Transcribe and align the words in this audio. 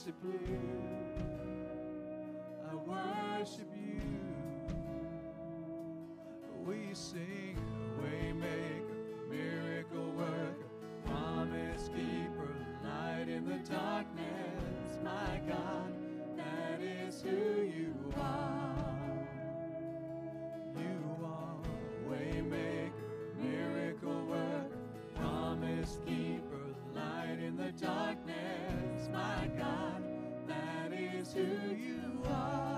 worship 0.00 0.14
you. 0.48 0.58
I 2.70 3.38
worship 3.38 3.68
you. 3.76 4.00
We 6.64 6.94
sing, 6.94 7.58
waymaker, 8.00 9.28
miracle 9.28 10.12
worker, 10.16 10.54
promise 11.04 11.88
keeper, 11.88 12.54
light 12.82 13.28
in 13.28 13.44
the 13.44 13.58
darkness, 13.70 14.98
my 15.04 15.40
God. 15.46 15.89
who 31.34 31.40
you 31.40 32.22
are. 32.28 32.69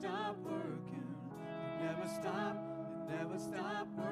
stop 0.00 0.36
working. 0.44 1.14
Never 1.82 2.06
stop. 2.06 2.56
It 3.08 3.16
never 3.16 3.38
stop 3.38 3.88
working. 3.96 4.07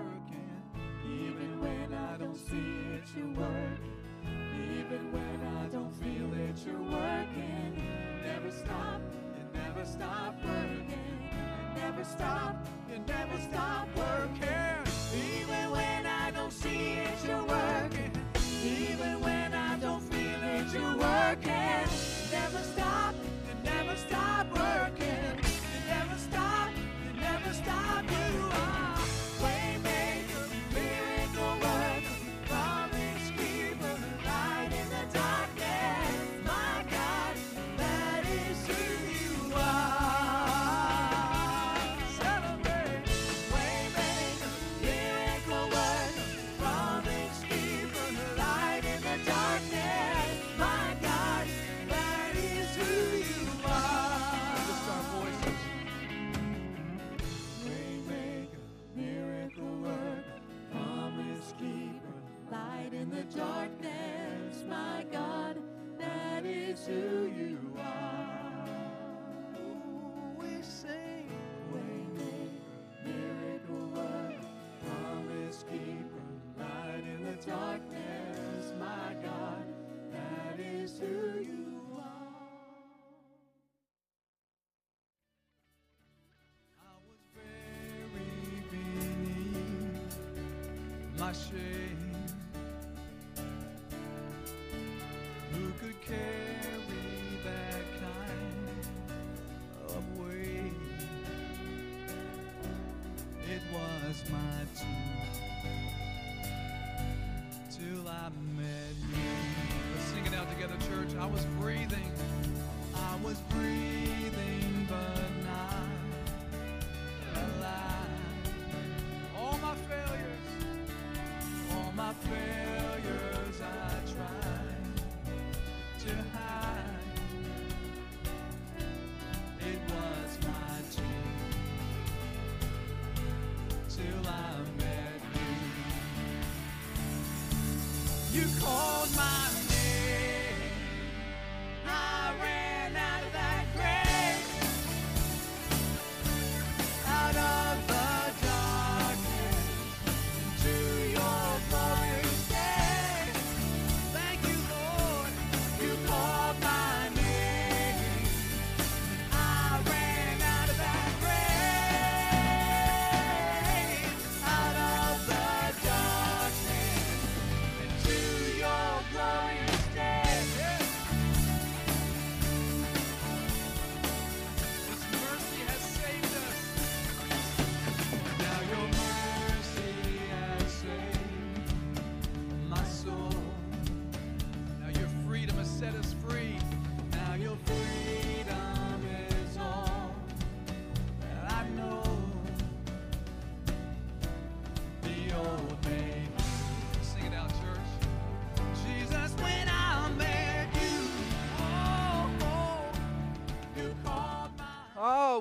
I 111.18 111.24
was 111.24 111.46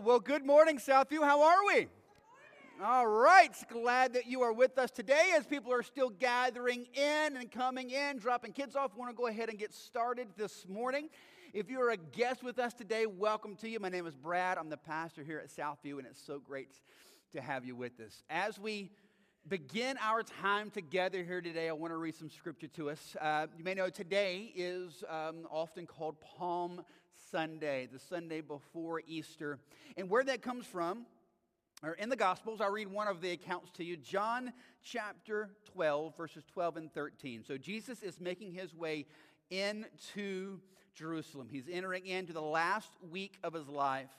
well, 0.06 0.20
good 0.20 0.46
morning, 0.46 0.78
Southview. 0.78 1.24
How 1.24 1.42
are 1.42 1.66
we? 1.66 1.88
All 2.84 3.08
right. 3.08 3.52
Glad 3.72 4.14
that 4.14 4.28
you 4.28 4.44
are 4.44 4.54
with 4.54 4.78
us 4.78 4.92
today 4.92 5.34
as 5.36 5.48
people 5.48 5.74
are 5.74 5.82
still 5.82 6.12
gathering 6.12 6.86
in 6.94 7.36
and 7.36 7.50
coming 7.50 7.90
in, 7.90 8.20
dropping 8.20 8.52
kids 8.52 8.76
off. 8.76 8.96
want 8.96 9.10
to 9.10 9.16
go 9.16 9.26
ahead 9.26 9.50
and 9.50 9.58
get 9.58 9.74
started 9.74 10.28
this 10.38 10.68
morning. 10.70 11.10
If 11.54 11.72
you're 11.72 11.90
a 11.90 11.98
guest 11.98 12.44
with 12.44 12.60
us 12.60 12.76
today, 12.76 13.08
welcome 13.08 13.56
to 13.56 13.68
you. 13.68 13.80
My 13.80 13.90
name 13.90 14.06
is 14.06 14.16
Brad. 14.16 14.60
I'm 14.60 14.70
the 14.70 14.78
pastor 14.78 15.24
here 15.24 15.40
at 15.40 15.50
Southview, 15.50 15.98
and 15.98 16.06
it's 16.06 16.24
so 16.24 16.38
great 16.38 16.70
to 17.34 17.42
have 17.42 17.66
you 17.66 17.76
with 17.76 18.00
us. 18.00 18.22
As 18.30 18.60
we 18.60 18.92
begin 19.48 19.98
our 20.04 20.22
time 20.22 20.70
together 20.70 21.24
here 21.24 21.42
today, 21.42 21.68
I 21.68 21.72
want 21.72 21.92
to 21.94 21.98
read 21.98 22.14
some 22.14 22.30
scripture 22.30 22.68
to 22.68 22.92
us. 22.92 23.16
Uh, 23.20 23.48
you 23.58 23.64
may 23.64 23.74
know 23.74 23.90
today 23.90 24.54
is 24.56 25.04
um, 25.10 25.48
often 25.50 25.88
called 25.88 26.18
Palm 26.22 26.84
Sunday, 27.36 27.86
the 27.92 28.00
Sunday 28.00 28.40
before 28.40 29.02
Easter. 29.06 29.60
And 29.98 30.10
where 30.10 30.24
that 30.24 30.42
comes 30.42 30.66
from, 30.66 31.06
or 31.84 31.92
in 31.92 32.08
the 32.08 32.16
Gospels, 32.16 32.62
I'll 32.62 32.72
read 32.72 32.88
one 32.88 33.10
of 33.10 33.20
the 33.20 33.32
accounts 33.32 33.72
to 33.72 33.84
you 33.84 33.98
John 33.98 34.54
chapter 34.82 35.50
12, 35.74 36.16
verses 36.16 36.46
12 36.54 36.78
and 36.78 36.94
13. 36.94 37.44
So 37.46 37.58
Jesus 37.58 38.04
is 38.04 38.22
making 38.22 38.54
his 38.54 38.74
way 38.74 39.06
into 39.50 40.62
Jerusalem. 40.94 41.50
He's 41.52 41.68
entering 41.70 42.06
into 42.06 42.32
the 42.32 42.40
last 42.40 42.92
week 43.12 43.38
of 43.44 43.54
his 43.54 43.68
life. 43.68 44.12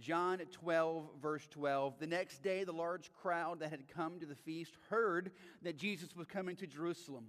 John 0.00 0.38
12, 0.38 1.04
verse 1.20 1.46
12. 1.50 1.98
The 1.98 2.06
next 2.06 2.42
day, 2.42 2.64
the 2.64 2.72
large 2.72 3.12
crowd 3.12 3.60
that 3.60 3.68
had 3.68 3.86
come 3.86 4.18
to 4.20 4.24
the 4.24 4.34
feast 4.34 4.72
heard 4.88 5.30
that 5.60 5.76
Jesus 5.76 6.16
was 6.16 6.26
coming 6.26 6.56
to 6.56 6.66
Jerusalem. 6.66 7.26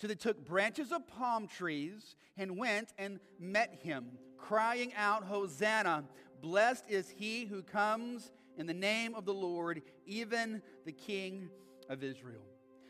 So 0.00 0.06
they 0.06 0.14
took 0.14 0.46
branches 0.46 0.92
of 0.92 1.06
palm 1.06 1.46
trees 1.46 2.16
and 2.38 2.56
went 2.56 2.94
and 2.96 3.20
met 3.38 3.80
him, 3.82 4.06
crying 4.38 4.94
out, 4.96 5.24
Hosanna! 5.24 6.04
Blessed 6.40 6.84
is 6.88 7.10
he 7.10 7.44
who 7.44 7.62
comes 7.62 8.32
in 8.56 8.66
the 8.66 8.72
name 8.72 9.14
of 9.14 9.26
the 9.26 9.34
Lord, 9.34 9.82
even 10.06 10.62
the 10.86 10.92
King 10.92 11.50
of 11.90 12.02
Israel. 12.02 12.40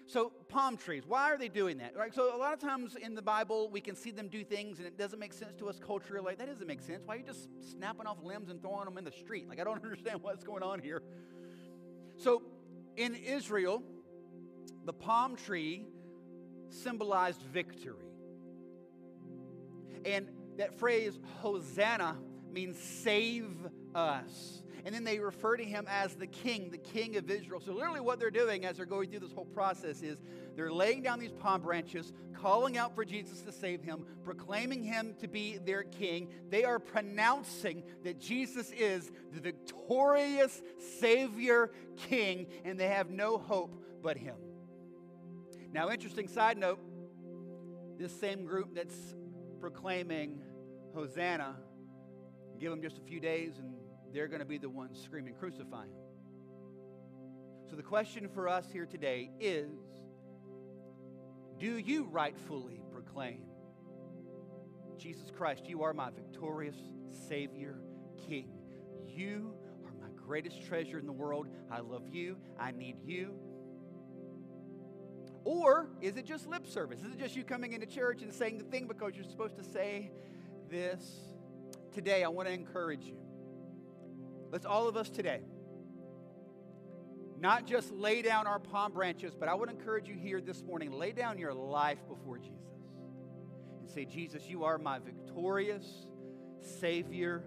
So, 0.07 0.31
palm 0.49 0.77
trees, 0.77 1.03
why 1.05 1.33
are 1.33 1.39
they 1.39 1.49
doing 1.49 1.79
that? 1.79 1.97
Right? 1.97 2.15
So, 2.15 2.35
a 2.35 2.39
lot 2.39 2.53
of 2.53 2.61
times 2.61 2.95
in 2.95 3.17
the 3.17 3.23
Bible, 3.23 3.69
we 3.71 3.81
can 3.81 3.97
see 3.97 4.13
them 4.13 4.29
do 4.29 4.45
things 4.45 4.79
and 4.79 4.87
it 4.87 4.97
doesn't 4.97 5.19
make 5.19 5.33
sense 5.33 5.55
to 5.59 5.69
us 5.69 5.81
culturally. 5.85 6.25
Like, 6.25 6.39
that 6.39 6.47
doesn't 6.47 6.67
make 6.67 6.81
sense. 6.81 7.03
Why 7.07 7.15
are 7.15 7.19
you 7.19 7.25
just 7.25 7.49
snapping 7.73 8.07
off 8.07 8.19
limbs 8.23 8.51
and 8.51 8.63
throwing 8.63 8.85
them 8.85 8.99
in 8.99 9.05
the 9.05 9.13
street? 9.13 9.49
Like, 9.49 9.59
I 9.59 9.65
don't 9.65 9.77
understand 9.85 10.23
what's 10.23 10.45
going 10.45 10.63
on 10.63 10.79
here. 10.79 11.03
So, 12.17 12.43
in 12.97 13.17
Israel, 13.17 13.83
the 14.85 14.93
palm 14.93 15.35
tree 15.35 15.87
symbolized 16.71 17.43
victory. 17.43 17.95
And 20.05 20.29
that 20.57 20.79
phrase, 20.79 21.19
Hosanna, 21.41 22.17
means 22.53 22.79
save 22.79 23.49
us. 23.95 24.63
And 24.85 24.95
then 24.95 25.05
they 25.05 25.19
refer 25.19 25.57
to 25.57 25.65
him 25.65 25.87
as 25.89 26.15
the 26.15 26.27
king, 26.27 26.71
the 26.71 26.79
king 26.79 27.17
of 27.17 27.31
Israel. 27.31 27.61
So, 27.61 27.73
literally, 27.73 28.01
what 28.01 28.19
they're 28.19 28.31
doing 28.31 28.65
as 28.65 28.79
they're 28.79 28.87
going 28.87 29.11
through 29.11 29.21
this 29.21 29.33
whole 29.33 29.45
process 29.45 30.01
is 30.01 30.17
they're 30.57 30.73
laying 30.73 31.03
down 31.03 31.19
these 31.19 31.33
palm 31.33 31.61
branches, 31.61 32.13
calling 32.33 32.79
out 32.79 32.95
for 32.95 33.05
Jesus 33.05 33.43
to 33.43 33.53
save 33.53 33.83
him, 33.83 34.07
proclaiming 34.25 34.83
him 34.83 35.15
to 35.21 35.29
be 35.29 35.59
their 35.59 35.83
king. 35.83 36.29
They 36.49 36.65
are 36.65 36.79
pronouncing 36.79 37.83
that 38.05 38.19
Jesus 38.19 38.71
is 38.71 39.11
the 39.35 39.41
victorious 39.41 40.63
Savior 40.99 41.71
King, 42.09 42.47
and 42.65 42.81
they 42.81 42.89
have 42.89 43.11
no 43.11 43.37
hope 43.37 43.85
but 44.03 44.17
him. 44.17 44.37
Now, 45.73 45.91
interesting 45.91 46.27
side 46.27 46.59
note 46.59 46.81
this 47.97 48.19
same 48.19 48.45
group 48.45 48.75
that's 48.75 49.15
proclaiming 49.61 50.41
Hosanna, 50.95 51.55
give 52.59 52.71
them 52.71 52.83
just 52.83 52.99
a 52.99 53.03
few 53.03 53.21
days 53.21 53.59
and 53.59 53.75
they're 54.13 54.27
going 54.27 54.41
to 54.41 54.47
be 54.47 54.59
the 54.59 54.69
ones 54.69 55.01
screaming, 55.01 55.35
Crucify 55.35 55.85
him. 55.85 55.93
So, 57.69 57.77
the 57.77 57.83
question 57.85 58.29
for 58.29 58.49
us 58.49 58.67
here 58.73 58.87
today 58.87 59.31
is 59.39 59.71
Do 61.59 61.79
you 61.79 62.05
rightfully 62.05 62.83
proclaim, 62.91 63.43
Jesus 64.99 65.31
Christ, 65.31 65.67
you 65.67 65.85
are 65.85 65.93
my 65.93 66.11
victorious 66.11 66.77
Savior, 67.29 67.77
King? 68.27 68.51
You 69.07 69.55
are 69.87 69.93
my 70.01 70.13
greatest 70.17 70.67
treasure 70.67 70.99
in 70.99 71.07
the 71.07 71.13
world. 71.13 71.47
I 71.71 71.79
love 71.79 72.09
you. 72.11 72.39
I 72.59 72.73
need 72.73 72.97
you. 73.05 73.35
Or 75.45 75.89
is 76.01 76.17
it 76.17 76.27
just 76.27 76.47
lip 76.47 76.67
service? 76.67 77.01
Is 77.01 77.13
it 77.15 77.19
just 77.19 77.37
you 77.37 77.45
coming 77.45 77.73
into 77.73 77.87
church 77.87 78.23
and 78.23 78.33
saying 78.33 78.59
the 78.59 78.65
thing 78.65 78.87
because 78.87 79.13
you're 79.15 79.25
supposed 79.25 79.57
to 79.57 79.65
say 79.65 80.11
this? 80.71 81.03
Today, 81.93 82.23
I 82.25 82.29
want 82.29 82.49
to 82.49 82.55
encourage 82.55 83.05
you. 83.05 83.17
Let's 84.51 84.67
all 84.67 84.89
of 84.89 84.97
us 84.97 85.09
today 85.09 85.41
not 87.41 87.67
just 87.67 87.91
lay 87.93 88.21
down 88.21 88.47
our 88.47 88.59
palm 88.59 88.93
branches, 88.93 89.35
but 89.35 89.49
I 89.49 89.55
would 89.55 89.71
encourage 89.71 90.07
you 90.07 90.15
here 90.15 90.41
this 90.41 90.63
morning 90.63 90.93
lay 90.93 91.13
down 91.13 91.39
your 91.39 91.55
life 91.55 91.99
before 92.07 92.37
Jesus 92.37 92.59
and 93.81 93.89
say, 93.89 94.05
Jesus, 94.05 94.47
you 94.47 94.65
are 94.65 94.77
my 94.77 94.99
victorious 94.99 96.07
Savior 96.61 97.43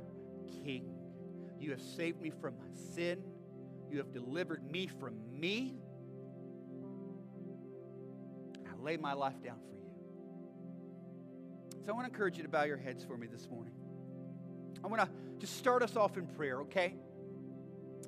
King. 0.64 0.96
You 1.60 1.70
have 1.72 1.82
saved 1.82 2.22
me 2.22 2.32
from 2.42 2.56
my 2.58 2.74
sin, 2.96 3.24
you 3.92 4.00
have 4.00 4.12
delivered 4.12 4.70
me 4.70 4.88
from 4.88 5.14
me. 5.32 5.76
Lay 8.84 8.98
my 8.98 9.14
life 9.14 9.42
down 9.44 9.58
for 9.60 9.76
you. 9.76 9.84
So 11.86 11.92
I 11.92 11.96
want 11.96 12.06
to 12.08 12.14
encourage 12.14 12.38
you 12.38 12.44
to 12.44 12.50
bow 12.50 12.64
your 12.64 12.78
heads 12.78 13.04
for 13.04 13.18
me 13.18 13.28
this 13.28 13.50
morning. 13.50 13.74
I 14.84 14.88
want 14.88 15.02
to 15.02 15.10
just 15.40 15.58
start 15.58 15.82
us 15.82 15.96
off 15.96 16.18
in 16.18 16.28
prayer, 16.28 16.62
okay? 16.62 16.96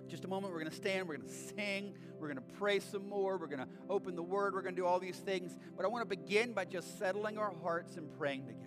Just 0.08 0.26
a 0.26 0.28
moment, 0.28 0.54
we're 0.54 0.60
going 0.60 0.72
to 0.72 0.76
stand, 0.76 1.08
we're 1.08 1.18
going 1.18 1.28
to 1.28 1.34
sing, 1.34 1.94
we're 2.20 2.28
going 2.28 2.38
to 2.38 2.54
pray 2.58 2.80
some 2.80 3.08
more, 3.08 3.38
we're 3.38 3.48
going 3.48 3.60
to 3.60 3.68
open 3.90 4.16
the 4.16 4.24
word, 4.24 4.54
we're 4.54 4.62
going 4.62 4.76
to 4.76 4.82
do 4.82 4.86
all 4.86 5.00
these 5.00 5.18
things. 5.18 5.56
But 5.76 5.86
I 5.86 5.90
want 5.90 6.10
to 6.10 6.16
begin 6.16 6.54
by 6.54 6.66
just 6.66 7.00
settling 7.00 7.38
our 7.38 7.54
hearts 7.64 7.98
and 7.98 8.12
praying 8.18 8.46
together. 8.46 8.62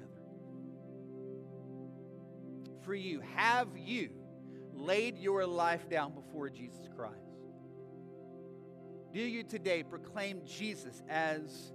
For 2.84 2.94
you, 2.94 3.20
have 3.36 3.68
you 3.76 4.10
laid 4.72 5.18
your 5.18 5.46
life 5.46 5.88
down 5.88 6.14
before 6.14 6.48
Jesus 6.48 6.88
Christ? 6.96 7.14
Do 9.12 9.20
you 9.20 9.42
today 9.42 9.82
proclaim 9.82 10.42
Jesus 10.46 11.02
as 11.08 11.72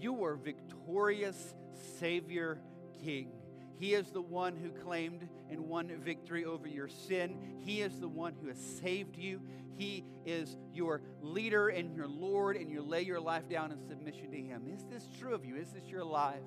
your 0.00 0.36
victorious 0.36 1.54
Savior 1.98 2.60
King? 3.04 3.32
He 3.78 3.94
is 3.94 4.10
the 4.10 4.22
one 4.22 4.56
who 4.56 4.70
claimed 4.70 5.28
and 5.50 5.60
won 5.60 5.88
victory 6.02 6.44
over 6.44 6.66
your 6.66 6.88
sin. 6.88 7.58
He 7.60 7.82
is 7.82 8.00
the 8.00 8.08
one 8.08 8.34
who 8.40 8.48
has 8.48 8.58
saved 8.58 9.16
you. 9.16 9.42
He 9.76 10.04
is 10.24 10.56
your 10.72 11.02
leader 11.20 11.68
and 11.68 11.94
your 11.94 12.08
Lord, 12.08 12.56
and 12.56 12.70
you 12.70 12.80
lay 12.80 13.02
your 13.02 13.20
life 13.20 13.48
down 13.48 13.72
in 13.72 13.86
submission 13.86 14.30
to 14.30 14.36
Him. 14.36 14.66
Is 14.72 14.84
this 14.84 15.06
true 15.20 15.34
of 15.34 15.44
you? 15.44 15.56
Is 15.56 15.72
this 15.72 15.86
your 15.88 16.04
life? 16.04 16.40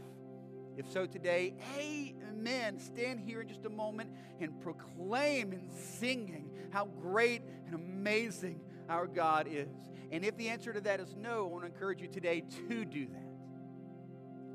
If 0.75 0.89
so, 0.91 1.06
today, 1.06 1.53
amen. 1.77 2.79
Stand 2.79 3.20
here 3.20 3.41
in 3.41 3.48
just 3.48 3.65
a 3.65 3.70
moment 3.70 4.10
and 4.39 4.60
proclaim 4.62 5.51
and 5.51 5.70
singing 5.72 6.50
how 6.72 6.86
great 6.86 7.44
and 7.65 7.75
amazing 7.75 8.62
our 8.88 9.06
God 9.06 9.48
is. 9.48 9.68
And 10.12 10.25
if 10.25 10.36
the 10.38 10.50
answer 10.50 10.74
to 10.74 10.82
that 10.82 11.00
is 11.00 11.15
no, 11.15 11.46
I 11.46 11.48
want 11.50 11.65
to 11.65 11.72
encourage 11.72 12.01
you 12.01 12.08
today 12.08 12.44
to 12.70 12.86
do 12.86 13.08
that. 13.08 13.28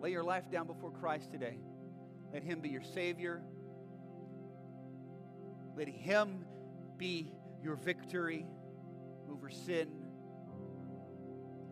Lay 0.05 0.11
your 0.11 0.23
life 0.23 0.51
down 0.51 0.67
before 0.67 0.91
Christ 0.91 1.33
today. 1.33 1.57
Let 2.31 2.43
Him 2.43 2.61
be 2.61 2.69
your 2.69 2.83
Savior. 2.83 3.41
Let 5.75 5.89
Him 5.89 6.45
be 6.99 7.33
your 7.63 7.75
victory 7.75 8.45
over 9.33 9.49
sin. 9.49 9.89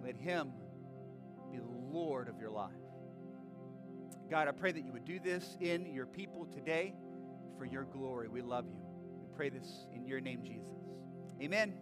Let 0.03 0.17
Him 0.17 0.51
be 1.51 1.59
the 1.59 1.67
Lord 1.91 2.31
of 2.31 2.41
your 2.41 2.49
life. 2.49 2.71
God, 4.31 4.49
I 4.49 4.53
pray 4.53 4.73
that 4.73 4.83
you 4.83 4.93
would 4.93 5.05
do 5.05 5.21
this 5.21 5.59
in 5.61 5.93
your 5.93 6.07
people 6.07 6.47
today 6.47 6.95
for 7.59 7.67
your 7.67 7.85
glory. 7.85 8.29
We 8.29 8.41
love 8.41 8.65
you. 8.67 8.81
We 9.21 9.37
pray 9.37 9.51
this 9.51 9.69
in 9.95 10.07
your 10.07 10.23
name, 10.23 10.43
Jesus. 10.43 10.73
Amen. 11.43 11.75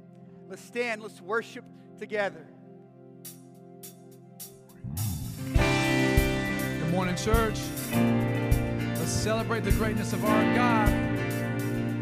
Let's 0.49 0.65
stand, 0.65 1.01
let's 1.01 1.21
worship 1.21 1.65
together. 1.97 2.45
morning, 6.91 7.15
church. 7.15 7.57
Let's 7.93 9.13
celebrate 9.13 9.61
the 9.61 9.71
greatness 9.73 10.13
of 10.13 10.25
our 10.25 10.55
God. 10.55 10.89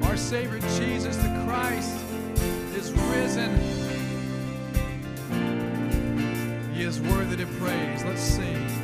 Our 0.05 0.17
Savior 0.17 0.61
Jesus 0.79 1.17
the 1.17 1.43
Christ 1.47 1.95
is 2.75 2.93
risen. 2.93 3.55
He 6.75 6.83
is 6.83 7.01
worthy 7.01 7.37
to 7.37 7.47
praise. 7.59 8.05
Let's 8.05 8.23
sing. 8.23 8.78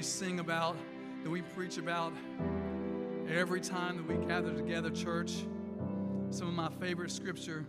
We 0.00 0.04
sing 0.04 0.40
about, 0.40 0.78
that 1.22 1.28
we 1.28 1.42
preach 1.42 1.76
about 1.76 2.14
every 3.28 3.60
time 3.60 3.98
that 3.98 4.08
we 4.08 4.16
gather 4.26 4.50
together, 4.50 4.88
church. 4.88 5.44
Some 6.30 6.48
of 6.48 6.54
my 6.54 6.70
favorite 6.80 7.10
scripture. 7.10 7.66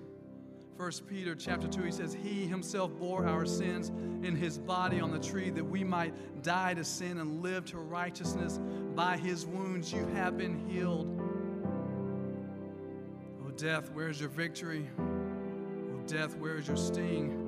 1 0.77 0.91
Peter 1.09 1.35
chapter 1.35 1.67
2, 1.67 1.81
he 1.81 1.91
says, 1.91 2.13
He 2.23 2.45
himself 2.47 2.97
bore 2.97 3.25
our 3.25 3.45
sins 3.45 3.89
in 4.25 4.33
his 4.33 4.57
body 4.57 5.01
on 5.01 5.11
the 5.11 5.19
tree 5.19 5.49
that 5.49 5.65
we 5.65 5.83
might 5.83 6.41
die 6.41 6.73
to 6.73 6.85
sin 6.85 7.17
and 7.17 7.43
live 7.43 7.65
to 7.65 7.79
righteousness. 7.79 8.61
By 8.95 9.17
his 9.17 9.45
wounds 9.45 9.91
you 9.91 10.07
have 10.13 10.37
been 10.37 10.57
healed. 10.69 11.09
Oh, 13.45 13.51
death, 13.57 13.91
where's 13.91 14.21
your 14.21 14.29
victory? 14.29 14.87
Oh, 14.97 16.07
death, 16.07 16.37
where 16.37 16.55
is 16.55 16.65
your 16.65 16.77
sting? 16.77 17.40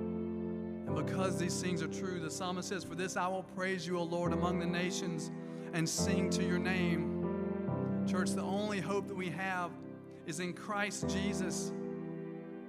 And 0.86 0.96
because 0.96 1.38
these 1.38 1.62
things 1.62 1.82
are 1.82 1.88
true, 1.88 2.20
the 2.20 2.30
psalmist 2.32 2.70
says, 2.70 2.84
For 2.84 2.96
this 2.96 3.16
I 3.16 3.28
will 3.28 3.44
praise 3.56 3.88
you, 3.88 3.98
O 3.98 4.04
Lord, 4.04 4.34
among 4.34 4.60
the 4.60 4.66
nations 4.66 5.32
and 5.74 5.88
sing 5.88 6.30
to 6.32 6.44
your 6.44 6.60
name. 6.60 8.06
Church, 8.08 8.32
the 8.32 8.42
only 8.42 8.80
hope 8.80 9.08
that 9.08 9.16
we 9.16 9.30
have 9.30 9.72
is 10.28 10.40
in 10.40 10.54
Christ 10.54 11.10
Jesus. 11.10 11.72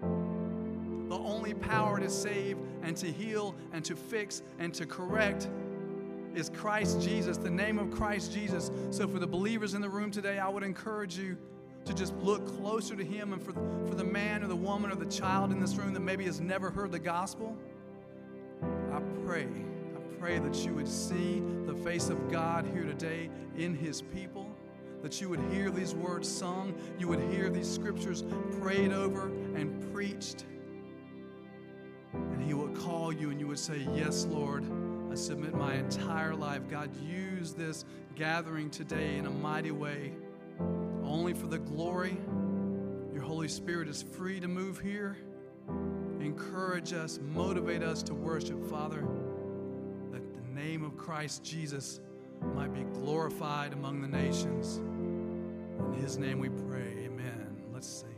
The 0.01 1.17
only 1.17 1.55
power 1.55 2.01
to 2.01 2.09
save 2.09 2.59
and 2.83 2.97
to 2.97 3.11
heal 3.11 3.55
and 3.73 3.85
to 3.85 3.95
fix 3.95 4.43
and 4.59 4.73
to 4.75 4.87
correct 4.87 5.49
is 6.35 6.51
Christ 6.51 7.01
Jesus, 7.01 7.37
the 7.37 7.51
name 7.51 7.79
of 7.79 7.91
Christ 7.91 8.33
Jesus. 8.33 8.71
So, 8.91 9.07
for 9.07 9.19
the 9.19 9.27
believers 9.27 9.75
in 9.75 9.81
the 9.81 9.89
room 9.89 10.11
today, 10.11 10.39
I 10.39 10.49
would 10.49 10.63
encourage 10.63 11.17
you 11.17 11.37
to 11.85 11.95
just 11.95 12.15
look 12.17 12.47
closer 12.59 12.97
to 12.97 13.05
Him. 13.05 13.33
And 13.33 13.43
for, 13.43 13.53
for 13.53 13.95
the 13.95 14.05
man 14.05 14.43
or 14.43 14.49
the 14.49 14.57
woman 14.57 14.91
or 14.91 14.97
the 14.97 15.07
child 15.07 15.53
in 15.53 15.61
this 15.61 15.77
room 15.77 15.93
that 15.95 16.01
maybe 16.01 16.25
has 16.25 16.41
never 16.41 16.71
heard 16.71 16.91
the 16.91 16.99
gospel, 16.99 17.57
pray, 19.25 19.47
I 19.97 20.17
pray 20.19 20.39
that 20.39 20.55
you 20.67 20.75
would 20.75 20.89
see 20.89 21.43
the 21.67 21.75
face 21.75 22.11
of 22.11 22.31
God 22.31 22.67
here 22.75 22.85
today 22.85 23.31
in 23.57 23.75
His 23.75 24.03
people, 24.03 24.55
that 25.03 25.21
you 25.21 25.29
would 25.29 25.41
hear 25.51 25.71
these 25.71 25.95
words 25.95 26.29
sung, 26.31 26.75
you 26.99 27.09
would 27.09 27.21
hear 27.33 27.49
these 27.49 27.71
scriptures 27.71 28.25
prayed 28.61 28.93
over 28.93 29.29
and 29.55 29.93
preached. 29.93 30.45
And 32.13 32.43
He 32.43 32.55
would 32.55 32.77
call 32.77 33.13
you 33.13 33.31
and 33.31 33.41
you 33.41 33.49
would 33.49 33.59
say, 33.59 33.87
Yes, 33.95 34.27
Lord, 34.27 34.65
I 35.11 35.15
submit 35.15 35.55
my 35.55 35.75
entire 35.75 36.35
life. 36.35 36.69
God, 36.69 36.91
use 36.97 37.53
this 37.53 37.85
gathering 38.15 38.71
today 38.71 39.17
in 39.17 39.27
a 39.27 39.31
mighty 39.31 39.71
way, 39.71 40.13
only 41.03 41.33
for 41.33 41.47
the 41.47 41.59
glory. 41.59 42.17
Your 43.13 43.23
Holy 43.23 43.49
Spirit 43.49 43.89
is 43.89 44.03
free 44.03 44.39
to 44.41 44.49
move 44.49 44.81
here. 44.81 45.17
Encourage 46.25 46.95
us, 46.95 47.21
motivate 47.35 47.83
us 47.83 48.03
to 48.05 48.15
worship, 48.15 48.65
Father, 48.71 49.07
that 50.11 50.23
the 50.33 50.55
name 50.55 50.83
of 50.83 50.97
Christ 50.97 51.45
Jesus 51.45 52.01
might 52.55 52.73
be 52.73 52.85
glorified 52.99 53.75
among 53.75 54.01
the 54.01 54.09
nations. 54.09 54.79
In 54.79 56.01
His 56.01 56.17
name 56.17 56.39
we 56.39 56.49
pray. 56.49 57.05
Amen. 57.05 57.63
Let's 57.75 57.87
sing. 57.87 58.14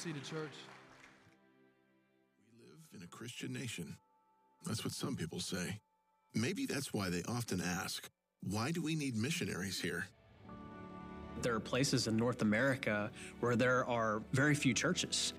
Seated, 0.00 0.24
church. 0.24 0.56
We 2.56 2.66
live 2.66 2.78
in 2.94 3.02
a 3.02 3.06
Christian 3.06 3.52
nation. 3.52 3.98
That's 4.64 4.82
what 4.82 4.94
some 4.94 5.14
people 5.14 5.40
say. 5.40 5.78
Maybe 6.34 6.64
that's 6.64 6.94
why 6.94 7.10
they 7.10 7.22
often 7.28 7.60
ask, 7.60 8.08
why 8.42 8.70
do 8.70 8.80
we 8.80 8.94
need 8.94 9.14
missionaries 9.14 9.78
here? 9.78 10.06
There 11.42 11.54
are 11.54 11.60
places 11.60 12.06
in 12.06 12.16
North 12.16 12.40
America 12.40 13.10
where 13.40 13.56
there 13.56 13.86
are 13.90 14.22
very 14.32 14.54
few 14.54 14.72
churches. 14.72 15.34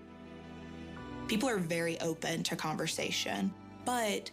People 1.27 1.49
are 1.49 1.57
very 1.57 1.99
open 1.99 2.43
to 2.43 2.55
conversation, 2.55 3.51
but 3.83 4.29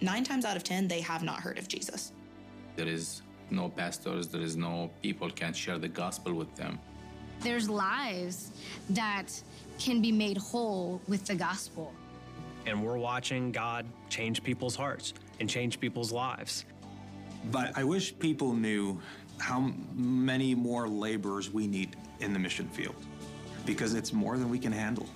nine 0.00 0.22
times 0.22 0.44
out 0.44 0.56
of 0.56 0.62
10, 0.62 0.86
they 0.86 1.00
have 1.00 1.24
not 1.24 1.40
heard 1.40 1.58
of 1.58 1.66
Jesus. 1.66 2.12
There 2.76 2.86
is 2.86 3.22
no 3.50 3.68
pastors, 3.68 4.28
there 4.28 4.42
is 4.42 4.56
no 4.56 4.92
people 5.02 5.28
can 5.28 5.52
share 5.52 5.78
the 5.78 5.88
gospel 5.88 6.34
with 6.34 6.54
them. 6.54 6.78
There's 7.40 7.68
lives 7.68 8.52
that 8.90 9.42
can 9.82 10.00
be 10.00 10.12
made 10.12 10.36
whole 10.36 11.00
with 11.08 11.26
the 11.26 11.34
gospel. 11.34 11.92
And 12.66 12.84
we're 12.84 12.98
watching 12.98 13.50
God 13.50 13.84
change 14.08 14.44
people's 14.44 14.76
hearts 14.76 15.14
and 15.40 15.50
change 15.50 15.80
people's 15.80 16.12
lives. 16.12 16.64
But 17.50 17.76
I 17.76 17.82
wish 17.82 18.16
people 18.18 18.52
knew 18.52 19.00
how 19.40 19.72
many 19.94 20.54
more 20.54 20.88
laborers 20.88 21.50
we 21.50 21.66
need 21.66 21.96
in 22.20 22.32
the 22.32 22.38
mission 22.38 22.68
field 22.68 22.94
because 23.66 23.94
it's 23.94 24.12
more 24.12 24.38
than 24.38 24.48
we 24.48 24.58
can 24.60 24.70
handle. 24.70 25.08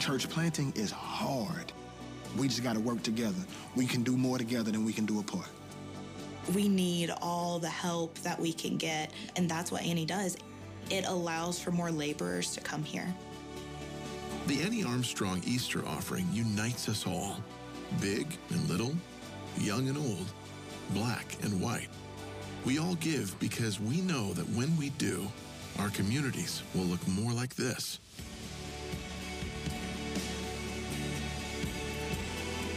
Church 0.00 0.28
planting 0.28 0.72
is 0.74 0.90
hard. 0.90 1.72
We 2.36 2.48
just 2.48 2.64
got 2.64 2.74
to 2.74 2.80
work 2.80 3.04
together. 3.04 3.42
We 3.76 3.86
can 3.86 4.02
do 4.02 4.16
more 4.16 4.38
together 4.38 4.72
than 4.72 4.84
we 4.84 4.92
can 4.92 5.06
do 5.06 5.20
apart. 5.20 5.48
We 6.54 6.68
need 6.68 7.12
all 7.22 7.60
the 7.60 7.68
help 7.68 8.18
that 8.20 8.38
we 8.40 8.52
can 8.52 8.76
get, 8.76 9.12
and 9.36 9.48
that's 9.48 9.70
what 9.70 9.82
Annie 9.82 10.06
does. 10.06 10.36
It 10.90 11.06
allows 11.06 11.60
for 11.60 11.70
more 11.70 11.92
laborers 11.92 12.52
to 12.54 12.60
come 12.60 12.82
here. 12.82 13.14
The 14.50 14.62
Annie 14.62 14.82
Armstrong 14.82 15.40
Easter 15.46 15.86
offering 15.86 16.26
unites 16.32 16.88
us 16.88 17.06
all 17.06 17.36
big 18.00 18.26
and 18.48 18.68
little, 18.68 18.92
young 19.56 19.88
and 19.88 19.96
old, 19.96 20.26
black 20.92 21.36
and 21.44 21.60
white. 21.60 21.86
We 22.64 22.80
all 22.80 22.96
give 22.96 23.38
because 23.38 23.78
we 23.78 24.00
know 24.00 24.32
that 24.32 24.48
when 24.48 24.76
we 24.76 24.90
do, 24.90 25.28
our 25.78 25.90
communities 25.90 26.64
will 26.74 26.82
look 26.82 27.06
more 27.06 27.32
like 27.32 27.54
this. 27.54 28.00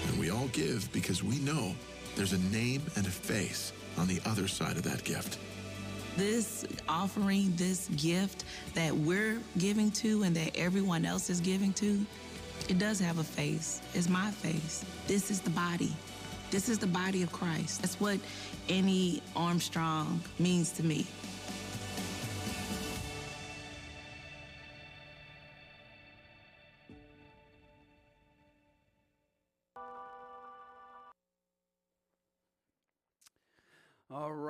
And 0.10 0.20
we 0.20 0.30
all 0.30 0.50
give 0.50 0.94
because 0.94 1.24
we 1.24 1.40
know 1.40 1.74
there's 2.16 2.34
a 2.34 2.50
name 2.56 2.84
and 2.98 3.08
a 3.08 3.10
face 3.10 3.74
on 3.98 4.06
the 4.06 4.22
other 4.28 4.48
side 4.48 4.78
of 4.78 4.84
that 4.84 5.04
gift. 5.04 5.40
This 6.16 6.66
offering, 6.88 7.54
this 7.56 7.90
gift 7.90 8.46
that 8.76 8.96
we're 8.96 9.40
giving 9.58 9.92
to 9.92 10.24
and 10.24 10.36
that 10.36 10.56
everyone 10.56 11.06
else 11.06 11.30
is 11.30 11.40
giving 11.40 11.74
to, 11.74 12.06
it 12.70 12.78
does 12.80 13.00
have 13.00 13.18
a 13.18 13.24
face. 13.24 13.82
It's 13.94 14.10
my 14.10 14.32
face. 14.32 14.86
This 15.08 15.32
is 15.32 15.42
the 15.42 15.50
body. 15.50 15.92
This 16.52 16.70
is 16.70 16.78
the 16.78 16.88
body 16.88 17.24
of 17.24 17.32
Christ. 17.32 17.82
That's 17.82 18.00
what 18.00 18.20
Annie 18.70 19.22
Armstrong 19.36 20.22
means 20.38 20.72
to 20.74 20.84
me. 20.84 21.08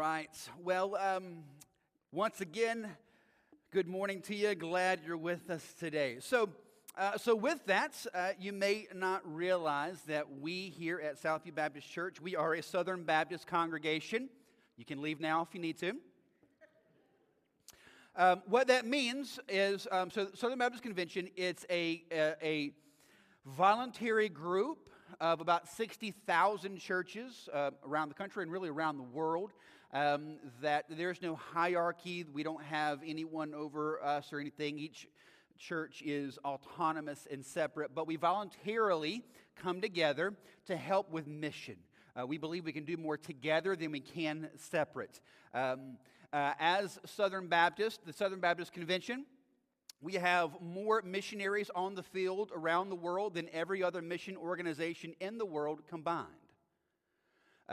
Right. 0.04 0.50
Well, 0.62 0.98
um, 0.98 1.46
once 2.12 2.42
again, 2.42 2.90
good 3.72 3.88
morning 3.88 4.20
to 4.24 4.36
you. 4.36 4.54
Glad 4.54 5.00
you're 5.08 5.16
with 5.16 5.50
us 5.50 5.64
today. 5.80 6.18
So, 6.20 6.50
uh, 6.98 7.18
so 7.18 7.34
with 7.34 7.66
that, 7.68 8.06
uh, 8.14 8.32
you 8.38 8.52
may 8.52 8.88
not 8.94 9.22
realize 9.24 10.02
that 10.08 10.42
we 10.42 10.72
here 10.72 11.00
at 11.00 11.24
Southview 11.24 11.56
Baptist 11.56 11.90
Church, 11.90 12.20
we 12.20 12.36
are 12.36 12.54
a 12.56 12.62
Southern 12.62 13.06
Baptist 13.06 13.48
congregation. 13.48 14.28
You 14.76 14.84
can 14.84 15.02
leave 15.02 15.22
now 15.22 15.42
if 15.42 15.56
you 15.56 15.62
need 15.62 15.78
to. 15.78 15.94
Um, 18.18 18.42
what 18.46 18.68
that 18.68 18.86
means 18.86 19.40
is, 19.48 19.88
um, 19.90 20.12
so 20.12 20.28
Southern 20.34 20.60
Baptist 20.60 20.84
Convention, 20.84 21.30
it's 21.38 21.66
a, 21.70 22.04
a, 22.12 22.34
a 22.44 22.72
voluntary 23.46 24.28
group 24.28 24.90
of 25.22 25.40
about 25.40 25.70
60,000 25.70 26.78
churches 26.78 27.48
uh, 27.54 27.72
around 27.88 28.10
the 28.10 28.16
country 28.16 28.44
and 28.44 28.52
really 28.52 28.68
around 28.68 28.98
the 28.98 29.04
world. 29.04 29.54
Um, 29.94 30.38
that 30.64 30.86
there's 30.90 31.22
no 31.22 31.36
hierarchy. 31.36 32.26
We 32.34 32.42
don't 32.42 32.64
have 32.64 33.02
anyone 33.06 33.54
over 33.54 34.04
us 34.04 34.34
or 34.34 34.40
anything. 34.40 34.80
Each 34.80 35.08
church 35.60 36.02
is 36.04 36.40
autonomous 36.44 37.28
and 37.30 37.46
separate, 37.46 37.94
but 37.94 38.08
we 38.08 38.16
voluntarily 38.16 39.24
come 39.56 39.82
together 39.82 40.34
to 40.66 40.76
help 40.76 41.12
with 41.12 41.28
mission. 41.28 41.76
Uh, 42.20 42.26
we 42.26 42.40
believe 42.40 42.66
we 42.66 42.72
can 42.72 42.86
do 42.86 42.98
more 42.98 43.18
together 43.18 43.76
than 43.76 43.92
we 43.92 44.00
can 44.00 44.50
separate. 44.58 45.22
Um, 45.54 45.98
uh, 46.32 46.54
as 46.60 47.00
Southern 47.06 47.48
Baptist, 47.48 48.04
the 48.04 48.14
Southern 48.14 48.40
Baptist 48.40 48.74
Convention, 48.74 49.28
we 50.02 50.14
have 50.14 50.60
more 50.60 51.04
missionaries 51.04 51.70
on 51.76 51.94
the 51.94 52.04
field 52.04 52.52
around 52.54 52.90
the 52.90 52.96
world 52.96 53.36
than 53.36 53.48
every 53.54 53.84
other 53.84 54.02
mission 54.02 54.36
organization 54.38 55.14
in 55.20 55.38
the 55.38 55.46
world 55.46 55.84
combined. 55.88 56.28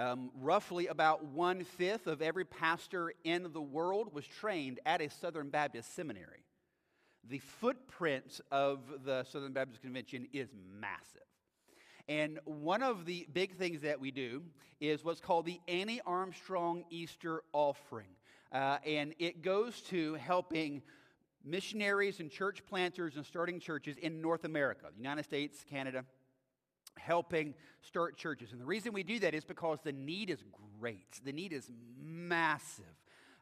Um, 0.00 0.30
roughly 0.40 0.86
about 0.86 1.26
one 1.26 1.62
fifth 1.62 2.06
of 2.06 2.22
every 2.22 2.46
pastor 2.46 3.12
in 3.22 3.52
the 3.52 3.60
world 3.60 4.14
was 4.14 4.26
trained 4.26 4.80
at 4.86 5.02
a 5.02 5.10
Southern 5.10 5.50
Baptist 5.50 5.94
seminary. 5.94 6.42
The 7.28 7.40
footprint 7.40 8.40
of 8.50 8.78
the 9.04 9.24
Southern 9.24 9.52
Baptist 9.52 9.82
Convention 9.82 10.26
is 10.32 10.48
massive. 10.80 11.20
And 12.08 12.38
one 12.46 12.82
of 12.82 13.04
the 13.04 13.26
big 13.34 13.56
things 13.56 13.82
that 13.82 14.00
we 14.00 14.10
do 14.10 14.42
is 14.80 15.04
what's 15.04 15.20
called 15.20 15.44
the 15.44 15.60
Annie 15.68 16.00
Armstrong 16.06 16.84
Easter 16.88 17.42
Offering. 17.52 18.08
Uh, 18.50 18.78
and 18.86 19.14
it 19.18 19.42
goes 19.42 19.82
to 19.90 20.14
helping 20.14 20.80
missionaries 21.44 22.20
and 22.20 22.30
church 22.30 22.64
planters 22.64 23.16
and 23.16 23.26
starting 23.26 23.60
churches 23.60 23.98
in 23.98 24.22
North 24.22 24.44
America, 24.44 24.86
the 24.96 25.02
United 25.02 25.24
States, 25.24 25.62
Canada, 25.68 26.06
helping 27.04 27.54
start 27.82 28.16
churches. 28.16 28.52
And 28.52 28.60
the 28.60 28.66
reason 28.66 28.92
we 28.92 29.02
do 29.02 29.18
that 29.20 29.34
is 29.34 29.44
because 29.44 29.78
the 29.82 29.92
need 29.92 30.30
is 30.30 30.42
great, 30.78 31.20
the 31.24 31.32
need 31.32 31.52
is 31.52 31.70
massive. 32.00 32.84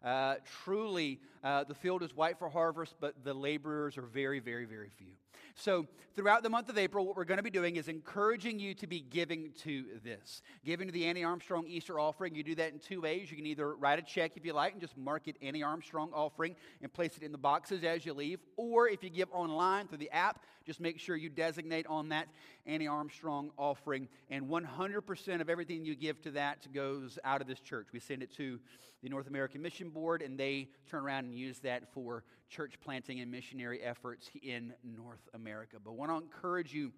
Uh, 0.05 0.37
truly, 0.62 1.21
uh, 1.42 1.64
the 1.64 1.75
field 1.75 2.05
is 2.05 2.14
white 2.14 2.38
for 2.38 2.49
harvest, 2.49 2.94
but 3.01 3.25
the 3.25 3.35
laborers 3.35 3.99
are 3.99 4.03
very, 4.03 4.38
very, 4.38 4.64
very 4.64 4.90
few. 4.97 5.09
So, 5.55 5.87
throughout 6.14 6.43
the 6.43 6.51
month 6.51 6.69
of 6.69 6.79
April, 6.79 7.07
what 7.07 7.17
we're 7.17 7.25
going 7.25 7.38
to 7.38 7.43
be 7.45 7.51
doing 7.51 7.77
is 7.77 7.88
encouraging 7.88 8.59
you 8.59 8.75
to 8.75 8.87
be 8.87 9.01
giving 9.01 9.53
to 9.62 9.85
this. 10.05 10.43
Giving 10.64 10.88
to 10.88 10.93
the 10.93 11.05
Annie 11.07 11.25
Armstrong 11.25 11.67
Easter 11.67 11.99
offering. 11.99 12.35
You 12.35 12.43
do 12.43 12.55
that 12.57 12.73
in 12.73 12.79
two 12.79 13.01
ways. 13.01 13.31
You 13.31 13.37
can 13.37 13.47
either 13.47 13.75
write 13.75 13.99
a 13.99 14.03
check 14.03 14.33
if 14.37 14.45
you 14.45 14.53
like 14.53 14.73
and 14.73 14.81
just 14.81 14.97
mark 14.97 15.29
it 15.29 15.37
Annie 15.43 15.62
Armstrong 15.62 16.11
offering 16.12 16.57
and 16.83 16.93
place 16.93 17.17
it 17.17 17.23
in 17.23 17.33
the 17.33 17.38
boxes 17.38 17.85
as 17.85 18.05
you 18.05 18.14
leave. 18.14 18.41
Or 18.57 18.88
if 18.88 19.03
you 19.03 19.11
give 19.11 19.29
online 19.33 19.87
through 19.88 19.99
the 19.99 20.11
app, 20.11 20.45
just 20.67 20.81
make 20.81 20.99
sure 20.99 21.17
you 21.17 21.29
designate 21.29 21.87
on 21.87 22.09
that 22.11 22.29
Annie 22.67 22.88
Armstrong 22.88 23.51
offering. 23.57 24.09
And 24.31 24.47
100% 24.47 25.41
of 25.41 25.49
everything 25.49 25.85
you 25.85 25.95
give 25.95 26.21
to 26.23 26.31
that 26.33 26.73
goes 26.73 27.19
out 27.25 27.41
of 27.41 27.47
this 27.47 27.61
church. 27.61 27.88
We 27.93 28.01
send 28.01 28.23
it 28.23 28.35
to 28.37 28.59
the 29.03 29.09
North 29.09 29.29
American 29.29 29.62
Mission 29.62 29.91
Board, 29.91 30.23
and 30.23 30.38
they 30.38 30.69
turn 30.91 31.05
around 31.05 31.25
and 31.27 31.35
use 31.35 31.59
that 31.61 31.93
for 31.93 32.25
church 32.48 32.74
planting 32.80 33.20
and 33.20 33.30
missionary 33.30 33.80
efforts 33.82 34.30
in 34.42 34.72
North 34.82 35.28
America. 35.34 35.76
But 35.82 35.90
I 35.90 35.94
want 35.94 36.11
to 36.11 36.16
encourage 36.16 36.72
you 36.72 36.92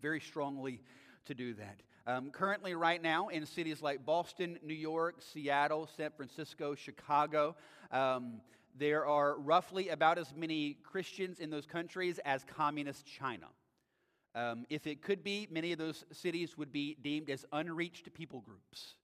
very 0.00 0.20
strongly 0.20 0.80
to 1.26 1.34
do 1.34 1.54
that. 1.54 1.80
Um, 2.06 2.30
currently, 2.30 2.74
right 2.74 3.00
now, 3.02 3.28
in 3.28 3.44
cities 3.44 3.82
like 3.82 4.04
Boston, 4.06 4.58
New 4.62 4.74
York, 4.74 5.16
Seattle, 5.20 5.88
San 5.96 6.10
Francisco, 6.16 6.74
Chicago, 6.74 7.54
um, 7.92 8.40
there 8.78 9.04
are 9.04 9.38
roughly 9.38 9.88
about 9.90 10.16
as 10.18 10.32
many 10.34 10.78
Christians 10.82 11.40
in 11.40 11.50
those 11.50 11.66
countries 11.66 12.18
as 12.24 12.44
communist 12.44 13.04
China. 13.04 13.46
Um, 14.34 14.64
if 14.70 14.86
it 14.86 15.02
could 15.02 15.24
be, 15.24 15.48
many 15.50 15.72
of 15.72 15.78
those 15.78 16.04
cities 16.12 16.56
would 16.56 16.72
be 16.72 16.96
deemed 17.02 17.28
as 17.30 17.44
unreached 17.52 18.12
people 18.14 18.40
groups. 18.40 18.94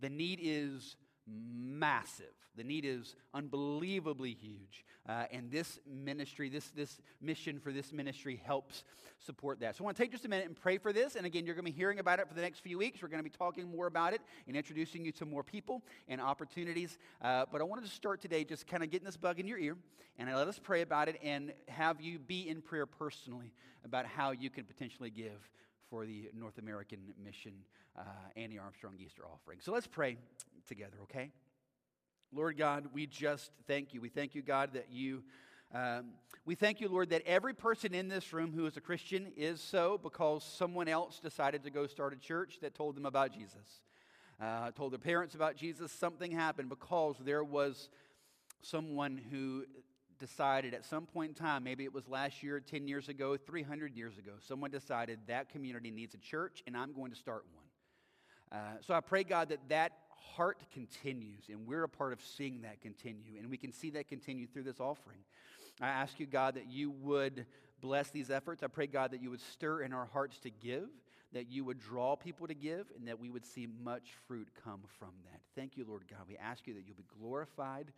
The 0.00 0.10
need 0.10 0.40
is 0.42 0.96
massive. 1.26 2.26
The 2.56 2.64
need 2.64 2.84
is 2.84 3.16
unbelievably 3.32 4.36
huge. 4.40 4.84
Uh, 5.08 5.24
and 5.32 5.50
this 5.50 5.80
ministry, 5.86 6.48
this, 6.48 6.68
this 6.70 7.00
mission 7.20 7.58
for 7.58 7.72
this 7.72 7.92
ministry 7.92 8.40
helps 8.44 8.84
support 9.18 9.60
that. 9.60 9.76
So 9.76 9.84
I 9.84 9.86
want 9.86 9.96
to 9.96 10.02
take 10.02 10.12
just 10.12 10.24
a 10.24 10.28
minute 10.28 10.46
and 10.46 10.56
pray 10.56 10.78
for 10.78 10.92
this. 10.92 11.16
And 11.16 11.26
again, 11.26 11.46
you're 11.46 11.54
going 11.54 11.64
to 11.64 11.72
be 11.72 11.76
hearing 11.76 11.98
about 11.98 12.20
it 12.20 12.28
for 12.28 12.34
the 12.34 12.42
next 12.42 12.60
few 12.60 12.78
weeks. 12.78 13.02
We're 13.02 13.08
going 13.08 13.22
to 13.22 13.28
be 13.28 13.36
talking 13.36 13.70
more 13.70 13.86
about 13.86 14.12
it 14.12 14.20
and 14.46 14.56
introducing 14.56 15.04
you 15.04 15.12
to 15.12 15.24
more 15.24 15.42
people 15.42 15.82
and 16.08 16.20
opportunities. 16.20 16.98
Uh, 17.20 17.44
but 17.50 17.60
I 17.60 17.64
wanted 17.64 17.84
to 17.84 17.90
start 17.90 18.20
today 18.20 18.44
just 18.44 18.66
kind 18.66 18.82
of 18.82 18.90
getting 18.90 19.06
this 19.06 19.16
bug 19.16 19.40
in 19.40 19.48
your 19.48 19.58
ear 19.58 19.76
and 20.18 20.32
let 20.32 20.46
us 20.46 20.60
pray 20.62 20.82
about 20.82 21.08
it 21.08 21.18
and 21.22 21.52
have 21.68 22.00
you 22.00 22.18
be 22.18 22.48
in 22.48 22.62
prayer 22.62 22.86
personally 22.86 23.52
about 23.84 24.06
how 24.06 24.30
you 24.30 24.48
can 24.48 24.64
potentially 24.64 25.10
give 25.10 25.50
for 25.90 26.06
the 26.06 26.30
North 26.34 26.58
American 26.58 27.00
mission 27.22 27.52
uh, 27.98 28.02
Annie 28.36 28.58
Armstrong 28.58 28.94
Easter 28.98 29.22
offering. 29.26 29.58
So 29.60 29.72
let's 29.72 29.86
pray 29.86 30.16
together, 30.66 30.96
okay? 31.04 31.30
Lord 32.32 32.58
God, 32.58 32.88
we 32.92 33.06
just 33.06 33.50
thank 33.66 33.94
you. 33.94 34.00
We 34.00 34.08
thank 34.08 34.34
you, 34.34 34.42
God, 34.42 34.70
that 34.74 34.90
you. 34.90 35.22
Um, 35.72 36.12
we 36.44 36.54
thank 36.54 36.80
you, 36.80 36.88
Lord, 36.88 37.10
that 37.10 37.22
every 37.26 37.54
person 37.54 37.94
in 37.94 38.08
this 38.08 38.32
room 38.32 38.52
who 38.52 38.66
is 38.66 38.76
a 38.76 38.80
Christian 38.80 39.32
is 39.36 39.60
so 39.60 39.98
because 39.98 40.44
someone 40.44 40.88
else 40.88 41.18
decided 41.18 41.64
to 41.64 41.70
go 41.70 41.86
start 41.86 42.12
a 42.12 42.16
church 42.16 42.58
that 42.60 42.74
told 42.74 42.96
them 42.96 43.06
about 43.06 43.32
Jesus, 43.32 43.80
uh, 44.40 44.70
told 44.72 44.92
their 44.92 44.98
parents 44.98 45.34
about 45.34 45.56
Jesus. 45.56 45.90
Something 45.90 46.30
happened 46.30 46.68
because 46.68 47.16
there 47.24 47.42
was 47.42 47.88
someone 48.62 49.20
who 49.30 49.64
decided 50.18 50.74
at 50.74 50.84
some 50.84 51.06
point 51.06 51.30
in 51.30 51.34
time, 51.34 51.64
maybe 51.64 51.84
it 51.84 51.92
was 51.92 52.08
last 52.08 52.42
year, 52.42 52.60
10 52.60 52.86
years 52.86 53.08
ago, 53.08 53.36
300 53.36 53.94
years 53.96 54.18
ago, 54.18 54.32
someone 54.40 54.70
decided 54.70 55.18
that 55.26 55.48
community 55.48 55.90
needs 55.90 56.14
a 56.14 56.18
church 56.18 56.62
and 56.66 56.76
I'm 56.76 56.92
going 56.92 57.10
to 57.10 57.16
start 57.16 57.44
one. 57.52 57.64
Uh, 58.60 58.76
so 58.80 58.94
I 58.94 59.00
pray, 59.00 59.24
God, 59.24 59.48
that 59.48 59.68
that 59.68 59.92
heart 60.32 60.58
continues 60.72 61.44
and 61.48 61.66
we're 61.66 61.84
a 61.84 61.88
part 61.88 62.12
of 62.12 62.20
seeing 62.20 62.62
that 62.62 62.80
continue 62.80 63.38
and 63.38 63.50
we 63.50 63.56
can 63.56 63.72
see 63.72 63.90
that 63.90 64.08
continue 64.08 64.46
through 64.46 64.62
this 64.64 64.80
offering. 64.80 65.18
I 65.80 65.88
ask 65.88 66.18
you, 66.20 66.26
God, 66.26 66.54
that 66.54 66.70
you 66.70 66.90
would 66.90 67.46
bless 67.80 68.10
these 68.10 68.30
efforts. 68.30 68.62
I 68.62 68.68
pray, 68.68 68.86
God, 68.86 69.10
that 69.10 69.22
you 69.22 69.30
would 69.30 69.40
stir 69.40 69.82
in 69.82 69.92
our 69.92 70.06
hearts 70.06 70.38
to 70.40 70.50
give, 70.50 70.88
that 71.32 71.50
you 71.50 71.64
would 71.64 71.80
draw 71.80 72.16
people 72.16 72.46
to 72.46 72.54
give, 72.54 72.86
and 72.96 73.08
that 73.08 73.18
we 73.18 73.28
would 73.28 73.44
see 73.44 73.68
much 73.82 74.14
fruit 74.26 74.48
come 74.64 74.80
from 74.98 75.10
that. 75.30 75.40
Thank 75.54 75.76
you, 75.76 75.84
Lord 75.86 76.02
God. 76.08 76.20
We 76.28 76.36
ask 76.36 76.66
you 76.66 76.74
that 76.74 76.84
you'll 76.86 76.96
be 76.96 77.04
glorified 77.20 77.92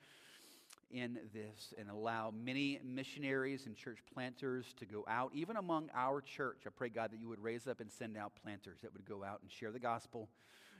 in 0.91 1.19
this 1.35 1.75
and 1.79 1.91
allow 1.91 2.33
many 2.33 2.81
missionaries 2.85 3.67
and 3.67 3.77
church 3.77 3.99
planters 4.15 4.67
to 4.79 4.87
go 4.87 5.05
out, 5.09 5.31
even 5.35 5.57
among 5.57 5.91
our 5.95 6.21
church. 6.21 6.63
I 6.67 6.71
pray, 6.71 6.89
God, 6.89 7.11
that 7.13 7.21
you 7.21 7.29
would 7.29 7.43
raise 7.43 7.67
up 7.67 7.81
and 7.81 7.91
send 7.91 8.17
out 8.17 8.33
planters 8.43 8.79
that 8.83 8.93
would 8.93 9.05
go 9.05 9.25
out 9.25 9.41
and 9.43 9.51
share 9.51 9.73
the 9.73 9.81
gospel, 9.81 10.29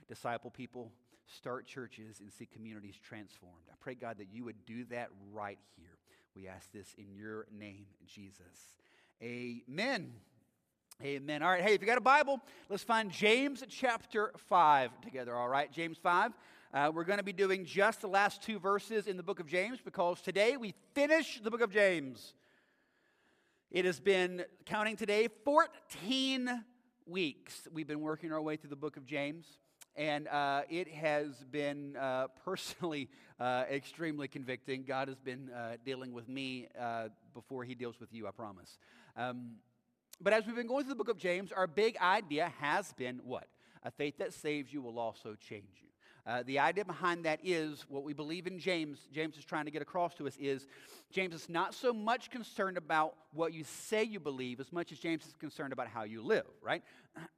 disciple 0.07 0.49
people, 0.49 0.91
start 1.35 1.65
churches, 1.65 2.19
and 2.19 2.31
see 2.31 2.45
communities 2.45 2.95
transformed. 3.01 3.55
I 3.69 3.75
pray, 3.79 3.95
God, 3.95 4.17
that 4.19 4.27
you 4.31 4.45
would 4.45 4.65
do 4.65 4.85
that 4.85 5.09
right 5.33 5.59
here. 5.75 5.97
We 6.35 6.47
ask 6.47 6.71
this 6.71 6.87
in 6.97 7.15
your 7.15 7.47
name, 7.51 7.85
Jesus. 8.05 8.75
Amen. 9.21 10.13
Amen. 11.03 11.43
All 11.43 11.49
right, 11.49 11.61
hey, 11.61 11.73
if 11.73 11.81
you 11.81 11.87
got 11.87 11.97
a 11.97 12.01
Bible, 12.01 12.39
let's 12.69 12.83
find 12.83 13.11
James 13.11 13.63
chapter 13.69 14.31
5 14.47 15.01
together, 15.01 15.35
all 15.35 15.49
right? 15.49 15.71
James 15.71 15.97
5. 15.97 16.31
Uh, 16.73 16.91
we're 16.93 17.03
going 17.03 17.17
to 17.17 17.23
be 17.23 17.33
doing 17.33 17.65
just 17.65 18.01
the 18.01 18.07
last 18.07 18.41
two 18.41 18.59
verses 18.59 19.07
in 19.07 19.15
the 19.15 19.23
book 19.23 19.39
of 19.39 19.47
James 19.47 19.79
because 19.83 20.21
today 20.21 20.57
we 20.57 20.73
finish 20.93 21.39
the 21.43 21.51
book 21.51 21.61
of 21.61 21.71
James. 21.71 22.33
It 23.69 23.85
has 23.85 23.99
been, 23.99 24.43
counting 24.65 24.95
today, 24.95 25.27
14 25.45 26.63
weeks 27.05 27.67
we've 27.71 27.87
been 27.87 28.01
working 28.01 28.31
our 28.31 28.41
way 28.41 28.57
through 28.57 28.69
the 28.69 28.75
book 28.75 28.97
of 28.97 29.05
James. 29.05 29.45
And 29.97 30.27
uh, 30.27 30.61
it 30.69 30.87
has 30.89 31.43
been 31.51 31.95
uh, 31.95 32.27
personally 32.45 33.09
uh, 33.39 33.63
extremely 33.69 34.27
convicting. 34.27 34.83
God 34.83 35.07
has 35.07 35.17
been 35.17 35.49
uh, 35.49 35.77
dealing 35.83 36.13
with 36.13 36.29
me 36.29 36.67
uh, 36.79 37.09
before 37.33 37.63
He 37.63 37.73
deals 37.73 37.99
with 37.99 38.13
you, 38.13 38.27
I 38.27 38.31
promise. 38.31 38.77
Um, 39.15 39.55
but 40.21 40.33
as 40.33 40.45
we've 40.45 40.55
been 40.55 40.67
going 40.67 40.83
through 40.83 40.93
the 40.93 41.03
book 41.03 41.09
of 41.09 41.17
James, 41.17 41.51
our 41.51 41.67
big 41.67 41.97
idea 41.97 42.53
has 42.59 42.93
been 42.93 43.21
what? 43.23 43.47
A 43.83 43.91
faith 43.91 44.19
that 44.19 44.33
saves 44.33 44.71
you 44.71 44.81
will 44.81 44.99
also 44.99 45.35
change 45.39 45.81
you. 45.81 45.86
Uh, 46.27 46.43
the 46.45 46.59
idea 46.59 46.83
behind 46.83 47.23
that 47.23 47.39
is 47.41 47.85
what 47.87 48.03
we 48.03 48.11
believe 48.11 48.47
in 48.47 48.59
James, 48.59 48.99
James 49.13 49.37
is 49.37 49.45
trying 49.45 49.63
to 49.63 49.71
get 49.71 49.81
across 49.81 50.13
to 50.15 50.27
us 50.27 50.35
is 50.37 50.67
James 51.09 51.33
is 51.33 51.47
not 51.47 51.73
so 51.73 51.93
much 51.93 52.29
concerned 52.29 52.75
about 52.75 53.15
what 53.33 53.53
you 53.53 53.63
say 53.63 54.03
you 54.03 54.19
believe 54.19 54.59
as 54.59 54.73
much 54.73 54.91
as 54.91 54.99
James 54.99 55.25
is 55.25 55.33
concerned 55.39 55.71
about 55.71 55.87
how 55.87 56.03
you 56.03 56.21
live, 56.21 56.45
right? 56.61 56.83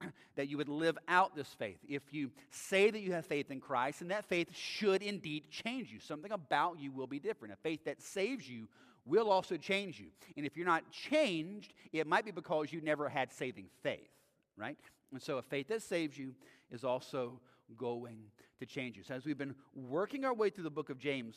that 0.35 0.49
you 0.49 0.57
would 0.57 0.69
live 0.69 0.97
out 1.07 1.35
this 1.35 1.49
faith. 1.59 1.77
If 1.87 2.01
you 2.11 2.31
say 2.49 2.89
that 2.89 3.01
you 3.01 3.13
have 3.13 3.27
faith 3.27 3.51
in 3.51 3.59
Christ, 3.59 4.01
and 4.01 4.09
that 4.09 4.25
faith 4.25 4.47
should 4.55 5.03
indeed 5.03 5.51
change 5.51 5.91
you, 5.91 5.99
something 5.99 6.31
about 6.31 6.79
you 6.79 6.91
will 6.91 7.07
be 7.07 7.19
different. 7.19 7.53
A 7.53 7.57
faith 7.57 7.85
that 7.85 8.01
saves 8.01 8.49
you 8.49 8.67
will 9.05 9.29
also 9.29 9.55
change 9.55 9.99
you. 9.99 10.07
And 10.35 10.47
if 10.47 10.57
you're 10.57 10.65
not 10.65 10.89
changed, 10.91 11.75
it 11.93 12.07
might 12.07 12.25
be 12.25 12.31
because 12.31 12.73
you 12.73 12.81
never 12.81 13.07
had 13.07 13.31
saving 13.31 13.67
faith, 13.83 14.09
right? 14.57 14.77
And 15.11 15.21
so 15.21 15.37
a 15.37 15.43
faith 15.43 15.67
that 15.67 15.83
saves 15.83 16.17
you 16.17 16.33
is 16.71 16.83
also 16.83 17.39
going 17.77 18.17
to 18.59 18.65
change 18.65 18.97
you. 18.97 19.03
So, 19.03 19.15
as 19.15 19.25
we've 19.25 19.37
been 19.37 19.55
working 19.73 20.25
our 20.25 20.33
way 20.33 20.49
through 20.49 20.65
the 20.65 20.69
book 20.69 20.89
of 20.89 20.99
James, 20.99 21.35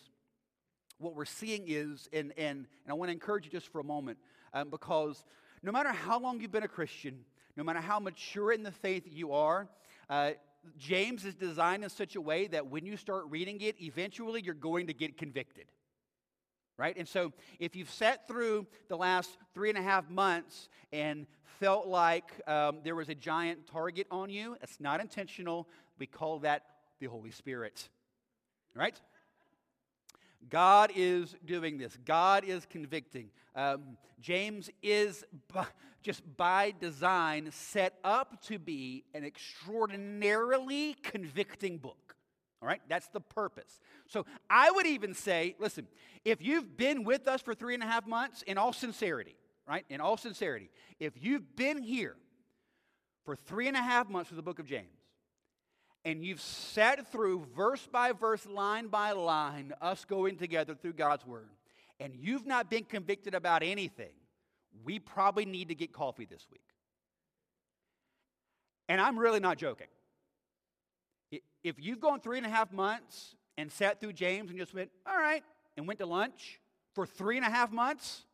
what 0.98 1.14
we're 1.14 1.24
seeing 1.24 1.64
is, 1.66 2.08
and, 2.12 2.32
and, 2.36 2.66
and 2.84 2.90
I 2.90 2.94
want 2.94 3.08
to 3.08 3.12
encourage 3.12 3.44
you 3.44 3.50
just 3.50 3.68
for 3.68 3.80
a 3.80 3.84
moment, 3.84 4.18
um, 4.52 4.70
because 4.70 5.24
no 5.62 5.72
matter 5.72 5.90
how 5.90 6.18
long 6.18 6.40
you've 6.40 6.52
been 6.52 6.62
a 6.62 6.68
Christian, 6.68 7.20
no 7.56 7.64
matter 7.64 7.80
how 7.80 7.98
mature 7.98 8.52
in 8.52 8.62
the 8.62 8.72
faith 8.72 9.04
you 9.10 9.32
are, 9.32 9.68
uh, 10.10 10.32
James 10.78 11.24
is 11.24 11.34
designed 11.34 11.82
in 11.84 11.90
such 11.90 12.16
a 12.16 12.20
way 12.20 12.46
that 12.48 12.68
when 12.68 12.86
you 12.86 12.96
start 12.96 13.24
reading 13.28 13.60
it, 13.60 13.80
eventually 13.80 14.40
you're 14.42 14.54
going 14.54 14.86
to 14.86 14.94
get 14.94 15.16
convicted. 15.16 15.66
Right? 16.78 16.96
And 16.96 17.06
so, 17.06 17.32
if 17.60 17.76
you've 17.76 17.90
sat 17.90 18.26
through 18.26 18.66
the 18.88 18.96
last 18.96 19.30
three 19.54 19.68
and 19.68 19.78
a 19.78 19.82
half 19.82 20.08
months 20.10 20.68
and 20.92 21.26
felt 21.60 21.86
like 21.86 22.32
um, 22.48 22.78
there 22.82 22.96
was 22.96 23.08
a 23.08 23.14
giant 23.14 23.68
target 23.68 24.06
on 24.10 24.30
you, 24.30 24.56
it's 24.62 24.80
not 24.80 25.00
intentional. 25.00 25.68
We 25.98 26.06
call 26.06 26.40
that 26.40 26.64
the 27.02 27.08
Holy 27.08 27.32
Spirit. 27.32 27.88
Right? 28.74 28.98
God 30.48 30.90
is 30.94 31.36
doing 31.44 31.76
this. 31.76 31.96
God 32.04 32.44
is 32.44 32.66
convicting. 32.66 33.30
Um, 33.54 33.98
James 34.20 34.70
is 34.82 35.24
just 36.02 36.22
by 36.36 36.72
design 36.80 37.50
set 37.52 37.98
up 38.02 38.40
to 38.44 38.58
be 38.58 39.04
an 39.14 39.24
extraordinarily 39.24 40.96
convicting 41.02 41.78
book. 41.78 42.16
All 42.60 42.68
right? 42.68 42.80
That's 42.88 43.08
the 43.08 43.20
purpose. 43.20 43.80
So 44.06 44.24
I 44.48 44.70
would 44.70 44.86
even 44.86 45.14
say 45.14 45.56
listen, 45.58 45.88
if 46.24 46.40
you've 46.40 46.76
been 46.76 47.04
with 47.04 47.26
us 47.26 47.42
for 47.42 47.54
three 47.54 47.74
and 47.74 47.82
a 47.82 47.86
half 47.86 48.06
months, 48.06 48.42
in 48.42 48.58
all 48.58 48.72
sincerity, 48.72 49.36
right? 49.68 49.84
In 49.90 50.00
all 50.00 50.16
sincerity, 50.16 50.70
if 51.00 51.14
you've 51.20 51.56
been 51.56 51.82
here 51.82 52.16
for 53.24 53.34
three 53.34 53.68
and 53.68 53.76
a 53.76 53.82
half 53.82 54.08
months 54.08 54.30
with 54.30 54.36
the 54.36 54.42
book 54.42 54.60
of 54.60 54.66
James, 54.66 55.01
and 56.04 56.24
you've 56.24 56.40
sat 56.40 57.10
through 57.12 57.46
verse 57.54 57.86
by 57.90 58.12
verse, 58.12 58.44
line 58.46 58.88
by 58.88 59.12
line, 59.12 59.72
us 59.80 60.04
going 60.04 60.36
together 60.36 60.74
through 60.74 60.94
God's 60.94 61.26
Word, 61.26 61.48
and 62.00 62.14
you've 62.14 62.46
not 62.46 62.68
been 62.68 62.84
convicted 62.84 63.34
about 63.34 63.62
anything, 63.62 64.12
we 64.84 64.98
probably 64.98 65.44
need 65.44 65.68
to 65.68 65.74
get 65.74 65.92
coffee 65.92 66.24
this 66.24 66.44
week. 66.50 66.62
And 68.88 69.00
I'm 69.00 69.18
really 69.18 69.40
not 69.40 69.58
joking. 69.58 69.86
If 71.62 71.76
you've 71.78 72.00
gone 72.00 72.20
three 72.20 72.38
and 72.38 72.46
a 72.46 72.50
half 72.50 72.72
months 72.72 73.36
and 73.56 73.70
sat 73.70 74.00
through 74.00 74.14
James 74.14 74.50
and 74.50 74.58
just 74.58 74.74
went, 74.74 74.90
all 75.06 75.16
right, 75.16 75.44
and 75.76 75.86
went 75.86 76.00
to 76.00 76.06
lunch 76.06 76.60
for 76.94 77.06
three 77.06 77.36
and 77.36 77.46
a 77.46 77.50
half 77.50 77.70
months? 77.70 78.24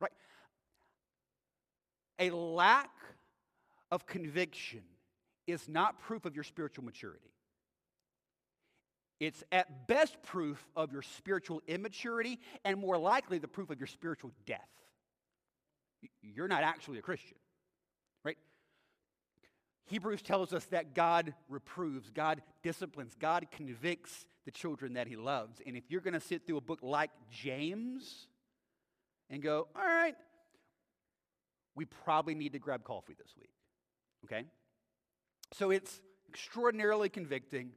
Right? 0.00 0.12
A 2.18 2.30
lack 2.30 2.90
of 3.90 4.06
conviction 4.06 4.82
is 5.52 5.68
not 5.68 6.00
proof 6.00 6.24
of 6.24 6.34
your 6.34 6.44
spiritual 6.44 6.84
maturity. 6.84 7.30
It's 9.20 9.44
at 9.52 9.86
best 9.86 10.20
proof 10.24 10.60
of 10.74 10.90
your 10.92 11.02
spiritual 11.02 11.62
immaturity 11.68 12.40
and 12.64 12.76
more 12.76 12.98
likely 12.98 13.38
the 13.38 13.46
proof 13.46 13.70
of 13.70 13.78
your 13.78 13.86
spiritual 13.86 14.32
death. 14.46 14.68
You're 16.20 16.48
not 16.48 16.64
actually 16.64 16.98
a 16.98 17.02
Christian, 17.02 17.36
right? 18.24 18.36
Hebrews 19.86 20.22
tells 20.22 20.52
us 20.52 20.64
that 20.66 20.94
God 20.94 21.34
reproves, 21.48 22.10
God 22.10 22.42
disciplines, 22.64 23.14
God 23.16 23.46
convicts 23.52 24.26
the 24.44 24.50
children 24.50 24.94
that 24.94 25.06
He 25.06 25.14
loves. 25.14 25.60
And 25.64 25.76
if 25.76 25.84
you're 25.88 26.00
going 26.00 26.14
to 26.14 26.20
sit 26.20 26.44
through 26.44 26.56
a 26.56 26.60
book 26.60 26.80
like 26.82 27.10
James 27.30 28.26
and 29.30 29.40
go, 29.40 29.68
all 29.76 29.86
right, 29.86 30.16
we 31.76 31.84
probably 31.84 32.34
need 32.34 32.54
to 32.54 32.58
grab 32.58 32.82
coffee 32.82 33.14
this 33.16 33.34
week, 33.38 33.52
okay? 34.24 34.46
So 35.52 35.70
it's 35.70 36.00
extraordinarily 36.28 37.08
convicting 37.08 37.72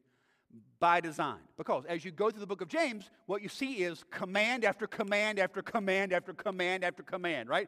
by 0.79 1.01
design. 1.01 1.39
Because 1.57 1.85
as 1.85 2.05
you 2.05 2.11
go 2.11 2.29
through 2.29 2.39
the 2.39 2.47
book 2.47 2.61
of 2.61 2.67
James, 2.67 3.09
what 3.25 3.41
you 3.41 3.49
see 3.49 3.83
is 3.83 4.03
command 4.11 4.63
after 4.63 4.87
command 4.87 5.39
after 5.39 5.61
command 5.61 6.13
after 6.13 6.33
command 6.33 6.83
after 6.83 7.03
command, 7.03 7.49
right? 7.49 7.67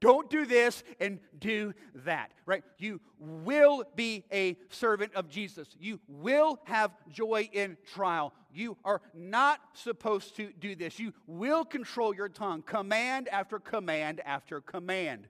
Don't 0.00 0.28
do 0.30 0.46
this 0.46 0.82
and 1.00 1.20
do 1.38 1.74
that, 1.94 2.32
right? 2.44 2.64
You 2.78 3.00
will 3.18 3.84
be 3.94 4.24
a 4.32 4.56
servant 4.68 5.14
of 5.14 5.28
Jesus. 5.28 5.68
You 5.78 6.00
will 6.08 6.58
have 6.64 6.90
joy 7.08 7.48
in 7.52 7.76
trial. 7.94 8.32
You 8.52 8.76
are 8.84 9.00
not 9.14 9.60
supposed 9.74 10.36
to 10.36 10.52
do 10.58 10.74
this. 10.74 10.98
You 10.98 11.12
will 11.26 11.64
control 11.64 12.14
your 12.14 12.28
tongue. 12.28 12.62
Command 12.62 13.28
after 13.28 13.58
command 13.58 14.20
after 14.24 14.60
command. 14.60 15.28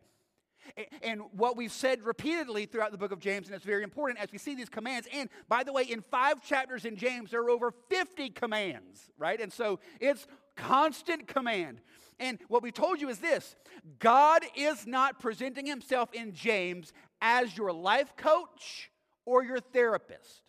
And 1.02 1.22
what 1.32 1.56
we've 1.56 1.72
said 1.72 2.02
repeatedly 2.02 2.66
throughout 2.66 2.92
the 2.92 2.98
book 2.98 3.12
of 3.12 3.18
James, 3.18 3.46
and 3.46 3.56
it's 3.56 3.64
very 3.64 3.82
important 3.82 4.20
as 4.20 4.32
we 4.32 4.38
see 4.38 4.54
these 4.54 4.68
commands. 4.68 5.08
And 5.12 5.28
by 5.48 5.64
the 5.64 5.72
way, 5.72 5.82
in 5.82 6.00
five 6.00 6.42
chapters 6.42 6.84
in 6.84 6.96
James, 6.96 7.30
there 7.30 7.42
are 7.42 7.50
over 7.50 7.72
50 7.88 8.30
commands, 8.30 9.10
right? 9.18 9.40
And 9.40 9.52
so 9.52 9.80
it's 10.00 10.26
constant 10.56 11.26
command. 11.26 11.80
And 12.18 12.38
what 12.48 12.62
we 12.62 12.70
told 12.70 13.00
you 13.00 13.08
is 13.08 13.18
this 13.18 13.56
God 13.98 14.42
is 14.56 14.86
not 14.86 15.20
presenting 15.20 15.66
himself 15.66 16.12
in 16.12 16.32
James 16.32 16.92
as 17.20 17.56
your 17.56 17.72
life 17.72 18.16
coach 18.16 18.90
or 19.24 19.42
your 19.42 19.60
therapist. 19.60 20.42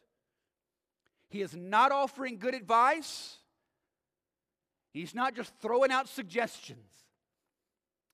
He 1.30 1.42
is 1.42 1.56
not 1.56 1.92
offering 1.92 2.38
good 2.38 2.54
advice, 2.54 3.38
he's 4.94 5.16
not 5.16 5.36
just 5.36 5.54
throwing 5.62 5.92
out 5.92 6.08
suggestions. 6.08 7.03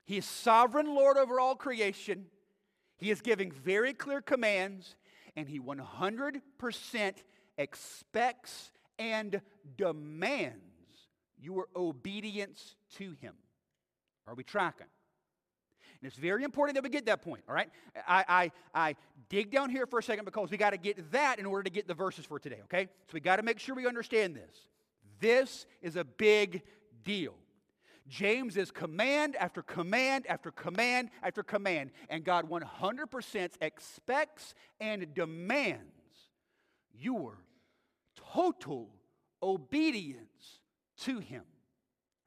He 0.09 0.17
is 0.17 0.25
sovereign 0.25 0.87
Lord 0.87 1.17
over 1.17 1.39
all 1.39 1.53
creation. 1.53 2.25
He 2.97 3.11
is 3.11 3.21
giving 3.21 3.51
very 3.51 3.93
clear 3.93 4.21
commands, 4.21 4.95
and 5.35 5.47
he 5.47 5.59
100% 5.59 7.13
expects 7.59 8.71
and 8.97 9.39
demands 9.77 10.63
your 11.39 11.67
obedience 11.75 12.75
to 12.95 13.13
him. 13.21 13.35
Are 14.25 14.33
we 14.33 14.43
tracking? 14.43 14.87
And 16.01 16.07
it's 16.07 16.17
very 16.17 16.43
important 16.43 16.73
that 16.77 16.83
we 16.83 16.89
get 16.89 17.05
that 17.05 17.21
point, 17.21 17.43
all 17.47 17.53
right? 17.53 17.69
I, 18.07 18.25
I, 18.27 18.51
I 18.73 18.95
dig 19.29 19.51
down 19.51 19.69
here 19.69 19.85
for 19.85 19.99
a 19.99 20.03
second 20.03 20.25
because 20.25 20.49
we 20.49 20.57
got 20.57 20.71
to 20.71 20.77
get 20.77 21.11
that 21.11 21.37
in 21.37 21.45
order 21.45 21.61
to 21.61 21.69
get 21.69 21.87
the 21.87 21.93
verses 21.93 22.25
for 22.25 22.39
today, 22.39 22.61
okay? 22.63 22.85
So 22.85 23.13
we 23.13 23.19
got 23.19 23.35
to 23.35 23.43
make 23.43 23.59
sure 23.59 23.75
we 23.75 23.85
understand 23.85 24.35
this. 24.35 24.55
This 25.19 25.67
is 25.83 25.97
a 25.97 26.03
big 26.03 26.63
deal. 27.03 27.35
James 28.09 28.57
is 28.57 28.71
command 28.71 29.35
after 29.35 29.61
command 29.61 30.25
after 30.27 30.51
command 30.51 31.09
after 31.23 31.43
command, 31.43 31.91
and 32.09 32.23
God 32.25 32.49
100% 32.49 33.51
expects 33.61 34.55
and 34.81 35.13
demands 35.13 35.83
your 36.91 37.37
total 38.33 38.89
obedience 39.41 40.59
to 41.01 41.19
Him. 41.19 41.43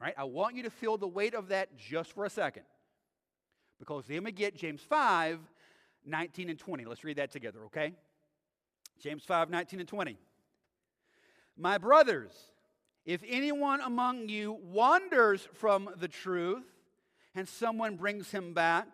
Right? 0.00 0.14
I 0.16 0.24
want 0.24 0.56
you 0.56 0.62
to 0.64 0.70
feel 0.70 0.96
the 0.96 1.06
weight 1.06 1.34
of 1.34 1.48
that 1.48 1.76
just 1.76 2.12
for 2.12 2.24
a 2.24 2.30
second. 2.30 2.64
Because 3.78 4.06
then 4.06 4.24
we 4.24 4.32
get 4.32 4.56
James 4.56 4.80
5, 4.80 5.38
19 6.04 6.50
and 6.50 6.58
20. 6.58 6.84
Let's 6.84 7.04
read 7.04 7.16
that 7.16 7.30
together, 7.30 7.64
okay? 7.66 7.92
James 9.00 9.24
5, 9.24 9.50
19 9.50 9.80
and 9.80 9.88
20. 9.88 10.16
My 11.56 11.78
brothers, 11.78 12.32
if 13.04 13.22
anyone 13.26 13.80
among 13.80 14.28
you 14.28 14.58
wanders 14.62 15.48
from 15.54 15.90
the 15.96 16.08
truth 16.08 16.64
and 17.34 17.48
someone 17.48 17.96
brings 17.96 18.30
him 18.30 18.54
back, 18.54 18.86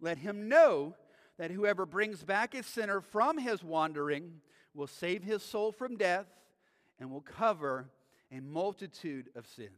let 0.00 0.18
him 0.18 0.48
know 0.48 0.94
that 1.38 1.50
whoever 1.50 1.86
brings 1.86 2.22
back 2.22 2.54
a 2.54 2.62
sinner 2.62 3.00
from 3.00 3.38
his 3.38 3.62
wandering 3.62 4.40
will 4.74 4.86
save 4.86 5.22
his 5.22 5.42
soul 5.42 5.72
from 5.72 5.96
death 5.96 6.26
and 6.98 7.10
will 7.10 7.20
cover 7.20 7.90
a 8.32 8.40
multitude 8.40 9.28
of 9.36 9.46
sins. 9.46 9.70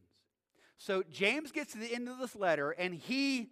So 0.78 1.02
James 1.10 1.52
gets 1.52 1.72
to 1.72 1.78
the 1.78 1.94
end 1.94 2.08
of 2.08 2.18
this 2.18 2.36
letter 2.36 2.70
and 2.70 2.94
he 2.94 3.50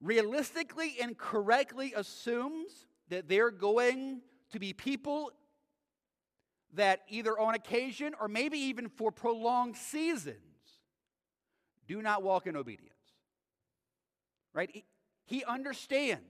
realistically 0.00 0.96
and 1.00 1.16
correctly 1.16 1.92
assumes 1.96 2.86
that 3.08 3.28
they're 3.28 3.50
going 3.50 4.20
to 4.52 4.58
be 4.58 4.72
people 4.72 5.32
that 6.74 7.00
either 7.08 7.38
on 7.38 7.54
occasion 7.54 8.14
or 8.20 8.28
maybe 8.28 8.58
even 8.58 8.88
for 8.88 9.10
prolonged 9.10 9.76
seasons 9.76 10.36
do 11.86 12.02
not 12.02 12.22
walk 12.22 12.46
in 12.46 12.56
obedience. 12.56 12.92
Right? 14.52 14.84
He 15.24 15.44
understands 15.44 16.22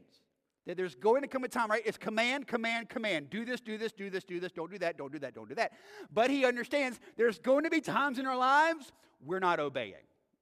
that 0.66 0.76
there's 0.76 0.94
going 0.94 1.22
to 1.22 1.28
come 1.28 1.44
a 1.44 1.48
time, 1.48 1.70
right? 1.70 1.82
It's 1.84 1.96
command, 1.96 2.46
command, 2.46 2.90
command. 2.90 3.30
Do 3.30 3.44
this, 3.44 3.60
do 3.60 3.78
this, 3.78 3.92
do 3.92 4.10
this, 4.10 4.22
do 4.22 4.38
this, 4.38 4.52
don't 4.52 4.70
do 4.70 4.78
that, 4.78 4.98
don't 4.98 5.10
do 5.10 5.18
that, 5.20 5.34
don't 5.34 5.48
do 5.48 5.54
that. 5.54 5.72
But 6.12 6.30
he 6.30 6.44
understands 6.44 7.00
there's 7.16 7.38
going 7.38 7.64
to 7.64 7.70
be 7.70 7.80
times 7.80 8.18
in 8.18 8.26
our 8.26 8.36
lives 8.36 8.92
we're 9.24 9.38
not 9.38 9.60
obeying. 9.60 9.94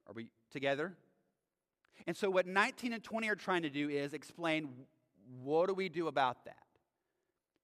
Are 0.05 0.13
we 0.13 0.27
together? 0.51 0.95
And 2.05 2.15
so, 2.15 2.29
what 2.29 2.45
19 2.45 2.93
and 2.93 3.03
20 3.03 3.29
are 3.29 3.35
trying 3.35 3.63
to 3.63 3.69
do 3.69 3.89
is 3.89 4.13
explain 4.13 4.69
what 5.43 5.67
do 5.67 5.73
we 5.73 5.89
do 5.89 6.07
about 6.07 6.45
that? 6.45 6.55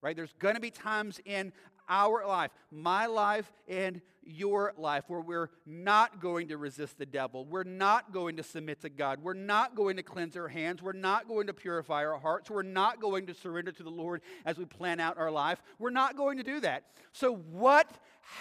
Right? 0.02 0.16
There's 0.16 0.34
going 0.40 0.56
to 0.56 0.62
be 0.62 0.72
times 0.72 1.20
in 1.26 1.54
our 1.88 2.26
life, 2.26 2.52
my 2.72 3.06
life 3.06 3.52
and 3.68 4.02
your 4.26 4.74
life, 4.78 5.04
where 5.08 5.20
we're 5.20 5.50
not 5.66 6.22
going 6.22 6.48
to 6.48 6.58
resist 6.58 6.98
the 6.98 7.06
devil. 7.06 7.46
We're 7.46 7.64
not 7.64 8.14
going 8.14 8.38
to 8.38 8.44
submit 8.44 8.82
to 8.82 8.90
God. 8.90 9.22
We're 9.22 9.34
not 9.34 9.76
going 9.76 9.98
to 9.98 10.04
cleanse 10.04 10.38
our 10.38 10.48
hands. 10.48 10.82
We're 10.82 10.94
not 10.94 11.28
going 11.28 11.48
to 11.48 11.54
purify 11.54 12.06
our 12.06 12.18
hearts. 12.18 12.50
We're 12.50 12.64
not 12.64 13.02
going 13.02 13.28
to 13.28 13.34
surrender 13.34 13.72
to 13.72 13.84
the 13.84 13.90
Lord 13.90 14.22
as 14.46 14.58
we 14.58 14.66
plan 14.66 15.00
out 15.00 15.18
our 15.18 15.32
life. 15.32 15.62
We're 15.80 15.90
not 15.90 16.16
going 16.16 16.38
to 16.38 16.44
do 16.44 16.60
that. 16.62 16.86
So, 17.12 17.36
what 17.36 17.90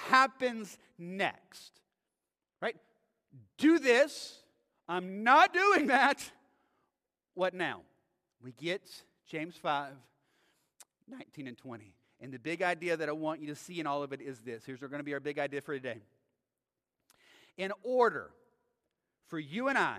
happens 0.09 0.79
next? 0.99 1.81
Right? 2.61 2.77
Do 3.59 3.79
this. 3.79 4.39
I'm 4.89 5.25
not 5.25 5.53
doing 5.53 5.89
that. 5.89 6.31
What 7.35 7.55
now? 7.55 7.83
We 8.43 8.53
get 8.53 8.83
James 9.27 9.57
5 9.57 9.93
19 11.09 11.49
and 11.49 11.59
20. 11.59 11.95
And 12.23 12.33
the 12.33 12.39
big 12.39 12.63
idea 12.63 12.97
that 12.97 13.09
I 13.09 13.13
want 13.13 13.41
you 13.41 13.49
to 13.49 13.57
see 13.57 13.81
in 13.81 13.87
all 13.87 14.05
of 14.05 14.13
it 14.13 14.21
is 14.21 14.39
this. 14.39 14.65
Here's 14.65 14.79
going 14.79 15.01
to 15.01 15.03
be 15.03 15.13
our 15.13 15.21
big 15.21 15.41
idea 15.41 15.61
for 15.61 15.75
today. 15.75 15.99
In 17.59 17.73
order 17.83 18.31
for 19.27 19.41
you 19.41 19.69
and 19.69 19.77
I 19.77 19.99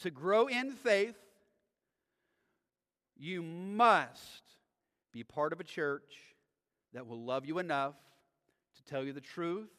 to 0.00 0.10
grow 0.10 0.48
in 0.48 0.72
faith, 0.72 1.14
you 3.16 3.42
must 3.42 4.42
be 5.12 5.22
part 5.22 5.52
of 5.52 5.60
a 5.60 5.64
church 5.64 6.16
that 6.94 7.06
will 7.06 7.24
love 7.24 7.46
you 7.46 7.58
enough 7.58 7.94
to 8.76 8.82
tell 8.82 9.04
you 9.04 9.12
the 9.12 9.20
truth 9.20 9.70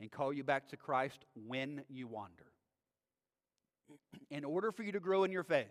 and 0.00 0.10
call 0.10 0.32
you 0.32 0.42
back 0.42 0.68
to 0.70 0.76
Christ 0.76 1.24
when 1.46 1.84
you 1.88 2.08
wander. 2.08 2.50
In 4.30 4.44
order 4.44 4.72
for 4.72 4.82
you 4.82 4.92
to 4.92 5.00
grow 5.00 5.22
in 5.22 5.30
your 5.30 5.44
faith, 5.44 5.66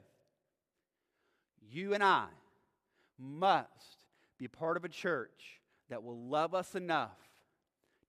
you 1.69 1.93
and 1.93 2.03
I 2.03 2.27
must 3.19 3.97
be 4.37 4.47
part 4.47 4.77
of 4.77 4.85
a 4.85 4.89
church 4.89 5.61
that 5.89 6.03
will 6.03 6.17
love 6.17 6.53
us 6.53 6.75
enough 6.75 7.17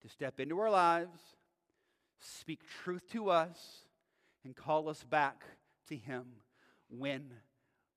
to 0.02 0.08
step 0.08 0.40
into 0.40 0.58
our 0.58 0.70
lives, 0.70 1.20
speak 2.20 2.60
truth 2.82 3.08
to 3.10 3.30
us, 3.30 3.84
and 4.44 4.54
call 4.54 4.88
us 4.88 5.04
back 5.04 5.44
to 5.88 5.96
Him 5.96 6.24
when 6.88 7.32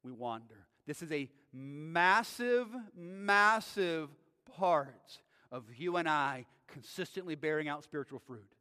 we 0.03 0.11
wander. 0.11 0.67
This 0.87 1.01
is 1.01 1.11
a 1.11 1.29
massive, 1.53 2.67
massive 2.95 4.09
part 4.57 5.19
of 5.51 5.63
you 5.77 5.97
and 5.97 6.07
I 6.09 6.45
consistently 6.67 7.35
bearing 7.35 7.67
out 7.67 7.83
spiritual 7.83 8.19
fruit. 8.19 8.55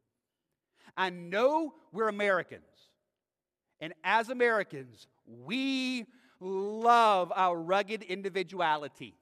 I 0.97 1.09
know 1.09 1.73
we're 1.91 2.09
Americans, 2.09 2.63
and 3.79 3.93
as 4.03 4.29
Americans, 4.29 5.07
we 5.25 6.05
love 6.39 7.31
our 7.35 7.57
rugged 7.57 8.03
individuality. 8.03 9.15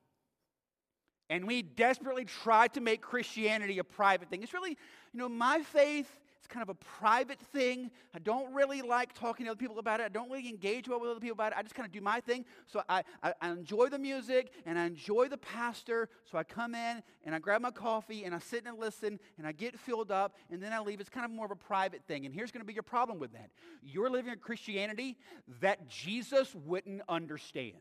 And 1.29 1.45
we 1.45 1.61
desperately 1.61 2.25
try 2.25 2.67
to 2.69 2.81
make 2.81 3.01
Christianity 3.01 3.77
a 3.79 3.83
private 3.83 4.29
thing. 4.29 4.41
It's 4.41 4.53
really, 4.53 4.71
you 4.71 5.19
know, 5.19 5.29
my 5.29 5.61
faith 5.61 6.09
is 6.41 6.47
kind 6.47 6.63
of 6.63 6.69
a 6.69 6.73
private 6.73 7.39
thing. 7.39 7.91
I 8.15 8.19
don't 8.19 8.53
really 8.53 8.81
like 8.81 9.13
talking 9.13 9.45
to 9.45 9.51
other 9.51 9.57
people 9.57 9.79
about 9.79 9.99
it. 9.99 10.03
I 10.03 10.09
don't 10.09 10.29
really 10.31 10.47
engage 10.47 10.87
well 10.87 10.99
with 10.99 11.11
other 11.11 11.19
people 11.19 11.33
about 11.33 11.51
it. 11.51 11.57
I 11.57 11.61
just 11.61 11.75
kind 11.75 11.85
of 11.85 11.91
do 11.91 12.01
my 12.01 12.19
thing. 12.19 12.45
So 12.67 12.81
I, 12.87 13.03
I, 13.21 13.33
I, 13.41 13.49
enjoy 13.51 13.89
the 13.89 13.99
music 13.99 14.51
and 14.65 14.79
I 14.79 14.85
enjoy 14.85 15.27
the 15.27 15.37
pastor. 15.37 16.09
So 16.31 16.37
I 16.37 16.43
come 16.43 16.75
in 16.75 17.03
and 17.25 17.35
I 17.35 17.39
grab 17.39 17.61
my 17.61 17.71
coffee 17.71 18.23
and 18.23 18.33
I 18.33 18.39
sit 18.39 18.65
and 18.65 18.79
listen 18.79 19.19
and 19.37 19.45
I 19.45 19.51
get 19.51 19.77
filled 19.79 20.11
up 20.11 20.35
and 20.49 20.61
then 20.63 20.73
I 20.73 20.79
leave. 20.79 20.99
It's 20.99 21.09
kind 21.09 21.25
of 21.25 21.31
more 21.31 21.45
of 21.45 21.51
a 21.51 21.55
private 21.55 22.03
thing. 22.07 22.25
And 22.25 22.33
here's 22.33 22.51
going 22.51 22.61
to 22.61 22.67
be 22.67 22.73
your 22.73 22.83
problem 22.83 23.19
with 23.19 23.33
that 23.33 23.49
you're 23.83 24.09
living 24.09 24.31
a 24.31 24.37
Christianity 24.37 25.17
that 25.61 25.87
Jesus 25.87 26.55
wouldn't 26.55 27.01
understand. 27.07 27.77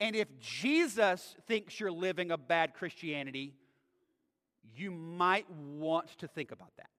And 0.00 0.14
if 0.14 0.28
Jesus 0.38 1.34
thinks 1.46 1.78
you're 1.80 1.90
living 1.90 2.30
a 2.30 2.38
bad 2.38 2.74
Christianity, 2.74 3.54
you 4.76 4.90
might 4.90 5.50
want 5.50 6.08
to 6.18 6.28
think 6.28 6.52
about 6.52 6.70
that. 6.76 6.90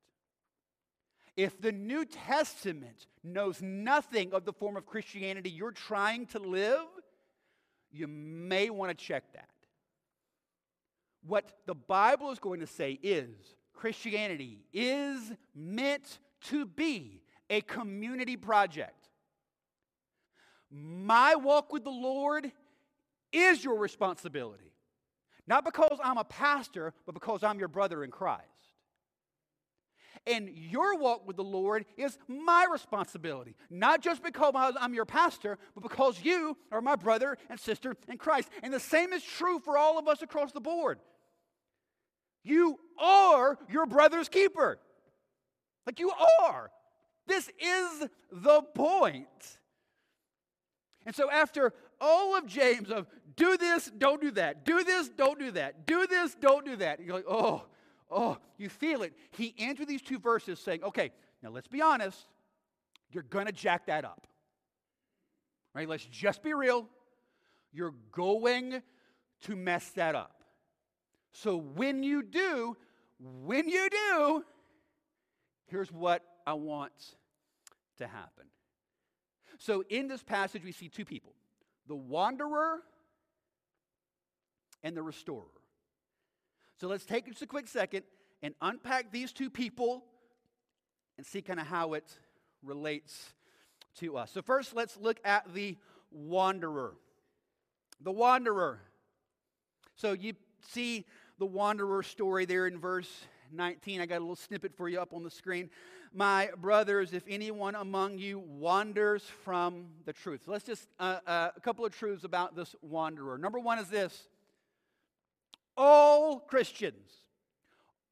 If 1.38 1.62
the 1.62 1.72
New 1.72 2.04
Testament 2.04 3.08
knows 3.24 3.62
nothing 3.62 4.34
of 4.34 4.44
the 4.44 4.52
form 4.52 4.76
of 4.76 4.86
Christianity 4.86 5.50
you're 5.50 5.72
trying 5.72 6.26
to 6.28 6.40
live, 6.40 6.86
you 7.92 8.08
may 8.08 8.70
want 8.70 8.98
to 8.98 9.06
check 9.06 9.24
that. 9.34 9.50
What 11.26 11.52
the 11.66 11.76
Bible 11.76 12.32
is 12.32 12.40
going 12.40 12.60
to 12.60 12.68
say 12.68 13.00
is 13.02 13.30
Christianity 13.74 14.66
is 14.74 15.32
meant 15.56 16.20
to 16.46 16.66
be 16.66 17.22
a 17.50 17.62
community 17.62 18.36
project. 18.36 19.10
My 20.70 21.36
walk 21.36 21.72
with 21.74 21.84
the 21.84 21.90
Lord 21.90 22.52
is 23.32 23.64
your 23.64 23.78
responsibility. 23.78 24.74
Not 25.48 25.66
because 25.66 25.98
I'm 26.04 26.18
a 26.18 26.24
pastor, 26.24 26.94
but 27.06 27.14
because 27.14 27.44
I'm 27.44 27.60
your 27.60 27.68
brother 27.68 28.04
in 28.04 28.12
Christ. 28.12 28.46
And 30.28 30.50
your 30.50 30.98
walk 30.98 31.26
with 31.28 31.38
the 31.38 31.44
Lord 31.44 31.86
is 31.98 32.18
my 32.28 32.68
responsibility, 32.72 33.56
not 33.70 34.02
just 34.02 34.22
because 34.22 34.54
I'm 34.80 34.94
your 34.94 35.06
pastor, 35.06 35.58
but 35.74 35.82
because 35.82 36.22
you 36.22 36.58
are 36.72 36.82
my 36.82 36.96
brother 36.96 37.38
and 37.50 37.60
sister 37.60 37.96
in 38.08 38.18
Christ. 38.18 38.50
And 38.62 38.74
the 38.74 38.80
same 38.80 39.14
is 39.14 39.24
true 39.24 39.60
for 39.60 39.78
all 39.78 39.98
of 39.98 40.08
us 40.08 40.22
across 40.22 40.52
the 40.52 40.60
board. 40.60 41.00
You 42.44 42.80
are 43.00 43.58
your 43.70 43.86
brother's 43.86 44.30
keeper. 44.30 44.80
Like 45.86 46.00
you 46.00 46.12
are. 46.44 46.70
This 47.28 47.50
is 47.60 48.08
the 48.32 48.62
point. 48.76 49.28
And 51.06 51.16
so, 51.16 51.32
after 51.32 51.74
all 52.02 52.38
of 52.38 52.46
James 52.46 52.90
of 52.90 53.08
do 53.36 53.58
this, 53.58 53.92
don't 53.98 54.22
do 54.22 54.32
that, 54.32 54.66
do 54.66 54.84
this, 54.84 55.10
don't 55.10 55.40
do 55.40 55.52
that, 55.52 55.88
do 55.88 56.06
this, 56.08 56.36
don't 56.36 56.66
do 56.66 56.76
that, 56.78 57.00
you're 57.00 57.16
like, 57.16 57.26
oh, 57.30 57.64
oh, 58.12 58.38
you 58.58 58.70
feel 58.70 59.02
it. 59.04 59.14
He 59.32 59.54
ends 59.58 59.80
with 59.80 59.88
these 59.88 60.02
two 60.02 60.20
verses 60.20 60.60
saying, 60.60 60.84
okay, 60.84 61.12
now 61.42 61.50
let's 61.50 61.68
be 61.68 61.82
honest, 61.82 62.28
you're 63.12 63.24
going 63.24 63.46
to 63.46 63.52
jack 63.52 63.86
that 63.88 64.06
up. 64.06 64.28
Right? 65.74 65.88
Let's 65.88 66.06
just 66.06 66.44
be 66.44 66.54
real. 66.54 66.88
You're 67.72 67.94
going 68.12 68.82
to 69.42 69.56
mess 69.56 69.90
that 69.92 70.16
up. 70.16 70.44
So 71.32 71.58
when 71.58 72.04
you 72.04 72.24
do, 72.24 72.76
when 73.20 73.70
you 73.70 73.88
do, 73.90 74.44
here's 75.68 75.92
what 75.92 76.24
I 76.46 76.54
want 76.54 76.92
to 78.00 78.08
happen. 78.08 78.46
So 79.60 79.84
in 79.90 80.08
this 80.08 80.24
passage, 80.24 80.64
we 80.64 80.72
see 80.72 80.90
two 80.90 81.06
people 81.06 81.34
the 81.90 81.96
wanderer 81.96 82.80
and 84.84 84.96
the 84.96 85.04
restorer. 85.04 85.44
So 86.80 86.88
let's 86.88 87.06
take 87.06 87.26
just 87.26 87.42
a 87.42 87.48
quick 87.48 87.68
second 87.68 88.04
and 88.42 88.54
unpack 88.62 89.12
these 89.12 89.34
two 89.34 89.50
people 89.50 90.06
and 91.18 91.26
see 91.26 91.42
kind 91.42 91.60
of 91.60 91.68
how 91.68 91.96
it 91.96 92.06
relates 92.64 93.34
to 93.98 94.18
us. 94.18 94.32
So, 94.32 94.42
first, 94.42 94.74
let's 94.74 94.96
look 94.96 95.20
at 95.26 95.54
the 95.54 95.76
wanderer. 96.12 96.94
The 98.02 98.12
wanderer. 98.12 98.80
So, 99.96 100.14
you 100.14 100.34
see 100.70 101.06
the 101.38 101.46
wanderer 101.46 102.04
story 102.04 102.46
there 102.46 102.68
in 102.68 102.80
verse 102.80 103.10
19. 103.52 104.02
I 104.02 104.06
got 104.06 104.18
a 104.18 104.20
little 104.20 104.36
snippet 104.36 104.76
for 104.76 104.90
you 104.90 105.00
up 105.00 105.14
on 105.14 105.24
the 105.24 105.32
screen. 105.32 105.70
My 106.14 106.50
brothers, 106.58 107.14
if 107.14 107.24
anyone 107.28 107.76
among 107.76 108.18
you 108.18 108.40
wanders 108.40 109.24
from 109.24 109.88
the 110.06 110.14
truth. 110.14 110.42
So 110.46 110.52
let's 110.52 110.66
just, 110.66 110.88
uh, 111.00 111.20
uh, 111.26 111.50
a 111.56 111.60
couple 111.62 111.86
of 111.86 111.96
truths 111.96 112.24
about 112.24 112.56
this 112.56 112.76
wanderer. 112.82 113.38
Number 113.38 113.60
one 113.60 113.80
is 113.80 113.90
this 113.90 114.28
all 115.78 116.40
Christians, 116.40 117.10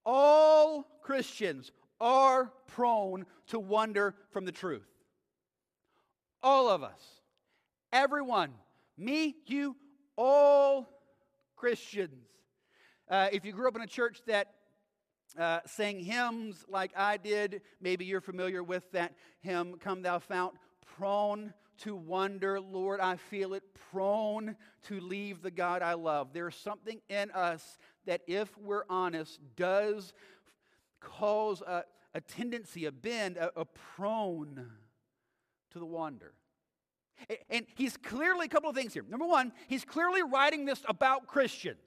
all 0.06 0.88
Christians 1.02 1.72
are 2.00 2.52
prone 2.68 3.26
to 3.48 3.60
wander 3.60 4.16
from 4.30 4.46
the 4.46 4.52
truth. 4.52 4.88
All 6.44 6.70
of 6.70 6.84
us, 6.84 7.02
everyone, 7.92 8.52
me, 8.98 9.36
you, 9.48 9.76
all 10.16 10.88
Christians. 11.56 12.26
Uh, 13.10 13.30
if 13.32 13.44
you 13.44 13.52
grew 13.52 13.68
up 13.68 13.76
in 13.76 13.82
a 13.82 13.88
church 13.88 14.22
that 14.28 14.54
uh, 15.38 15.60
sang 15.66 16.00
hymns 16.00 16.66
like 16.68 16.92
I 16.96 17.18
did. 17.18 17.62
Maybe 17.82 18.06
you're 18.06 18.22
familiar 18.22 18.64
with 18.64 18.92
that 18.92 19.14
hymn, 19.40 19.78
Come 19.80 20.02
Thou 20.02 20.20
Fount, 20.20 20.56
prone 20.98 21.54
to 21.80 21.96
wonder, 21.96 22.60
Lord, 22.60 23.00
I 23.00 23.18
feel 23.18 23.54
it, 23.54 23.64
prone 23.92 24.56
to 24.88 25.00
leave 25.00 25.42
the 25.42 25.52
God 25.52 25.82
I 25.82 25.94
love. 25.94 26.30
There's 26.34 26.56
something 26.56 27.02
in 27.08 27.30
us 27.32 27.78
that, 28.06 28.22
if 28.28 28.58
we're 28.58 28.86
honest, 28.90 29.40
does 29.56 30.14
cause 31.00 31.62
a, 31.62 31.84
a 32.14 32.22
tendency, 32.22 32.86
a 32.86 32.92
bend, 32.92 33.38
a, 33.38 33.52
a 33.60 33.66
prone 33.66 34.68
to 35.72 35.80
the 35.80 35.86
wander. 35.86 36.34
And 37.50 37.66
he's 37.76 37.98
clearly, 37.98 38.46
a 38.46 38.50
couple 38.50 38.70
of 38.70 38.76
things 38.76 38.94
here. 38.94 39.06
Number 39.08 39.26
one, 39.26 39.52
he's 39.68 39.84
clearly 39.84 40.22
writing 40.24 40.66
this 40.66 40.84
about 40.88 41.28
Christians. 41.28 41.80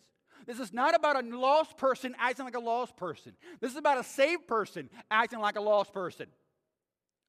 This 0.47 0.59
is 0.59 0.73
not 0.73 0.95
about 0.95 1.23
a 1.23 1.27
lost 1.37 1.77
person 1.77 2.15
acting 2.19 2.45
like 2.45 2.57
a 2.57 2.61
lost 2.61 2.97
person. 2.97 3.33
This 3.61 3.71
is 3.71 3.77
about 3.77 3.99
a 3.99 4.05
saved 4.05 4.47
person 4.47 4.91
acting 5.11 5.41
like 5.41 5.57
a 5.57 5.61
lost 5.61 5.93
person. 5.93 6.27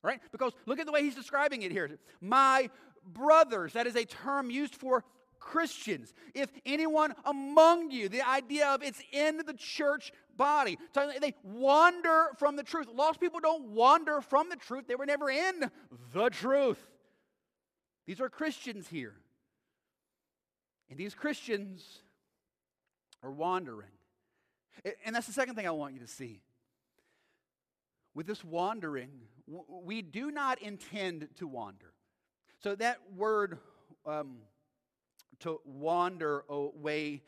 Right? 0.04 0.20
Because 0.32 0.54
look 0.66 0.80
at 0.80 0.86
the 0.86 0.92
way 0.92 1.04
he's 1.04 1.16
describing 1.16 1.62
it 1.62 1.72
here. 1.72 2.00
My 2.20 2.70
brothers, 3.06 3.74
that 3.74 3.88
is 3.88 3.96
a 3.96 4.06
term 4.06 4.50
used 4.50 4.76
for 4.76 5.04
Christians. 5.40 6.14
If 6.34 6.50
anyone 6.66 7.14
among 7.26 7.92
you, 7.92 8.10
the 8.10 8.28
idea 8.28 8.68
of 8.68 8.84
it's 8.84 9.02
in 9.12 9.38
the 9.46 9.54
church 9.54 10.12
body. 10.38 10.78
They 10.94 11.34
wander 11.44 12.28
from 12.38 12.56
the 12.56 12.64
truth. 12.64 12.88
Lost 12.94 13.20
people 13.20 13.40
don't 13.40 13.70
wander 13.70 14.22
from 14.22 14.50
the 14.50 14.56
truth, 14.56 14.88
they 14.88 14.96
were 14.96 15.06
never 15.06 15.30
in 15.30 15.70
the 16.14 16.30
truth. 16.30 16.80
These 18.08 18.22
are 18.22 18.30
Christians 18.30 18.88
here. 18.88 19.16
And 20.90 21.00
these 21.00 21.14
Christians 21.14 22.02
are 23.24 23.32
wandering. 23.32 23.90
And 25.06 25.16
that's 25.16 25.28
the 25.28 25.34
second 25.34 25.56
thing 25.56 25.68
I 25.68 25.72
want 25.72 25.94
you 25.94 26.00
to 26.00 26.08
see. 26.08 26.42
With 28.14 28.28
this 28.28 28.44
wandering, 28.44 29.12
we 29.68 30.02
do 30.02 30.32
not 30.32 30.62
intend 30.62 31.30
to 31.38 31.48
wander. 31.48 31.94
So 32.64 32.76
that 32.76 32.98
word 33.16 33.58
um, 34.06 34.38
to 35.40 35.60
wander 35.66 36.44
away 36.50 37.24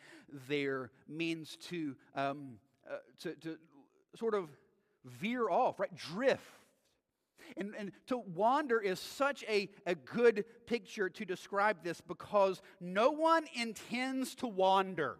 there 0.48 0.92
means 1.08 1.58
to, 1.70 1.96
um, 2.16 2.58
uh, 2.90 2.98
to, 3.22 3.36
to 3.36 3.58
sort 4.16 4.36
of 4.36 4.50
veer 5.06 5.50
off, 5.50 5.80
right? 5.80 5.94
Drift. 5.96 6.44
And, 7.58 7.74
and 7.78 7.92
to 8.08 8.18
wander 8.18 8.80
is 8.80 9.00
such 9.00 9.44
a, 9.50 9.70
a 9.86 9.96
good 9.96 10.46
picture 10.66 11.10
to 11.10 11.26
describe 11.26 11.84
this 11.84 12.02
because 12.02 12.62
no 12.80 13.12
one 13.12 13.46
intends 13.54 14.36
to 14.36 14.48
wander. 14.48 15.18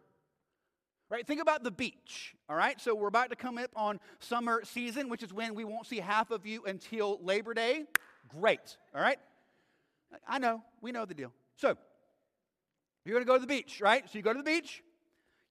Right? 1.14 1.28
Think 1.28 1.42
about 1.42 1.64
the 1.64 1.70
beach. 1.70 2.34
All 2.50 2.56
right? 2.56 2.82
So 2.82 2.96
we're 2.96 3.08
about 3.08 3.30
to 3.30 3.36
come 3.36 3.60
up 3.60 3.70
on 3.76 4.00
summer 4.20 4.64
season, 4.64 5.10
which 5.10 5.22
is 5.22 5.32
when 5.32 5.54
we 5.54 5.64
won't 5.64 5.86
see 5.86 6.00
half 6.00 6.32
of 6.32 6.44
you 6.48 6.64
until 6.66 7.20
Labor 7.22 7.54
Day. 7.54 7.84
Great. 8.28 8.78
All 8.96 9.02
right? 9.02 9.20
I 10.28 10.40
know. 10.40 10.64
We 10.82 10.92
know 10.92 11.06
the 11.06 11.14
deal. 11.14 11.32
So 11.56 11.78
you're 13.06 13.14
going 13.14 13.24
to 13.24 13.28
go 13.28 13.36
to 13.36 13.42
the 13.42 13.46
beach, 13.46 13.80
right? 13.80 14.04
So 14.10 14.18
you 14.18 14.24
go 14.24 14.34
to 14.34 14.40
the 14.40 14.44
beach. 14.44 14.82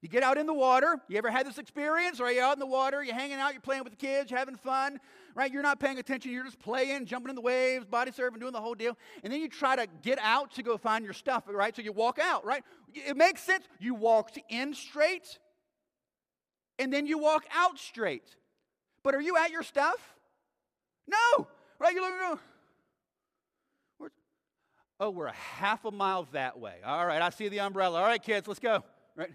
You 0.01 0.09
get 0.09 0.21
out 0.21 0.37
in 0.37 0.47
the 0.47 0.53
water. 0.53 0.99
You 1.07 1.17
ever 1.17 1.31
had 1.31 1.47
this 1.47 1.57
experience? 1.57 2.19
Are 2.19 2.29
you 2.29 2.41
out 2.41 2.51
in 2.51 2.59
the 2.59 2.65
water? 2.65 3.01
You're 3.01 3.15
hanging 3.15 3.37
out. 3.37 3.53
You're 3.53 3.61
playing 3.61 3.85
with 3.85 3.93
the 3.93 4.05
kids. 4.05 4.29
You're 4.29 4.39
having 4.39 4.57
fun, 4.57 4.99
right? 5.33 5.49
You're 5.49 5.63
not 5.63 5.79
paying 5.79 5.97
attention. 5.97 6.33
You're 6.33 6.43
just 6.43 6.59
playing, 6.59 7.05
jumping 7.05 7.29
in 7.29 7.35
the 7.35 7.41
waves, 7.41 7.85
body 7.85 8.11
surfing, 8.11 8.41
doing 8.41 8.51
the 8.51 8.59
whole 8.59 8.75
deal. 8.75 8.97
And 9.23 9.31
then 9.31 9.39
you 9.39 9.47
try 9.47 9.77
to 9.77 9.87
get 10.01 10.19
out 10.21 10.51
to 10.55 10.61
go 10.61 10.75
find 10.75 11.05
your 11.05 11.13
stuff, 11.13 11.45
right? 11.47 11.73
So 11.73 11.81
you 11.81 11.93
walk 11.93 12.19
out, 12.19 12.45
right? 12.45 12.65
It 12.93 13.15
makes 13.15 13.41
sense. 13.43 13.63
You 13.79 13.95
walked 13.95 14.37
in 14.49 14.73
straight 14.73 15.39
and 16.79 16.91
then 16.91 17.05
you 17.05 17.17
walk 17.17 17.45
out 17.53 17.77
straight. 17.77 18.35
But 19.03 19.15
are 19.15 19.21
you 19.21 19.37
at 19.37 19.51
your 19.51 19.63
stuff? 19.63 20.15
No. 21.07 21.47
Right? 21.79 21.93
You're 21.93 22.39
Oh, 24.99 25.09
we're 25.09 25.25
a 25.25 25.33
half 25.33 25.83
a 25.83 25.91
mile 25.91 26.27
that 26.31 26.59
way. 26.59 26.75
All 26.85 27.05
right, 27.05 27.21
I 27.21 27.29
see 27.29 27.49
the 27.49 27.59
umbrella. 27.59 27.99
All 27.99 28.05
right, 28.05 28.21
kids, 28.21 28.47
let's 28.47 28.61
go. 28.61 28.83
Right? 29.17 29.31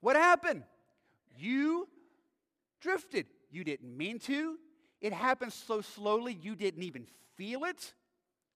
What 0.00 0.16
happened? 0.16 0.62
You 1.36 1.88
drifted. 2.80 3.26
You 3.50 3.64
didn't 3.64 3.94
mean 3.94 4.18
to. 4.20 4.56
It 5.00 5.12
happened 5.12 5.52
so 5.52 5.80
slowly 5.80 6.38
you 6.40 6.54
didn't 6.54 6.82
even 6.84 7.06
feel 7.36 7.64
it. 7.64 7.92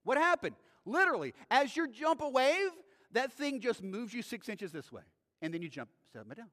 What 0.04 0.16
happened? 0.16 0.54
Literally, 0.86 1.34
as 1.50 1.76
you 1.76 1.88
jump 1.88 2.22
a 2.22 2.28
wave, 2.28 2.70
that 3.12 3.32
thing 3.32 3.60
just 3.60 3.82
moves 3.82 4.14
you 4.14 4.22
six 4.22 4.48
inches 4.48 4.72
this 4.72 4.90
way. 4.90 5.02
And 5.42 5.52
then 5.52 5.60
you 5.60 5.68
jump 5.68 5.90
seven 6.12 6.34
down. 6.34 6.48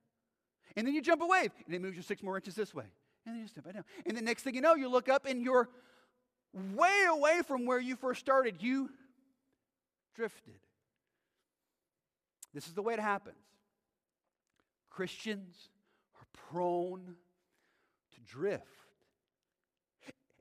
And 0.76 0.86
then 0.86 0.94
you 0.94 1.02
jump 1.02 1.22
a 1.22 1.26
wave, 1.26 1.52
and 1.66 1.74
it 1.74 1.82
moves 1.82 1.96
you 1.96 2.02
six 2.02 2.22
more 2.22 2.36
inches 2.36 2.56
this 2.56 2.74
way. 2.74 2.86
And 3.26 3.36
then 3.36 3.42
you 3.42 3.48
step 3.48 3.64
back 3.64 3.74
down. 3.74 3.86
And 4.06 4.16
the 4.16 4.22
next 4.22 4.44
thing 4.44 4.56
you 4.56 4.62
know, 4.62 4.76
you 4.76 4.90
look 4.90 5.10
up 5.10 5.26
and 5.26 5.42
you're 5.42 5.70
way 6.54 7.06
away 7.10 7.42
from 7.48 7.66
where 7.66 7.80
you 7.80 7.96
first 7.96 8.20
started. 8.20 8.62
You 8.62 8.90
drifted. 10.16 10.60
This 12.54 12.68
is 12.68 12.74
the 12.74 12.82
way 12.82 12.94
it 12.94 13.00
happens. 13.00 13.36
Christians 14.90 15.70
are 16.16 16.26
prone 16.52 17.16
to 18.14 18.22
drift. 18.22 18.64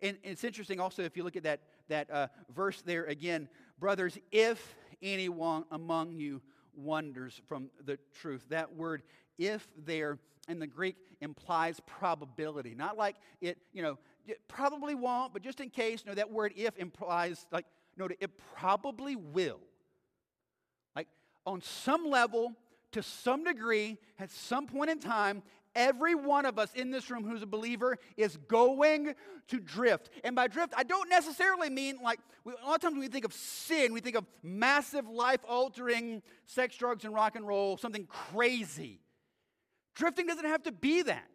And 0.00 0.18
it's 0.22 0.44
interesting 0.44 0.80
also 0.80 1.02
if 1.02 1.16
you 1.16 1.24
look 1.24 1.36
at 1.36 1.44
that, 1.44 1.60
that 1.88 2.10
uh, 2.10 2.28
verse 2.54 2.82
there 2.82 3.04
again, 3.04 3.48
brothers, 3.78 4.18
if 4.30 4.76
anyone 5.02 5.64
among 5.70 6.12
you 6.12 6.42
wonders 6.76 7.40
from 7.46 7.70
the 7.84 7.98
truth, 8.20 8.44
that 8.50 8.76
word 8.76 9.02
if 9.38 9.66
there 9.84 10.18
in 10.48 10.58
the 10.58 10.66
Greek 10.66 10.96
implies 11.20 11.80
probability. 11.86 12.74
Not 12.74 12.96
like 12.96 13.16
it, 13.40 13.58
you 13.72 13.82
know, 13.82 13.98
it 14.26 14.40
probably 14.48 14.94
won't, 14.94 15.32
but 15.32 15.42
just 15.42 15.60
in 15.60 15.70
case, 15.70 16.02
you 16.04 16.10
know, 16.10 16.14
that 16.14 16.30
word 16.30 16.52
if 16.56 16.76
implies 16.78 17.46
like, 17.50 17.66
no, 17.96 18.08
it 18.20 18.30
probably 18.56 19.16
will. 19.16 19.60
Like 20.96 21.08
on 21.46 21.60
some 21.62 22.06
level, 22.06 22.54
to 22.92 23.02
some 23.02 23.44
degree, 23.44 23.98
at 24.18 24.30
some 24.30 24.66
point 24.66 24.90
in 24.90 25.00
time, 25.00 25.42
every 25.74 26.14
one 26.14 26.46
of 26.46 26.58
us 26.58 26.72
in 26.74 26.90
this 26.90 27.10
room 27.10 27.24
who's 27.24 27.42
a 27.42 27.46
believer 27.46 27.98
is 28.16 28.36
going 28.48 29.14
to 29.48 29.60
drift. 29.60 30.10
And 30.22 30.36
by 30.36 30.46
drift, 30.46 30.72
I 30.76 30.84
don't 30.84 31.08
necessarily 31.08 31.70
mean 31.70 31.98
like, 32.02 32.20
we, 32.44 32.52
a 32.52 32.66
lot 32.66 32.76
of 32.76 32.80
times 32.80 32.92
when 32.92 33.00
we 33.00 33.08
think 33.08 33.24
of 33.24 33.32
sin, 33.32 33.92
we 33.92 34.00
think 34.00 34.16
of 34.16 34.24
massive 34.42 35.08
life 35.08 35.40
altering 35.48 36.22
sex, 36.46 36.76
drugs, 36.76 37.04
and 37.04 37.12
rock 37.12 37.36
and 37.36 37.46
roll, 37.46 37.76
something 37.76 38.06
crazy. 38.06 39.00
Drifting 39.94 40.26
doesn't 40.26 40.44
have 40.44 40.64
to 40.64 40.72
be 40.72 41.02
that. 41.02 41.28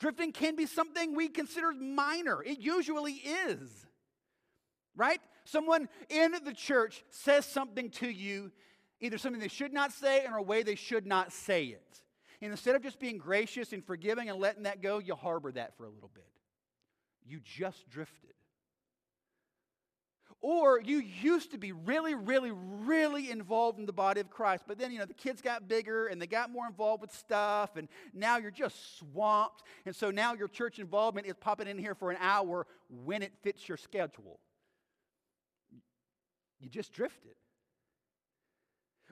Drifting 0.00 0.32
can 0.32 0.56
be 0.56 0.66
something 0.66 1.14
we 1.14 1.28
consider 1.28 1.72
minor. 1.72 2.42
It 2.42 2.58
usually 2.58 3.12
is. 3.12 3.86
Right? 4.96 5.20
Someone 5.44 5.88
in 6.08 6.32
the 6.44 6.52
church 6.52 7.04
says 7.10 7.46
something 7.46 7.90
to 7.90 8.08
you, 8.08 8.50
either 9.00 9.18
something 9.18 9.40
they 9.40 9.48
should 9.48 9.72
not 9.72 9.92
say 9.92 10.26
or 10.26 10.38
a 10.38 10.42
way 10.42 10.62
they 10.62 10.74
should 10.74 11.06
not 11.06 11.32
say 11.32 11.64
it. 11.64 12.00
And 12.40 12.50
instead 12.50 12.74
of 12.74 12.82
just 12.82 12.98
being 12.98 13.18
gracious 13.18 13.72
and 13.72 13.84
forgiving 13.84 14.28
and 14.28 14.38
letting 14.38 14.64
that 14.64 14.82
go, 14.82 14.98
you 14.98 15.14
harbor 15.14 15.52
that 15.52 15.76
for 15.76 15.84
a 15.84 15.90
little 15.90 16.10
bit. 16.12 16.24
You 17.24 17.40
just 17.42 17.88
drifted. 17.88 18.33
Or 20.46 20.78
you 20.78 20.98
used 20.98 21.52
to 21.52 21.58
be 21.58 21.72
really, 21.72 22.14
really, 22.14 22.50
really 22.52 23.30
involved 23.30 23.78
in 23.78 23.86
the 23.86 23.94
body 23.94 24.20
of 24.20 24.28
Christ, 24.28 24.64
but 24.68 24.78
then, 24.78 24.92
you 24.92 24.98
know, 24.98 25.06
the 25.06 25.14
kids 25.14 25.40
got 25.40 25.68
bigger 25.68 26.08
and 26.08 26.20
they 26.20 26.26
got 26.26 26.50
more 26.50 26.66
involved 26.66 27.00
with 27.00 27.14
stuff, 27.14 27.76
and 27.76 27.88
now 28.12 28.36
you're 28.36 28.50
just 28.50 28.98
swamped. 28.98 29.62
And 29.86 29.96
so 29.96 30.10
now 30.10 30.34
your 30.34 30.48
church 30.48 30.78
involvement 30.78 31.26
is 31.26 31.32
popping 31.40 31.66
in 31.66 31.78
here 31.78 31.94
for 31.94 32.10
an 32.10 32.18
hour 32.20 32.66
when 33.06 33.22
it 33.22 33.32
fits 33.42 33.66
your 33.66 33.78
schedule. 33.78 34.38
You 36.60 36.68
just 36.68 36.92
drifted. 36.92 37.36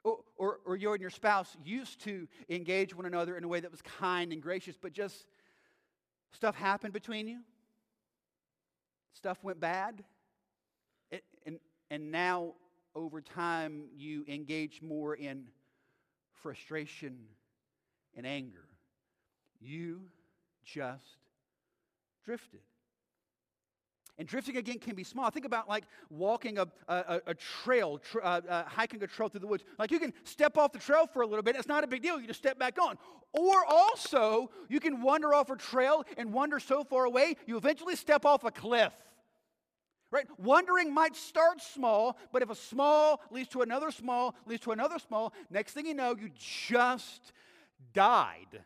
Or, 0.05 0.19
or, 0.37 0.59
or 0.67 0.77
you 0.77 0.93
and 0.93 1.01
your 1.01 1.09
spouse 1.09 1.57
used 1.65 2.03
to 2.03 2.29
engage 2.51 2.95
one 2.95 3.07
another 3.07 3.39
in 3.39 3.45
a 3.45 3.49
way 3.49 3.61
that 3.61 3.71
was 3.71 3.81
kind 3.81 4.35
and 4.35 4.43
gracious, 4.43 4.77
but 4.79 4.93
just 4.93 5.25
stuff 6.35 6.57
happened 6.57 6.93
between 6.93 7.27
you. 7.27 7.41
Stuff 9.15 9.39
went 9.43 9.61
bad 9.61 10.05
and 11.93 12.11
now, 12.11 12.55
over 12.95 13.21
time, 13.21 13.85
you 13.95 14.25
engage 14.27 14.81
more 14.81 15.15
in 15.15 15.45
frustration 16.43 17.19
and 18.17 18.27
anger. 18.27 18.65
You 19.61 20.01
just 20.65 21.05
drifted. 22.25 22.61
And 24.17 24.27
drifting 24.27 24.57
again 24.57 24.79
can 24.79 24.95
be 24.95 25.05
small. 25.05 25.29
Think 25.29 25.45
about 25.45 25.69
like 25.69 25.85
walking 26.09 26.57
a, 26.57 26.67
a, 26.89 27.21
a 27.27 27.35
trail, 27.35 27.99
tr- 27.99 28.23
uh, 28.23 28.41
uh, 28.49 28.65
hiking 28.65 29.03
a 29.03 29.07
trail 29.07 29.29
through 29.29 29.41
the 29.41 29.47
woods. 29.47 29.63
Like 29.79 29.91
you 29.91 29.99
can 29.99 30.15
step 30.25 30.57
off 30.57 30.73
the 30.73 30.79
trail 30.79 31.07
for 31.07 31.21
a 31.21 31.27
little 31.27 31.43
bit, 31.43 31.57
it's 31.57 31.69
not 31.69 31.85
a 31.85 31.87
big 31.87 32.01
deal. 32.01 32.19
You 32.19 32.27
just 32.27 32.39
step 32.39 32.59
back 32.59 32.81
on. 32.81 32.97
Or 33.35 33.67
also, 33.69 34.51
you 34.71 34.81
can 34.81 35.03
wander 35.03 35.35
off 35.35 35.51
a 35.51 35.57
trail 35.57 36.05
and 36.17 36.33
wander 36.33 36.59
so 36.59 36.85
far 36.85 37.05
away, 37.05 37.37
you 37.45 37.59
eventually 37.59 37.97
step 37.97 38.25
off 38.25 38.45
a 38.45 38.51
cliff. 38.51 38.95
Right? 40.13 40.27
Wondering 40.39 40.93
might 40.93 41.17
start 41.17 41.63
small, 41.63 42.19
but 42.33 42.43
if 42.43 42.51
a 42.51 42.55
small 42.55 43.23
leads 43.31 43.49
to 43.49 43.63
another 43.63 43.91
small, 43.91 44.37
leads 44.47 44.63
to 44.65 44.73
another 44.73 44.99
small, 44.99 45.33
next 45.51 45.73
thing 45.73 45.87
you 45.87 45.95
know, 45.95 46.15
you 46.15 46.31
just 46.37 47.33
died. 47.95 48.63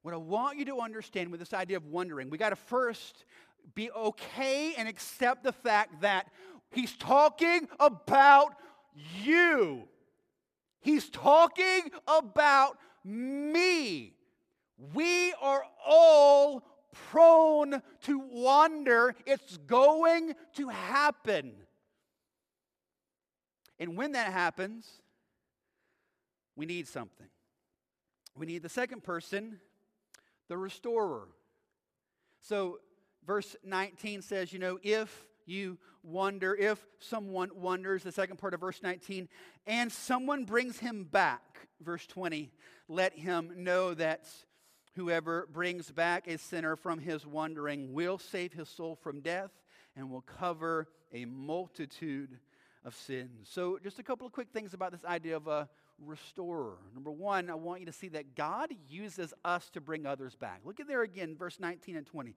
What 0.00 0.14
I 0.14 0.16
want 0.16 0.58
you 0.58 0.64
to 0.64 0.80
understand 0.80 1.30
with 1.30 1.40
this 1.40 1.52
idea 1.52 1.76
of 1.76 1.84
wondering, 1.84 2.30
we 2.30 2.38
got 2.38 2.50
to 2.50 2.56
first 2.56 3.26
be 3.74 3.90
okay 3.90 4.72
and 4.78 4.88
accept 4.88 5.44
the 5.44 5.52
fact 5.52 6.00
that 6.00 6.30
he's 6.70 6.96
talking 6.96 7.68
about 7.78 8.54
you. 9.22 9.82
He's 10.80 11.10
talking 11.10 11.90
about 12.08 12.78
me. 13.04 14.14
We 14.94 15.34
are 15.42 15.64
all 15.86 16.64
prone 16.92 17.82
to 18.02 18.18
wander. 18.32 19.14
It's 19.26 19.56
going 19.58 20.34
to 20.54 20.68
happen. 20.68 21.52
And 23.78 23.96
when 23.96 24.12
that 24.12 24.32
happens, 24.32 24.86
we 26.56 26.66
need 26.66 26.86
something. 26.86 27.28
We 28.36 28.46
need 28.46 28.62
the 28.62 28.68
second 28.68 29.02
person, 29.02 29.60
the 30.48 30.56
restorer. 30.56 31.28
So, 32.42 32.78
verse 33.26 33.56
19 33.64 34.22
says, 34.22 34.52
you 34.52 34.58
know, 34.58 34.78
if 34.82 35.26
you 35.46 35.78
wonder, 36.02 36.54
if 36.54 36.84
someone 36.98 37.50
wonders, 37.54 38.02
the 38.02 38.12
second 38.12 38.38
part 38.38 38.54
of 38.54 38.60
verse 38.60 38.82
19, 38.82 39.28
and 39.66 39.90
someone 39.90 40.44
brings 40.44 40.78
him 40.78 41.04
back, 41.04 41.68
verse 41.80 42.06
20, 42.06 42.50
let 42.88 43.14
him 43.18 43.52
know 43.56 43.94
that 43.94 44.26
Whoever 44.96 45.48
brings 45.52 45.90
back 45.90 46.26
a 46.26 46.36
sinner 46.36 46.76
from 46.76 46.98
his 46.98 47.26
wandering 47.26 47.92
will 47.92 48.18
save 48.18 48.52
his 48.52 48.68
soul 48.68 48.96
from 48.96 49.20
death 49.20 49.50
and 49.96 50.10
will 50.10 50.22
cover 50.22 50.88
a 51.12 51.24
multitude 51.24 52.38
of 52.84 52.94
sins. 52.94 53.48
So, 53.50 53.78
just 53.82 53.98
a 53.98 54.02
couple 54.02 54.26
of 54.26 54.32
quick 54.32 54.48
things 54.52 54.74
about 54.74 54.92
this 54.92 55.04
idea 55.04 55.36
of 55.36 55.46
a 55.46 55.68
restorer. 55.98 56.78
Number 56.94 57.10
one, 57.10 57.50
I 57.50 57.54
want 57.54 57.80
you 57.80 57.86
to 57.86 57.92
see 57.92 58.08
that 58.08 58.34
God 58.34 58.72
uses 58.88 59.34
us 59.44 59.68
to 59.70 59.80
bring 59.80 60.06
others 60.06 60.34
back. 60.34 60.60
Look 60.64 60.80
at 60.80 60.88
there 60.88 61.02
again, 61.02 61.36
verse 61.36 61.60
19 61.60 61.96
and 61.96 62.06
20. 62.06 62.34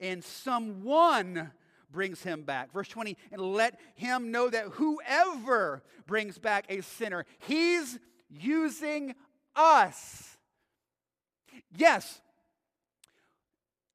And 0.00 0.22
someone 0.22 1.50
brings 1.90 2.22
him 2.22 2.42
back. 2.42 2.72
Verse 2.72 2.88
20, 2.88 3.16
and 3.32 3.40
let 3.40 3.80
him 3.94 4.30
know 4.30 4.50
that 4.50 4.66
whoever 4.72 5.82
brings 6.06 6.38
back 6.38 6.66
a 6.68 6.82
sinner, 6.82 7.24
he's 7.40 7.98
using 8.28 9.14
us 9.56 10.37
Yes, 11.76 12.20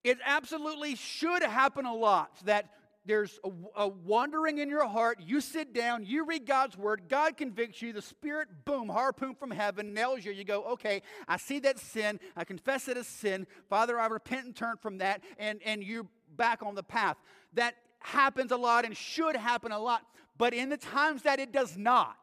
it 0.03 0.17
absolutely 0.25 0.95
should 0.95 1.43
happen 1.43 1.85
a 1.85 1.93
lot 1.93 2.37
that 2.45 2.69
there's 3.05 3.39
a, 3.43 3.49
a, 3.75 3.87
wandering 3.87 4.59
in 4.59 4.69
your 4.69 4.87
heart. 4.87 5.19
You 5.21 5.41
sit 5.41 5.73
down, 5.73 6.05
you 6.05 6.25
read 6.25 6.45
God's 6.45 6.77
word, 6.77 7.03
God 7.09 7.35
convicts 7.35 7.81
you, 7.81 7.91
the 7.91 8.01
Spirit, 8.01 8.47
boom, 8.65 8.87
harpoon 8.87 9.35
from 9.35 9.51
heaven, 9.51 9.93
nails 9.93 10.23
you. 10.23 10.31
You 10.31 10.45
go, 10.45 10.63
okay, 10.63 11.01
I 11.27 11.37
see 11.37 11.59
that 11.59 11.79
sin, 11.79 12.19
I 12.35 12.45
confess 12.45 12.87
it 12.87 12.95
as 12.95 13.07
sin. 13.07 13.45
Father, 13.69 13.99
I 13.99 14.07
repent 14.07 14.45
and 14.45 14.55
turn 14.55 14.77
from 14.77 14.99
that, 14.99 15.21
and, 15.37 15.59
and 15.65 15.83
you're 15.83 16.07
back 16.35 16.63
on 16.63 16.75
the 16.75 16.83
path. 16.83 17.17
That 17.53 17.75
happens 17.99 18.51
a 18.51 18.57
lot 18.57 18.85
and 18.85 18.95
should 18.95 19.35
happen 19.35 19.71
a 19.71 19.79
lot. 19.79 20.03
But 20.37 20.53
in 20.53 20.69
the 20.69 20.77
times 20.77 21.23
that 21.23 21.39
it 21.39 21.51
does 21.51 21.77
not, 21.77 22.17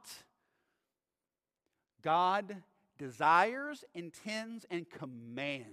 God 2.02 2.62
desires, 3.00 3.82
intends, 3.94 4.66
and 4.70 4.88
commands 4.88 5.66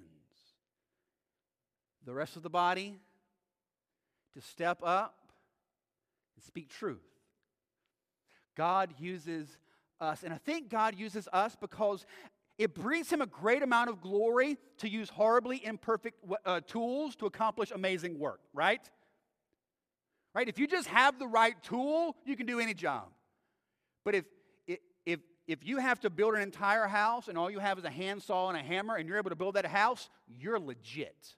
the 2.06 2.14
rest 2.14 2.38
of 2.38 2.42
the 2.42 2.50
body 2.50 2.96
to 4.34 4.42
step 4.42 4.80
up 4.82 5.14
and 6.36 6.44
speak 6.46 6.70
truth. 6.70 7.04
God 8.56 8.94
uses 8.98 9.58
us, 10.00 10.24
and 10.24 10.34
I 10.34 10.38
think 10.38 10.70
God 10.70 10.98
uses 10.98 11.28
us 11.34 11.58
because 11.60 12.06
it 12.58 12.74
brings 12.74 13.12
him 13.12 13.22
a 13.22 13.26
great 13.26 13.62
amount 13.62 13.90
of 13.90 14.00
glory 14.00 14.58
to 14.78 14.90
use 14.90 15.10
horribly 15.10 15.64
imperfect 15.64 16.24
uh, 16.46 16.62
tools 16.62 17.18
to 17.18 17.26
accomplish 17.26 17.72
amazing 17.72 18.18
work, 18.18 18.40
right? 18.54 18.90
Right? 20.34 20.48
If 20.48 20.60
you 20.60 20.66
just 20.66 20.88
have 20.88 21.20
the 21.20 21.28
right 21.28 21.62
tool, 21.62 22.16
you 22.26 22.38
can 22.38 22.46
do 22.46 22.62
any 22.62 22.74
job. 22.74 23.10
But 24.06 24.16
if 24.16 24.24
if 25.48 25.66
you 25.66 25.78
have 25.78 26.00
to 26.02 26.10
build 26.10 26.36
an 26.36 26.42
entire 26.42 26.88
house 26.88 27.28
and 27.28 27.38
all 27.38 27.50
you 27.50 27.60
have 27.60 27.78
is 27.78 27.86
a 27.86 27.90
handsaw 27.90 28.50
and 28.50 28.58
a 28.58 28.64
hammer 28.64 28.96
and 28.96 29.08
you're 29.08 29.18
able 29.18 29.30
to 29.30 29.36
build 29.36 29.56
that 29.56 29.66
house, 29.66 30.10
you're 30.40 30.60
legit. 30.60 31.36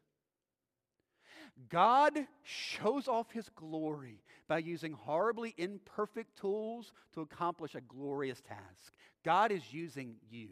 God 1.69 2.25
shows 2.43 3.07
off 3.07 3.31
his 3.31 3.49
glory 3.55 4.23
by 4.47 4.59
using 4.59 4.93
horribly 4.93 5.53
imperfect 5.57 6.37
tools 6.39 6.91
to 7.13 7.21
accomplish 7.21 7.75
a 7.75 7.81
glorious 7.81 8.41
task. 8.41 8.93
God 9.23 9.51
is 9.51 9.61
using 9.71 10.15
you. 10.31 10.49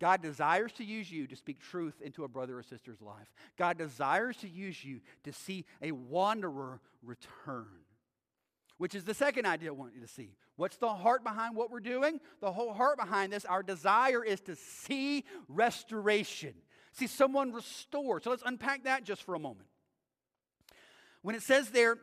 God 0.00 0.22
desires 0.22 0.72
to 0.72 0.84
use 0.84 1.12
you 1.12 1.26
to 1.26 1.36
speak 1.36 1.60
truth 1.60 2.00
into 2.02 2.24
a 2.24 2.28
brother 2.28 2.58
or 2.58 2.62
sister's 2.62 3.00
life. 3.02 3.32
God 3.58 3.78
desires 3.78 4.36
to 4.38 4.48
use 4.48 4.82
you 4.82 5.00
to 5.24 5.32
see 5.32 5.66
a 5.82 5.92
wanderer 5.92 6.80
return, 7.02 7.68
which 8.80 8.94
is 8.94 9.04
the 9.04 9.12
second 9.12 9.44
idea 9.44 9.68
I 9.68 9.72
want 9.72 9.94
you 9.94 10.00
to 10.00 10.08
see. 10.08 10.30
What's 10.56 10.78
the 10.78 10.88
heart 10.88 11.22
behind 11.22 11.54
what 11.54 11.70
we're 11.70 11.80
doing? 11.80 12.18
The 12.40 12.50
whole 12.50 12.72
heart 12.72 12.96
behind 12.96 13.30
this, 13.30 13.44
our 13.44 13.62
desire 13.62 14.24
is 14.24 14.40
to 14.42 14.56
see 14.56 15.26
restoration, 15.48 16.54
see 16.92 17.06
someone 17.06 17.52
restored. 17.52 18.24
So 18.24 18.30
let's 18.30 18.42
unpack 18.46 18.84
that 18.84 19.04
just 19.04 19.22
for 19.22 19.34
a 19.34 19.38
moment. 19.38 19.68
When 21.20 21.34
it 21.34 21.42
says 21.42 21.68
there, 21.68 21.98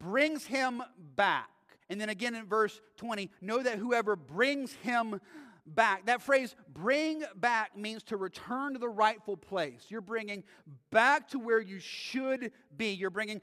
brings 0.00 0.44
him 0.44 0.82
back, 1.14 1.48
and 1.88 2.00
then 2.00 2.08
again 2.08 2.34
in 2.34 2.46
verse 2.46 2.80
20, 2.96 3.30
know 3.40 3.62
that 3.62 3.78
whoever 3.78 4.16
brings 4.16 4.72
him 4.82 5.20
back. 5.66 6.06
That 6.06 6.22
phrase, 6.22 6.54
bring 6.72 7.22
back, 7.34 7.76
means 7.76 8.02
to 8.04 8.16
return 8.16 8.74
to 8.74 8.78
the 8.78 8.88
rightful 8.88 9.36
place. 9.36 9.86
You're 9.88 10.00
bringing 10.00 10.44
back 10.90 11.28
to 11.30 11.38
where 11.38 11.60
you 11.60 11.78
should 11.78 12.52
be. 12.76 12.92
You're 12.92 13.10
bringing 13.10 13.40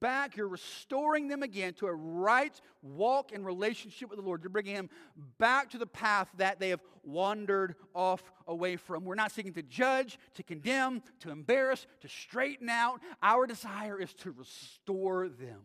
back, 0.00 0.36
you're 0.36 0.48
restoring 0.48 1.28
them 1.28 1.42
again 1.42 1.74
to 1.74 1.86
a 1.86 1.94
right 1.94 2.58
walk 2.82 3.32
and 3.32 3.44
relationship 3.44 4.08
with 4.10 4.18
the 4.18 4.24
Lord. 4.24 4.42
You're 4.42 4.50
bringing 4.50 4.74
them 4.74 4.90
back 5.38 5.70
to 5.70 5.78
the 5.78 5.86
path 5.86 6.28
that 6.38 6.58
they 6.58 6.70
have 6.70 6.80
wandered 7.02 7.76
off 7.94 8.22
away 8.46 8.76
from. 8.76 9.04
We're 9.04 9.14
not 9.14 9.32
seeking 9.32 9.52
to 9.54 9.62
judge, 9.62 10.18
to 10.34 10.42
condemn, 10.42 11.02
to 11.20 11.30
embarrass, 11.30 11.86
to 12.00 12.08
straighten 12.08 12.68
out. 12.68 13.00
Our 13.22 13.46
desire 13.46 14.00
is 14.00 14.12
to 14.14 14.32
restore 14.32 15.28
them. 15.28 15.60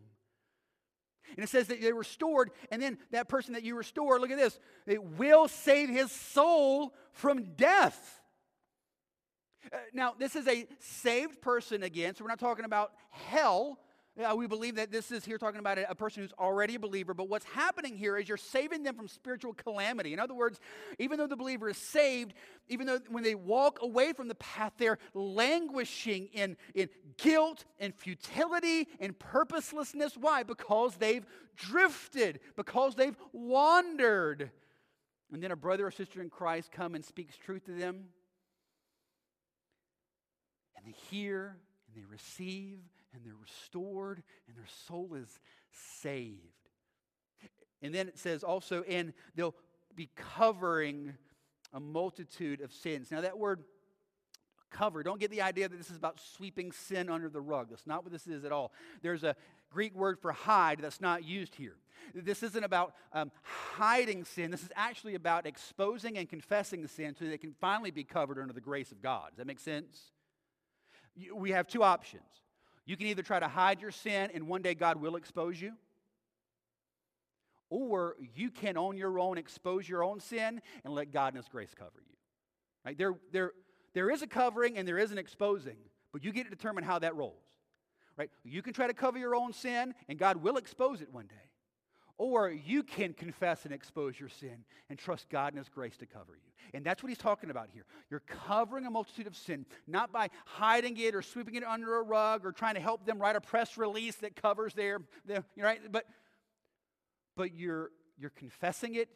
And 1.36 1.44
it 1.44 1.48
says 1.48 1.66
that 1.68 1.80
they 1.80 1.92
restored, 1.92 2.50
and 2.70 2.82
then 2.82 2.98
that 3.10 3.28
person 3.28 3.54
that 3.54 3.62
you 3.62 3.76
restore, 3.76 4.20
look 4.20 4.30
at 4.30 4.38
this, 4.38 4.58
it 4.86 5.02
will 5.02 5.48
save 5.48 5.88
his 5.88 6.12
soul 6.12 6.94
from 7.12 7.54
death. 7.56 8.20
Uh, 9.72 9.76
now, 9.92 10.14
this 10.18 10.36
is 10.36 10.46
a 10.48 10.66
saved 10.80 11.40
person 11.40 11.82
again, 11.82 12.14
so 12.14 12.24
we're 12.24 12.28
not 12.30 12.38
talking 12.38 12.64
about 12.64 12.92
hell. 13.10 13.78
Yeah, 14.18 14.34
we 14.34 14.46
believe 14.46 14.76
that 14.76 14.92
this 14.92 15.10
is 15.10 15.24
here 15.24 15.38
talking 15.38 15.58
about 15.58 15.78
a, 15.78 15.94
person 15.94 16.22
who's 16.22 16.34
already 16.38 16.74
a 16.74 16.78
believer, 16.78 17.14
but 17.14 17.30
what's 17.30 17.46
happening 17.46 17.96
here 17.96 18.18
is 18.18 18.28
you're 18.28 18.36
saving 18.36 18.82
them 18.82 18.94
from 18.94 19.08
spiritual 19.08 19.54
calamity. 19.54 20.12
In 20.12 20.18
other 20.18 20.34
words, 20.34 20.60
even 20.98 21.16
though 21.16 21.26
the 21.26 21.36
believer 21.36 21.70
is 21.70 21.78
saved, 21.78 22.34
even 22.68 22.86
though 22.86 22.98
when 23.08 23.24
they 23.24 23.34
walk 23.34 23.78
away 23.80 24.12
from 24.12 24.28
the 24.28 24.34
path, 24.34 24.74
they're 24.76 24.98
languishing 25.14 26.28
in, 26.34 26.58
in 26.74 26.90
guilt 27.16 27.64
and 27.78 27.94
futility 27.94 28.86
and 29.00 29.18
purposelessness. 29.18 30.14
Why? 30.18 30.42
Because 30.42 30.96
they've 30.96 31.24
drifted, 31.56 32.40
because 32.54 32.94
they've 32.94 33.16
wandered. 33.32 34.50
And 35.32 35.42
then 35.42 35.52
a 35.52 35.56
brother 35.56 35.86
or 35.86 35.90
sister 35.90 36.20
in 36.20 36.28
Christ 36.28 36.70
come 36.70 36.94
and 36.94 37.02
speaks 37.02 37.34
truth 37.38 37.64
to 37.64 37.72
them. 37.72 38.08
And 40.76 40.86
they 40.86 40.94
hear 41.10 41.56
and 41.86 41.96
they 41.96 42.06
receive 42.06 42.80
and 43.14 43.24
they're 43.24 43.34
restored 43.40 44.22
and 44.48 44.56
their 44.56 44.68
soul 44.86 45.14
is 45.14 45.40
saved. 45.96 46.38
And 47.82 47.94
then 47.94 48.08
it 48.08 48.18
says 48.18 48.44
also, 48.44 48.82
and 48.82 49.12
they'll 49.34 49.54
be 49.94 50.08
covering 50.36 51.14
a 51.72 51.80
multitude 51.80 52.60
of 52.60 52.72
sins. 52.72 53.10
Now, 53.10 53.20
that 53.22 53.38
word 53.38 53.64
cover, 54.70 55.02
don't 55.02 55.20
get 55.20 55.30
the 55.30 55.42
idea 55.42 55.68
that 55.68 55.76
this 55.76 55.90
is 55.90 55.96
about 55.96 56.20
sweeping 56.20 56.72
sin 56.72 57.10
under 57.10 57.28
the 57.28 57.40
rug. 57.40 57.68
That's 57.70 57.86
not 57.86 58.04
what 58.04 58.12
this 58.12 58.26
is 58.26 58.44
at 58.44 58.52
all. 58.52 58.72
There's 59.02 59.24
a 59.24 59.36
Greek 59.70 59.94
word 59.94 60.18
for 60.18 60.32
hide 60.32 60.80
that's 60.80 61.00
not 61.00 61.24
used 61.24 61.54
here. 61.54 61.76
This 62.14 62.42
isn't 62.42 62.64
about 62.64 62.94
um, 63.12 63.30
hiding 63.42 64.24
sin. 64.24 64.50
This 64.50 64.62
is 64.62 64.72
actually 64.76 65.14
about 65.14 65.46
exposing 65.46 66.18
and 66.18 66.28
confessing 66.28 66.82
the 66.82 66.88
sin 66.88 67.14
so 67.18 67.24
that 67.24 67.32
it 67.32 67.40
can 67.40 67.54
finally 67.60 67.90
be 67.90 68.04
covered 68.04 68.38
under 68.38 68.52
the 68.52 68.60
grace 68.60 68.92
of 68.92 69.00
God. 69.00 69.30
Does 69.30 69.38
that 69.38 69.46
make 69.46 69.60
sense? 69.60 70.10
We 71.34 71.50
have 71.52 71.66
two 71.66 71.82
options. 71.82 72.22
You 72.84 72.96
can 72.96 73.06
either 73.06 73.22
try 73.22 73.38
to 73.38 73.48
hide 73.48 73.80
your 73.80 73.90
sin 73.90 74.30
and 74.34 74.48
one 74.48 74.62
day 74.62 74.74
God 74.74 75.00
will 75.00 75.16
expose 75.16 75.60
you, 75.60 75.72
or 77.70 78.16
you 78.34 78.50
can 78.50 78.76
on 78.76 78.96
your 78.96 79.18
own 79.18 79.38
expose 79.38 79.88
your 79.88 80.04
own 80.04 80.20
sin 80.20 80.60
and 80.84 80.94
let 80.94 81.12
God 81.12 81.34
and 81.34 81.36
His 81.36 81.48
grace 81.48 81.72
cover 81.74 81.90
you. 81.96 82.16
Right? 82.84 82.98
There, 82.98 83.14
there, 83.32 83.52
there 83.94 84.10
is 84.10 84.22
a 84.22 84.26
covering 84.26 84.76
and 84.78 84.86
there 84.86 84.98
is 84.98 85.12
an 85.12 85.18
exposing, 85.18 85.76
but 86.12 86.24
you 86.24 86.32
get 86.32 86.44
to 86.44 86.50
determine 86.50 86.84
how 86.84 86.98
that 86.98 87.14
rolls. 87.16 87.44
Right? 88.16 88.30
You 88.44 88.62
can 88.62 88.72
try 88.72 88.88
to 88.88 88.94
cover 88.94 89.18
your 89.18 89.34
own 89.34 89.52
sin 89.52 89.94
and 90.08 90.18
God 90.18 90.36
will 90.38 90.56
expose 90.56 91.00
it 91.00 91.12
one 91.12 91.26
day. 91.26 91.51
Or 92.22 92.48
you 92.52 92.84
can 92.84 93.14
confess 93.14 93.64
and 93.64 93.74
expose 93.74 94.20
your 94.20 94.28
sin 94.28 94.64
and 94.88 94.96
trust 94.96 95.28
God 95.28 95.54
and 95.54 95.58
His 95.58 95.68
grace 95.68 95.96
to 95.96 96.06
cover 96.06 96.34
you. 96.36 96.52
And 96.72 96.86
that's 96.86 97.02
what 97.02 97.08
he's 97.08 97.18
talking 97.18 97.50
about 97.50 97.68
here. 97.74 97.84
You're 98.10 98.22
covering 98.46 98.86
a 98.86 98.90
multitude 98.90 99.26
of 99.26 99.34
sin, 99.36 99.66
not 99.88 100.12
by 100.12 100.30
hiding 100.44 100.96
it 100.98 101.16
or 101.16 101.22
sweeping 101.22 101.56
it 101.56 101.64
under 101.64 101.96
a 101.96 102.02
rug 102.04 102.46
or 102.46 102.52
trying 102.52 102.76
to 102.76 102.80
help 102.80 103.04
them 103.06 103.18
write 103.18 103.34
a 103.34 103.40
press 103.40 103.76
release 103.76 104.14
that 104.18 104.36
covers 104.36 104.72
their, 104.72 105.00
their 105.26 105.42
right? 105.56 105.80
But, 105.90 106.04
but 107.36 107.56
you're, 107.56 107.90
you're 108.16 108.30
confessing 108.30 108.94
it, 108.94 109.08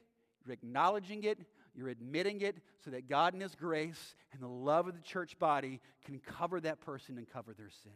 you're 0.44 0.54
acknowledging 0.54 1.22
it, 1.22 1.38
you're 1.76 1.90
admitting 1.90 2.40
it 2.40 2.56
so 2.84 2.90
that 2.90 3.08
God 3.08 3.34
and 3.34 3.42
His 3.42 3.54
grace 3.54 4.16
and 4.32 4.42
the 4.42 4.48
love 4.48 4.88
of 4.88 4.96
the 4.96 5.02
church 5.02 5.38
body 5.38 5.80
can 6.04 6.18
cover 6.18 6.60
that 6.60 6.80
person 6.80 7.18
and 7.18 7.30
cover 7.32 7.54
their 7.54 7.70
sin. 7.84 7.92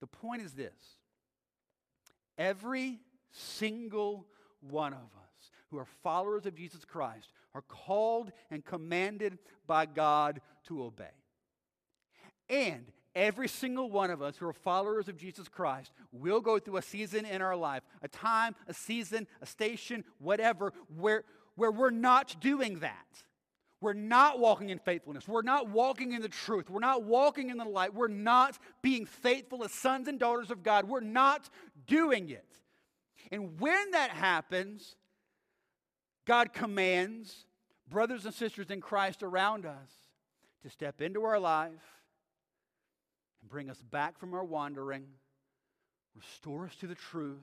The 0.00 0.06
point 0.06 0.40
is 0.40 0.52
this 0.52 0.72
every 2.38 3.00
single 3.32 4.26
one 4.60 4.92
of 4.92 4.98
us 4.98 5.50
who 5.70 5.78
are 5.78 5.86
followers 6.02 6.46
of 6.46 6.54
Jesus 6.54 6.84
Christ 6.84 7.32
are 7.54 7.62
called 7.62 8.32
and 8.50 8.64
commanded 8.64 9.38
by 9.66 9.86
God 9.86 10.40
to 10.66 10.82
obey. 10.82 11.04
And 12.48 12.86
every 13.14 13.48
single 13.48 13.90
one 13.90 14.10
of 14.10 14.22
us 14.22 14.36
who 14.36 14.46
are 14.46 14.52
followers 14.52 15.08
of 15.08 15.16
Jesus 15.16 15.48
Christ 15.48 15.92
will 16.12 16.40
go 16.40 16.58
through 16.58 16.78
a 16.78 16.82
season 16.82 17.24
in 17.24 17.42
our 17.42 17.56
life, 17.56 17.82
a 18.02 18.08
time, 18.08 18.54
a 18.66 18.74
season, 18.74 19.26
a 19.40 19.46
station, 19.46 20.04
whatever, 20.18 20.72
where, 20.96 21.24
where 21.54 21.70
we're 21.70 21.90
not 21.90 22.36
doing 22.40 22.80
that. 22.80 23.06
We're 23.80 23.94
not 23.94 24.38
walking 24.38 24.68
in 24.68 24.78
faithfulness. 24.78 25.26
We're 25.26 25.40
not 25.42 25.70
walking 25.70 26.12
in 26.12 26.20
the 26.20 26.28
truth. 26.28 26.68
We're 26.68 26.80
not 26.80 27.04
walking 27.04 27.48
in 27.48 27.56
the 27.56 27.64
light. 27.64 27.94
We're 27.94 28.08
not 28.08 28.58
being 28.82 29.06
faithful 29.06 29.64
as 29.64 29.72
sons 29.72 30.06
and 30.06 30.18
daughters 30.18 30.50
of 30.50 30.62
God. 30.62 30.86
We're 30.86 31.00
not 31.00 31.48
doing 31.86 32.28
it. 32.28 32.44
And 33.30 33.60
when 33.60 33.92
that 33.92 34.10
happens, 34.10 34.96
God 36.26 36.52
commands 36.52 37.46
brothers 37.88 38.24
and 38.24 38.34
sisters 38.34 38.70
in 38.70 38.80
Christ 38.80 39.22
around 39.22 39.66
us 39.66 39.90
to 40.62 40.70
step 40.70 41.00
into 41.00 41.24
our 41.24 41.38
life 41.38 41.70
and 43.40 43.50
bring 43.50 43.70
us 43.70 43.82
back 43.82 44.18
from 44.18 44.34
our 44.34 44.44
wandering, 44.44 45.04
restore 46.14 46.66
us 46.66 46.74
to 46.76 46.86
the 46.86 46.94
truth, 46.94 47.38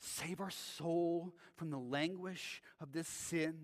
save 0.00 0.40
our 0.40 0.50
soul 0.50 1.34
from 1.56 1.70
the 1.70 1.78
languish 1.78 2.62
of 2.80 2.92
this 2.92 3.08
sin, 3.08 3.54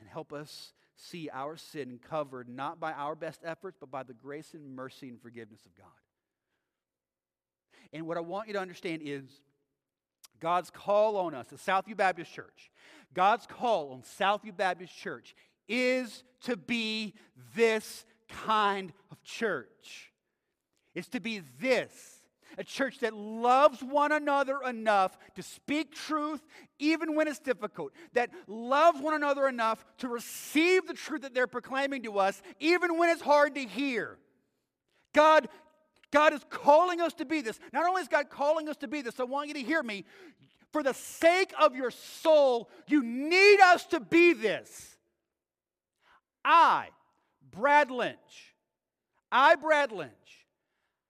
and 0.00 0.08
help 0.08 0.32
us 0.32 0.72
see 0.96 1.28
our 1.32 1.56
sin 1.56 1.98
covered 2.08 2.48
not 2.48 2.78
by 2.78 2.92
our 2.92 3.14
best 3.14 3.40
efforts, 3.44 3.76
but 3.78 3.90
by 3.90 4.02
the 4.02 4.14
grace 4.14 4.54
and 4.54 4.74
mercy 4.74 5.08
and 5.08 5.20
forgiveness 5.20 5.60
of 5.66 5.74
God. 5.74 6.03
And 7.94 8.06
what 8.06 8.18
I 8.18 8.20
want 8.20 8.48
you 8.48 8.54
to 8.54 8.60
understand 8.60 9.02
is 9.04 9.24
God's 10.40 10.68
call 10.68 11.16
on 11.16 11.32
us, 11.32 11.46
the 11.46 11.56
Southview 11.56 11.96
Baptist 11.96 12.32
Church, 12.32 12.70
God's 13.14 13.46
call 13.46 13.92
on 13.92 14.02
Southview 14.02 14.54
Baptist 14.54 14.94
Church 14.94 15.34
is 15.68 16.24
to 16.42 16.56
be 16.56 17.14
this 17.54 18.04
kind 18.28 18.92
of 19.12 19.22
church. 19.22 20.12
It's 20.94 21.08
to 21.08 21.20
be 21.20 21.40
this 21.60 21.92
a 22.58 22.64
church 22.64 23.00
that 23.00 23.14
loves 23.14 23.82
one 23.82 24.12
another 24.12 24.60
enough 24.66 25.18
to 25.34 25.42
speak 25.42 25.92
truth 25.92 26.40
even 26.78 27.14
when 27.14 27.26
it's 27.26 27.40
difficult, 27.40 27.92
that 28.12 28.30
loves 28.46 29.00
one 29.00 29.14
another 29.14 29.48
enough 29.48 29.84
to 29.98 30.08
receive 30.08 30.86
the 30.86 30.94
truth 30.94 31.22
that 31.22 31.34
they're 31.34 31.46
proclaiming 31.46 32.02
to 32.02 32.18
us 32.18 32.40
even 32.60 32.96
when 32.98 33.10
it's 33.10 33.22
hard 33.22 33.54
to 33.54 33.62
hear. 33.62 34.18
God 35.12 35.48
God 36.14 36.32
is 36.32 36.42
calling 36.48 37.00
us 37.00 37.12
to 37.14 37.24
be 37.24 37.40
this. 37.40 37.58
Not 37.72 37.88
only 37.88 38.00
is 38.00 38.06
God 38.06 38.30
calling 38.30 38.68
us 38.68 38.76
to 38.76 38.88
be 38.88 39.02
this, 39.02 39.18
I 39.18 39.24
want 39.24 39.48
you 39.48 39.54
to 39.54 39.62
hear 39.62 39.82
me. 39.82 40.04
For 40.72 40.84
the 40.84 40.94
sake 40.94 41.52
of 41.60 41.74
your 41.74 41.90
soul, 41.90 42.70
you 42.86 43.02
need 43.02 43.60
us 43.60 43.84
to 43.86 43.98
be 43.98 44.32
this. 44.32 44.96
I, 46.44 46.90
Brad 47.50 47.90
Lynch, 47.90 48.54
I, 49.32 49.56
Brad 49.56 49.90
Lynch, 49.90 50.12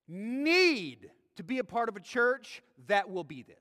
need 0.09 1.11
to 1.36 1.42
be 1.42 1.59
a 1.59 1.64
part 1.64 1.90
of 1.90 1.96
a 1.96 2.00
church 2.00 2.62
that 2.86 3.11
will 3.11 3.24
be 3.24 3.42
this. 3.42 3.57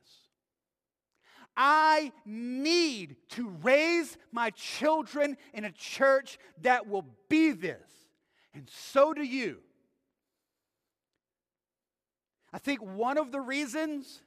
I 1.57 2.13
need 2.25 3.17
to 3.31 3.49
raise 3.61 4.17
my 4.31 4.51
children 4.51 5.35
in 5.53 5.65
a 5.65 5.71
church 5.71 6.39
that 6.61 6.87
will 6.87 7.05
be 7.27 7.51
this. 7.51 7.81
And 8.53 8.69
so 8.69 9.13
do 9.13 9.23
you. 9.23 9.57
I 12.53 12.59
think 12.59 12.81
one 12.81 13.17
of 13.17 13.31
the 13.31 13.41
reasons 13.41 14.21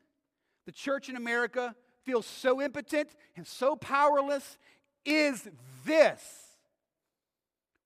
the 0.66 0.72
church 0.72 1.08
in 1.08 1.16
America 1.16 1.74
feels 2.02 2.26
so 2.26 2.60
impotent 2.60 3.10
and 3.36 3.46
so 3.46 3.76
powerless 3.76 4.58
is 5.04 5.48
this. 5.84 6.22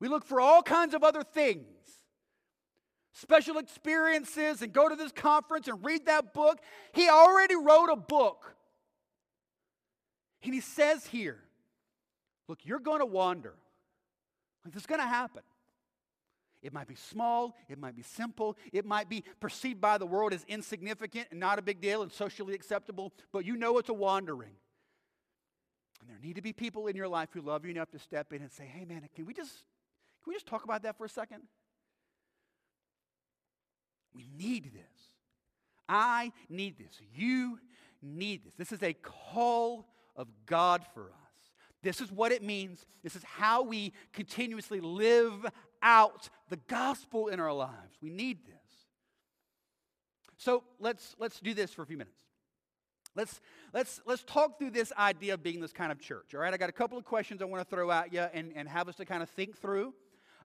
We 0.00 0.08
look 0.08 0.24
for 0.24 0.40
all 0.40 0.62
kinds 0.62 0.94
of 0.94 1.04
other 1.04 1.22
things 1.22 1.66
special 3.12 3.58
experiences 3.58 4.62
and 4.62 4.72
go 4.72 4.88
to 4.88 4.96
this 4.96 5.12
conference 5.12 5.68
and 5.68 5.84
read 5.84 6.06
that 6.06 6.32
book. 6.32 6.58
He 6.94 7.08
already 7.10 7.54
wrote 7.54 7.90
a 7.90 7.96
book. 7.96 8.54
And 10.42 10.54
he 10.54 10.60
says 10.60 11.04
here, 11.06 11.38
look, 12.48 12.60
you're 12.64 12.78
going 12.78 13.00
to 13.00 13.06
wander. 13.06 13.52
Like 14.64 14.72
this 14.72 14.84
is 14.84 14.86
going 14.86 15.02
to 15.02 15.06
happen. 15.06 15.42
It 16.62 16.72
might 16.72 16.88
be 16.88 16.94
small, 16.94 17.56
it 17.68 17.78
might 17.78 17.96
be 17.96 18.02
simple, 18.02 18.56
it 18.72 18.84
might 18.84 19.08
be 19.08 19.24
perceived 19.40 19.80
by 19.80 19.96
the 19.96 20.04
world 20.04 20.34
as 20.34 20.44
insignificant 20.44 21.28
and 21.30 21.40
not 21.40 21.58
a 21.58 21.62
big 21.62 21.80
deal 21.80 22.02
and 22.02 22.12
socially 22.12 22.54
acceptable, 22.54 23.12
but 23.32 23.46
you 23.46 23.56
know 23.56 23.78
it's 23.78 23.88
a 23.88 23.94
wandering. 23.94 24.52
And 26.00 26.10
there 26.10 26.18
need 26.22 26.36
to 26.36 26.42
be 26.42 26.52
people 26.52 26.86
in 26.86 26.96
your 26.96 27.08
life 27.08 27.30
who 27.32 27.40
love 27.40 27.64
you 27.64 27.70
enough 27.70 27.90
to 27.92 27.98
step 27.98 28.32
in 28.32 28.42
and 28.42 28.52
say, 28.52 28.64
"Hey 28.64 28.84
man, 28.84 29.08
can 29.14 29.24
we 29.24 29.32
just 29.32 29.52
can 30.22 30.30
we 30.30 30.34
just 30.34 30.46
talk 30.46 30.64
about 30.64 30.82
that 30.82 30.98
for 30.98 31.04
a 31.06 31.08
second? 31.08 31.42
We 34.14 34.26
need 34.36 34.72
this. 34.74 35.14
I 35.88 36.32
need 36.48 36.78
this. 36.78 37.00
You 37.14 37.58
need 38.02 38.44
this. 38.44 38.54
This 38.54 38.72
is 38.72 38.82
a 38.82 38.92
call 38.92 39.88
of 40.16 40.28
God 40.46 40.84
for 40.94 41.04
us. 41.04 41.16
This 41.82 42.00
is 42.00 42.12
what 42.12 42.32
it 42.32 42.42
means. 42.42 42.84
This 43.02 43.16
is 43.16 43.24
how 43.24 43.62
we 43.62 43.92
continuously 44.12 44.80
live 44.80 45.46
out 45.82 46.28
the 46.48 46.58
gospel 46.68 47.28
in 47.28 47.40
our 47.40 47.52
lives. 47.52 47.96
We 48.02 48.10
need 48.10 48.46
this. 48.46 48.56
So 50.36 50.64
let's, 50.78 51.14
let's 51.18 51.38
do 51.40 51.54
this 51.54 51.72
for 51.72 51.82
a 51.82 51.86
few 51.86 51.98
minutes. 51.98 52.16
Let's, 53.16 53.40
let's, 53.74 54.00
let's 54.06 54.22
talk 54.22 54.58
through 54.58 54.70
this 54.70 54.92
idea 54.96 55.34
of 55.34 55.42
being 55.42 55.60
this 55.60 55.72
kind 55.72 55.90
of 55.90 56.00
church. 56.00 56.34
All 56.34 56.40
right, 56.40 56.54
I 56.54 56.56
got 56.56 56.68
a 56.68 56.72
couple 56.72 56.96
of 56.96 57.04
questions 57.04 57.42
I 57.42 57.44
want 57.44 57.62
to 57.62 57.68
throw 57.68 57.90
at 57.90 58.12
you 58.12 58.20
and, 58.20 58.52
and 58.54 58.68
have 58.68 58.88
us 58.88 58.96
to 58.96 59.04
kind 59.04 59.22
of 59.22 59.28
think 59.28 59.58
through 59.58 59.92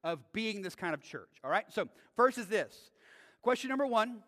of 0.04 0.20
being 0.34 0.62
this 0.62 0.76
kind 0.76 0.94
of 0.94 1.02
church. 1.02 1.30
All 1.44 1.50
right, 1.50 1.66
so 1.70 1.88
first 2.16 2.38
is 2.38 2.48
this 2.48 2.92
question 3.42 3.70
number 3.70 3.86
one 3.86 4.24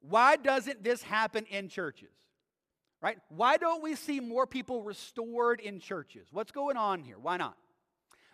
Why 0.00 0.36
doesn't 0.36 0.82
this 0.82 1.02
happen 1.02 1.44
in 1.50 1.68
churches? 1.68 2.08
Right? 3.00 3.18
Why 3.28 3.58
don't 3.58 3.82
we 3.82 3.94
see 3.94 4.18
more 4.18 4.46
people 4.46 4.82
restored 4.82 5.60
in 5.60 5.78
churches? 5.78 6.26
What's 6.32 6.50
going 6.50 6.76
on 6.76 7.04
here? 7.04 7.16
Why 7.20 7.36
not? 7.36 7.56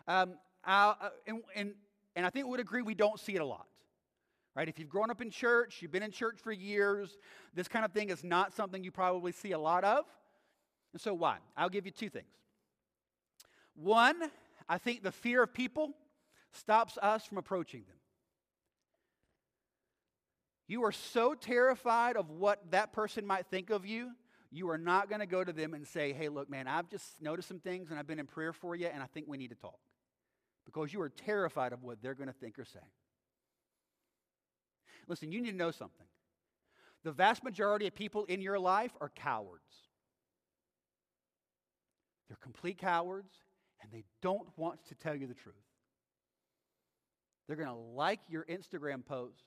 Um, 0.08 0.36
uh, 0.66 0.94
and, 1.26 1.42
and 1.54 1.74
and 2.16 2.24
I 2.24 2.30
think 2.30 2.46
we 2.46 2.52
would 2.52 2.60
agree 2.60 2.82
we 2.82 2.94
don't 2.94 3.18
see 3.18 3.34
it 3.34 3.40
a 3.40 3.44
lot. 3.44 3.66
Right? 4.54 4.68
If 4.68 4.78
you've 4.78 4.88
grown 4.88 5.10
up 5.10 5.20
in 5.20 5.30
church, 5.30 5.82
you've 5.82 5.90
been 5.90 6.04
in 6.04 6.12
church 6.12 6.38
for 6.40 6.52
years, 6.52 7.16
this 7.54 7.66
kind 7.66 7.84
of 7.84 7.92
thing 7.92 8.10
is 8.10 8.22
not 8.22 8.54
something 8.54 8.84
you 8.84 8.92
probably 8.92 9.32
see 9.32 9.50
a 9.50 9.58
lot 9.58 9.82
of. 9.82 10.04
And 10.92 11.00
so 11.00 11.12
why? 11.12 11.38
I'll 11.56 11.68
give 11.68 11.86
you 11.86 11.92
two 11.92 12.08
things. 12.08 12.28
One, 13.74 14.30
I 14.68 14.78
think 14.78 15.02
the 15.02 15.10
fear 15.10 15.42
of 15.42 15.52
people 15.52 15.90
stops 16.52 16.96
us 17.02 17.24
from 17.26 17.38
approaching 17.38 17.82
them. 17.88 17.96
You 20.68 20.84
are 20.84 20.92
so 20.92 21.34
terrified 21.34 22.16
of 22.16 22.30
what 22.30 22.70
that 22.70 22.92
person 22.92 23.26
might 23.26 23.46
think 23.46 23.70
of 23.70 23.84
you, 23.84 24.12
you 24.52 24.70
are 24.70 24.78
not 24.78 25.08
going 25.08 25.18
to 25.18 25.26
go 25.26 25.42
to 25.42 25.52
them 25.52 25.74
and 25.74 25.84
say, 25.84 26.12
hey, 26.12 26.28
look, 26.28 26.48
man, 26.48 26.68
I've 26.68 26.88
just 26.88 27.20
noticed 27.20 27.48
some 27.48 27.58
things 27.58 27.90
and 27.90 27.98
I've 27.98 28.06
been 28.06 28.20
in 28.20 28.26
prayer 28.26 28.52
for 28.52 28.76
you 28.76 28.86
and 28.86 29.02
I 29.02 29.06
think 29.06 29.26
we 29.28 29.36
need 29.36 29.48
to 29.48 29.56
talk 29.56 29.78
because 30.64 30.92
you 30.92 31.00
are 31.00 31.08
terrified 31.08 31.72
of 31.72 31.82
what 31.82 32.02
they're 32.02 32.14
going 32.14 32.28
to 32.28 32.34
think 32.34 32.58
or 32.58 32.64
say. 32.64 32.80
Listen, 35.06 35.30
you 35.30 35.40
need 35.40 35.50
to 35.50 35.56
know 35.56 35.70
something. 35.70 36.06
The 37.02 37.12
vast 37.12 37.44
majority 37.44 37.86
of 37.86 37.94
people 37.94 38.24
in 38.24 38.40
your 38.40 38.58
life 38.58 38.92
are 39.00 39.10
cowards. 39.10 39.60
They're 42.28 42.38
complete 42.42 42.78
cowards, 42.78 43.34
and 43.82 43.92
they 43.92 44.04
don't 44.22 44.48
want 44.56 44.84
to 44.88 44.94
tell 44.94 45.14
you 45.14 45.26
the 45.26 45.34
truth. 45.34 45.54
They're 47.46 47.56
going 47.56 47.68
to 47.68 47.74
like 47.74 48.20
your 48.28 48.44
Instagram 48.44 49.04
post. 49.04 49.44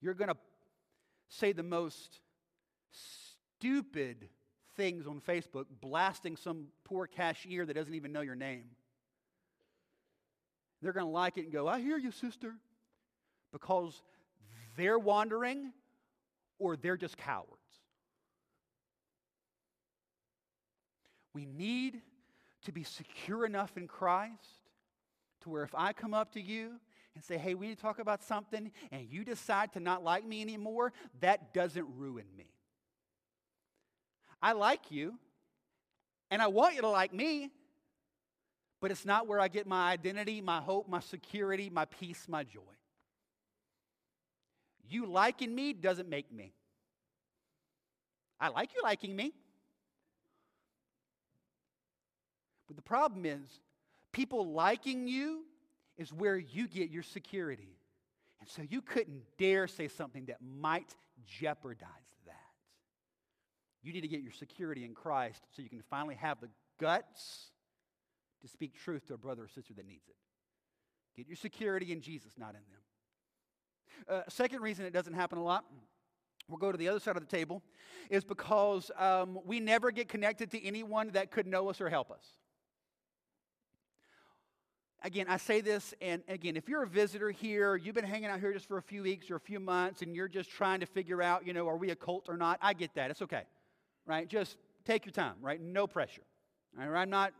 You're 0.00 0.14
going 0.14 0.30
to 0.30 0.36
say 1.28 1.52
the 1.52 1.62
most 1.62 2.20
stupid 2.90 4.28
things 4.76 5.06
on 5.06 5.20
Facebook, 5.20 5.66
blasting 5.80 6.36
some 6.36 6.66
poor 6.84 7.06
cashier 7.06 7.66
that 7.66 7.74
doesn't 7.74 7.94
even 7.94 8.12
know 8.12 8.22
your 8.22 8.34
name. 8.34 8.64
They're 10.84 10.92
going 10.92 11.06
to 11.06 11.10
like 11.10 11.38
it 11.38 11.44
and 11.44 11.52
go, 11.52 11.66
I 11.66 11.80
hear 11.80 11.96
you, 11.96 12.10
sister. 12.10 12.54
Because 13.52 14.02
they're 14.76 14.98
wandering 14.98 15.72
or 16.58 16.76
they're 16.76 16.98
just 16.98 17.16
cowards. 17.16 17.48
We 21.32 21.46
need 21.46 22.02
to 22.64 22.72
be 22.72 22.84
secure 22.84 23.46
enough 23.46 23.78
in 23.78 23.88
Christ 23.88 24.68
to 25.40 25.48
where 25.48 25.62
if 25.62 25.74
I 25.74 25.94
come 25.94 26.12
up 26.12 26.32
to 26.32 26.40
you 26.40 26.72
and 27.14 27.24
say, 27.24 27.38
hey, 27.38 27.54
we 27.54 27.68
need 27.68 27.76
to 27.76 27.82
talk 27.82 27.98
about 27.98 28.22
something, 28.22 28.70
and 28.92 29.06
you 29.08 29.24
decide 29.24 29.72
to 29.72 29.80
not 29.80 30.04
like 30.04 30.26
me 30.26 30.42
anymore, 30.42 30.92
that 31.20 31.54
doesn't 31.54 31.86
ruin 31.96 32.26
me. 32.36 32.46
I 34.42 34.52
like 34.52 34.90
you, 34.90 35.14
and 36.30 36.42
I 36.42 36.48
want 36.48 36.74
you 36.74 36.82
to 36.82 36.88
like 36.88 37.14
me, 37.14 37.50
but 38.84 38.90
it's 38.90 39.06
not 39.06 39.26
where 39.26 39.40
I 39.40 39.48
get 39.48 39.66
my 39.66 39.90
identity, 39.90 40.42
my 40.42 40.60
hope, 40.60 40.90
my 40.90 41.00
security, 41.00 41.70
my 41.70 41.86
peace, 41.86 42.26
my 42.28 42.44
joy. 42.44 42.60
You 44.86 45.06
liking 45.06 45.54
me 45.54 45.72
doesn't 45.72 46.06
make 46.06 46.30
me. 46.30 46.52
I 48.38 48.48
like 48.48 48.74
you 48.76 48.82
liking 48.82 49.16
me. 49.16 49.32
But 52.66 52.76
the 52.76 52.82
problem 52.82 53.24
is, 53.24 53.48
people 54.12 54.52
liking 54.52 55.08
you 55.08 55.44
is 55.96 56.12
where 56.12 56.36
you 56.36 56.68
get 56.68 56.90
your 56.90 57.04
security. 57.04 57.78
And 58.40 58.50
so 58.50 58.60
you 58.68 58.82
couldn't 58.82 59.22
dare 59.38 59.66
say 59.66 59.88
something 59.88 60.26
that 60.26 60.40
might 60.42 60.94
jeopardize 61.26 61.88
that. 62.26 62.34
You 63.82 63.94
need 63.94 64.02
to 64.02 64.08
get 64.08 64.20
your 64.20 64.32
security 64.32 64.84
in 64.84 64.92
Christ 64.92 65.42
so 65.56 65.62
you 65.62 65.70
can 65.70 65.82
finally 65.88 66.16
have 66.16 66.38
the 66.42 66.50
guts 66.78 67.52
to 68.44 68.50
speak 68.50 68.74
truth 68.74 69.06
to 69.06 69.14
a 69.14 69.18
brother 69.18 69.44
or 69.44 69.48
sister 69.48 69.72
that 69.74 69.86
needs 69.86 70.06
it. 70.06 70.16
Get 71.16 71.26
your 71.26 71.36
security 71.36 71.92
in 71.92 72.00
Jesus, 72.00 72.32
not 72.36 72.50
in 72.50 72.54
them. 72.54 74.18
Uh, 74.18 74.22
second 74.28 74.60
reason 74.60 74.84
it 74.84 74.92
doesn't 74.92 75.14
happen 75.14 75.38
a 75.38 75.42
lot, 75.42 75.64
we'll 76.48 76.58
go 76.58 76.70
to 76.70 76.76
the 76.76 76.88
other 76.88 77.00
side 77.00 77.16
of 77.16 77.26
the 77.26 77.36
table, 77.36 77.62
is 78.10 78.24
because 78.24 78.90
um, 78.98 79.38
we 79.46 79.60
never 79.60 79.90
get 79.90 80.08
connected 80.08 80.50
to 80.50 80.62
anyone 80.62 81.10
that 81.12 81.30
could 81.30 81.46
know 81.46 81.70
us 81.70 81.80
or 81.80 81.88
help 81.88 82.10
us. 82.10 82.24
Again, 85.02 85.26
I 85.28 85.36
say 85.36 85.60
this, 85.60 85.94
and 86.00 86.22
again, 86.28 86.56
if 86.56 86.68
you're 86.68 86.82
a 86.82 86.88
visitor 86.88 87.30
here, 87.30 87.76
you've 87.76 87.94
been 87.94 88.04
hanging 88.04 88.30
out 88.30 88.40
here 88.40 88.52
just 88.52 88.66
for 88.66 88.78
a 88.78 88.82
few 88.82 89.02
weeks 89.02 89.30
or 89.30 89.36
a 89.36 89.40
few 89.40 89.60
months, 89.60 90.02
and 90.02 90.14
you're 90.14 90.28
just 90.28 90.50
trying 90.50 90.80
to 90.80 90.86
figure 90.86 91.22
out, 91.22 91.46
you 91.46 91.52
know, 91.52 91.68
are 91.68 91.76
we 91.76 91.90
a 91.90 91.96
cult 91.96 92.28
or 92.28 92.36
not? 92.36 92.58
I 92.60 92.72
get 92.72 92.94
that. 92.94 93.10
It's 93.10 93.22
okay, 93.22 93.42
right? 94.06 94.28
Just 94.28 94.56
take 94.84 95.04
your 95.06 95.12
time, 95.12 95.36
right? 95.40 95.60
No 95.60 95.86
pressure. 95.86 96.22
All 96.80 96.88
right? 96.88 97.02
I'm 97.02 97.10
not 97.10 97.32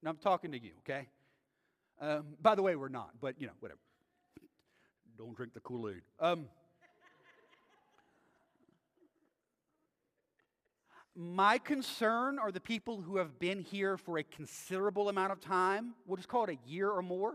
and 0.00 0.08
I'm 0.08 0.16
talking 0.16 0.52
to 0.52 0.62
you, 0.62 0.72
okay? 0.80 1.08
Um, 2.00 2.36
by 2.40 2.54
the 2.54 2.62
way, 2.62 2.76
we're 2.76 2.88
not, 2.88 3.10
but 3.20 3.40
you 3.40 3.46
know, 3.46 3.52
whatever. 3.60 3.80
Don't 5.16 5.36
drink 5.36 5.52
the 5.54 5.60
Kool 5.60 5.88
Aid. 5.88 6.02
Um, 6.20 6.46
my 11.16 11.58
concern 11.58 12.38
are 12.38 12.52
the 12.52 12.60
people 12.60 13.00
who 13.00 13.16
have 13.16 13.40
been 13.40 13.60
here 13.60 13.96
for 13.96 14.18
a 14.18 14.22
considerable 14.22 15.08
amount 15.08 15.32
of 15.32 15.40
time, 15.40 15.94
we'll 16.06 16.16
just 16.16 16.28
call 16.28 16.44
it 16.44 16.50
a 16.50 16.68
year 16.70 16.88
or 16.88 17.02
more, 17.02 17.34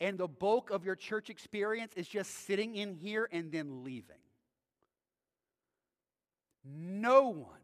and 0.00 0.16
the 0.16 0.28
bulk 0.28 0.70
of 0.70 0.84
your 0.84 0.94
church 0.94 1.28
experience 1.28 1.92
is 1.96 2.06
just 2.06 2.46
sitting 2.46 2.76
in 2.76 2.94
here 2.94 3.28
and 3.32 3.50
then 3.50 3.82
leaving. 3.82 4.16
No 6.64 7.28
one 7.30 7.59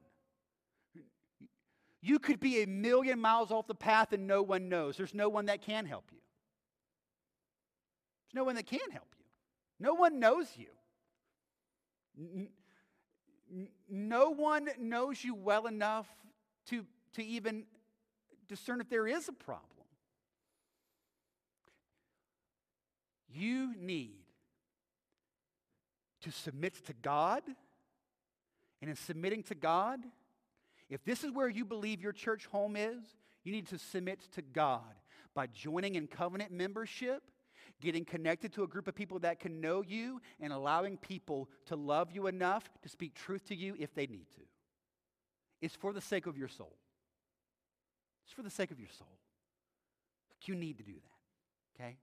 you 2.06 2.20
could 2.20 2.38
be 2.38 2.62
a 2.62 2.66
million 2.66 3.20
miles 3.20 3.50
off 3.50 3.66
the 3.66 3.74
path 3.74 4.12
and 4.12 4.28
no 4.28 4.40
one 4.40 4.68
knows. 4.68 4.96
There's 4.96 5.12
no 5.12 5.28
one 5.28 5.46
that 5.46 5.60
can 5.62 5.86
help 5.86 6.04
you. 6.12 6.18
There's 8.26 8.40
no 8.40 8.44
one 8.44 8.54
that 8.54 8.66
can 8.66 8.90
help 8.92 9.08
you. 9.18 9.24
No 9.80 9.94
one 9.94 10.20
knows 10.20 10.46
you. 10.56 10.68
No 13.90 14.30
one 14.30 14.68
knows 14.78 15.24
you 15.24 15.34
well 15.34 15.66
enough 15.66 16.06
to, 16.68 16.86
to 17.14 17.24
even 17.24 17.64
discern 18.48 18.80
if 18.80 18.88
there 18.88 19.08
is 19.08 19.28
a 19.28 19.32
problem. 19.32 19.64
You 23.28 23.74
need 23.76 24.22
to 26.22 26.30
submit 26.30 26.86
to 26.86 26.92
God. 27.02 27.42
And 28.80 28.90
in 28.90 28.96
submitting 28.96 29.42
to 29.44 29.56
God, 29.56 30.00
if 30.88 31.04
this 31.04 31.24
is 31.24 31.32
where 31.32 31.48
you 31.48 31.64
believe 31.64 32.00
your 32.00 32.12
church 32.12 32.46
home 32.46 32.76
is, 32.76 33.02
you 33.44 33.52
need 33.52 33.66
to 33.68 33.78
submit 33.78 34.20
to 34.32 34.42
God 34.42 34.94
by 35.34 35.46
joining 35.46 35.94
in 35.94 36.06
covenant 36.06 36.50
membership, 36.50 37.22
getting 37.80 38.04
connected 38.04 38.52
to 38.54 38.62
a 38.62 38.66
group 38.66 38.88
of 38.88 38.94
people 38.94 39.18
that 39.20 39.40
can 39.40 39.60
know 39.60 39.82
you, 39.82 40.20
and 40.40 40.52
allowing 40.52 40.96
people 40.96 41.48
to 41.66 41.76
love 41.76 42.10
you 42.12 42.26
enough 42.26 42.64
to 42.82 42.88
speak 42.88 43.14
truth 43.14 43.46
to 43.46 43.54
you 43.54 43.74
if 43.78 43.94
they 43.94 44.06
need 44.06 44.26
to. 44.34 44.42
It's 45.60 45.76
for 45.76 45.92
the 45.92 46.00
sake 46.00 46.26
of 46.26 46.38
your 46.38 46.48
soul. 46.48 46.76
It's 48.24 48.32
for 48.32 48.42
the 48.42 48.50
sake 48.50 48.70
of 48.70 48.80
your 48.80 48.88
soul. 48.98 49.08
You 50.44 50.54
need 50.54 50.78
to 50.78 50.84
do 50.84 50.92
that, 50.92 51.82
okay? 51.82 51.96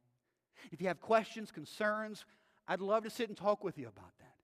If 0.71 0.81
you 0.81 0.87
have 0.87 0.99
questions, 0.99 1.49
concerns, 1.49 2.25
I'd 2.67 2.81
love 2.81 3.03
to 3.03 3.09
sit 3.09 3.29
and 3.29 3.37
talk 3.37 3.63
with 3.63 3.77
you 3.77 3.87
about 3.87 4.17
that. 4.19 4.35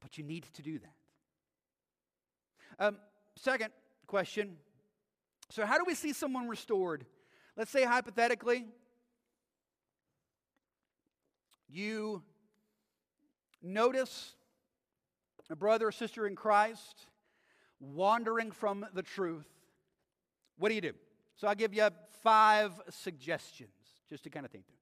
But 0.00 0.18
you 0.18 0.24
need 0.24 0.46
to 0.54 0.62
do 0.62 0.78
that. 0.78 0.94
Um, 2.78 2.96
second 3.36 3.70
question 4.06 4.56
so, 5.50 5.64
how 5.64 5.78
do 5.78 5.84
we 5.86 5.94
see 5.94 6.12
someone 6.12 6.46
restored? 6.46 7.06
Let's 7.56 7.70
say, 7.70 7.84
hypothetically, 7.84 8.66
you 11.68 12.22
notice 13.62 14.34
a 15.50 15.56
brother 15.56 15.88
or 15.88 15.92
sister 15.92 16.26
in 16.26 16.36
Christ 16.36 17.06
wandering 17.80 18.50
from 18.50 18.84
the 18.92 19.02
truth. 19.02 19.48
What 20.58 20.68
do 20.68 20.74
you 20.74 20.82
do? 20.82 20.92
So 21.36 21.48
I'll 21.48 21.54
give 21.54 21.72
you 21.72 21.88
five 22.22 22.72
suggestions 22.90 23.70
just 24.10 24.24
to 24.24 24.30
kind 24.30 24.44
of 24.44 24.52
think 24.52 24.66
through. 24.66 24.76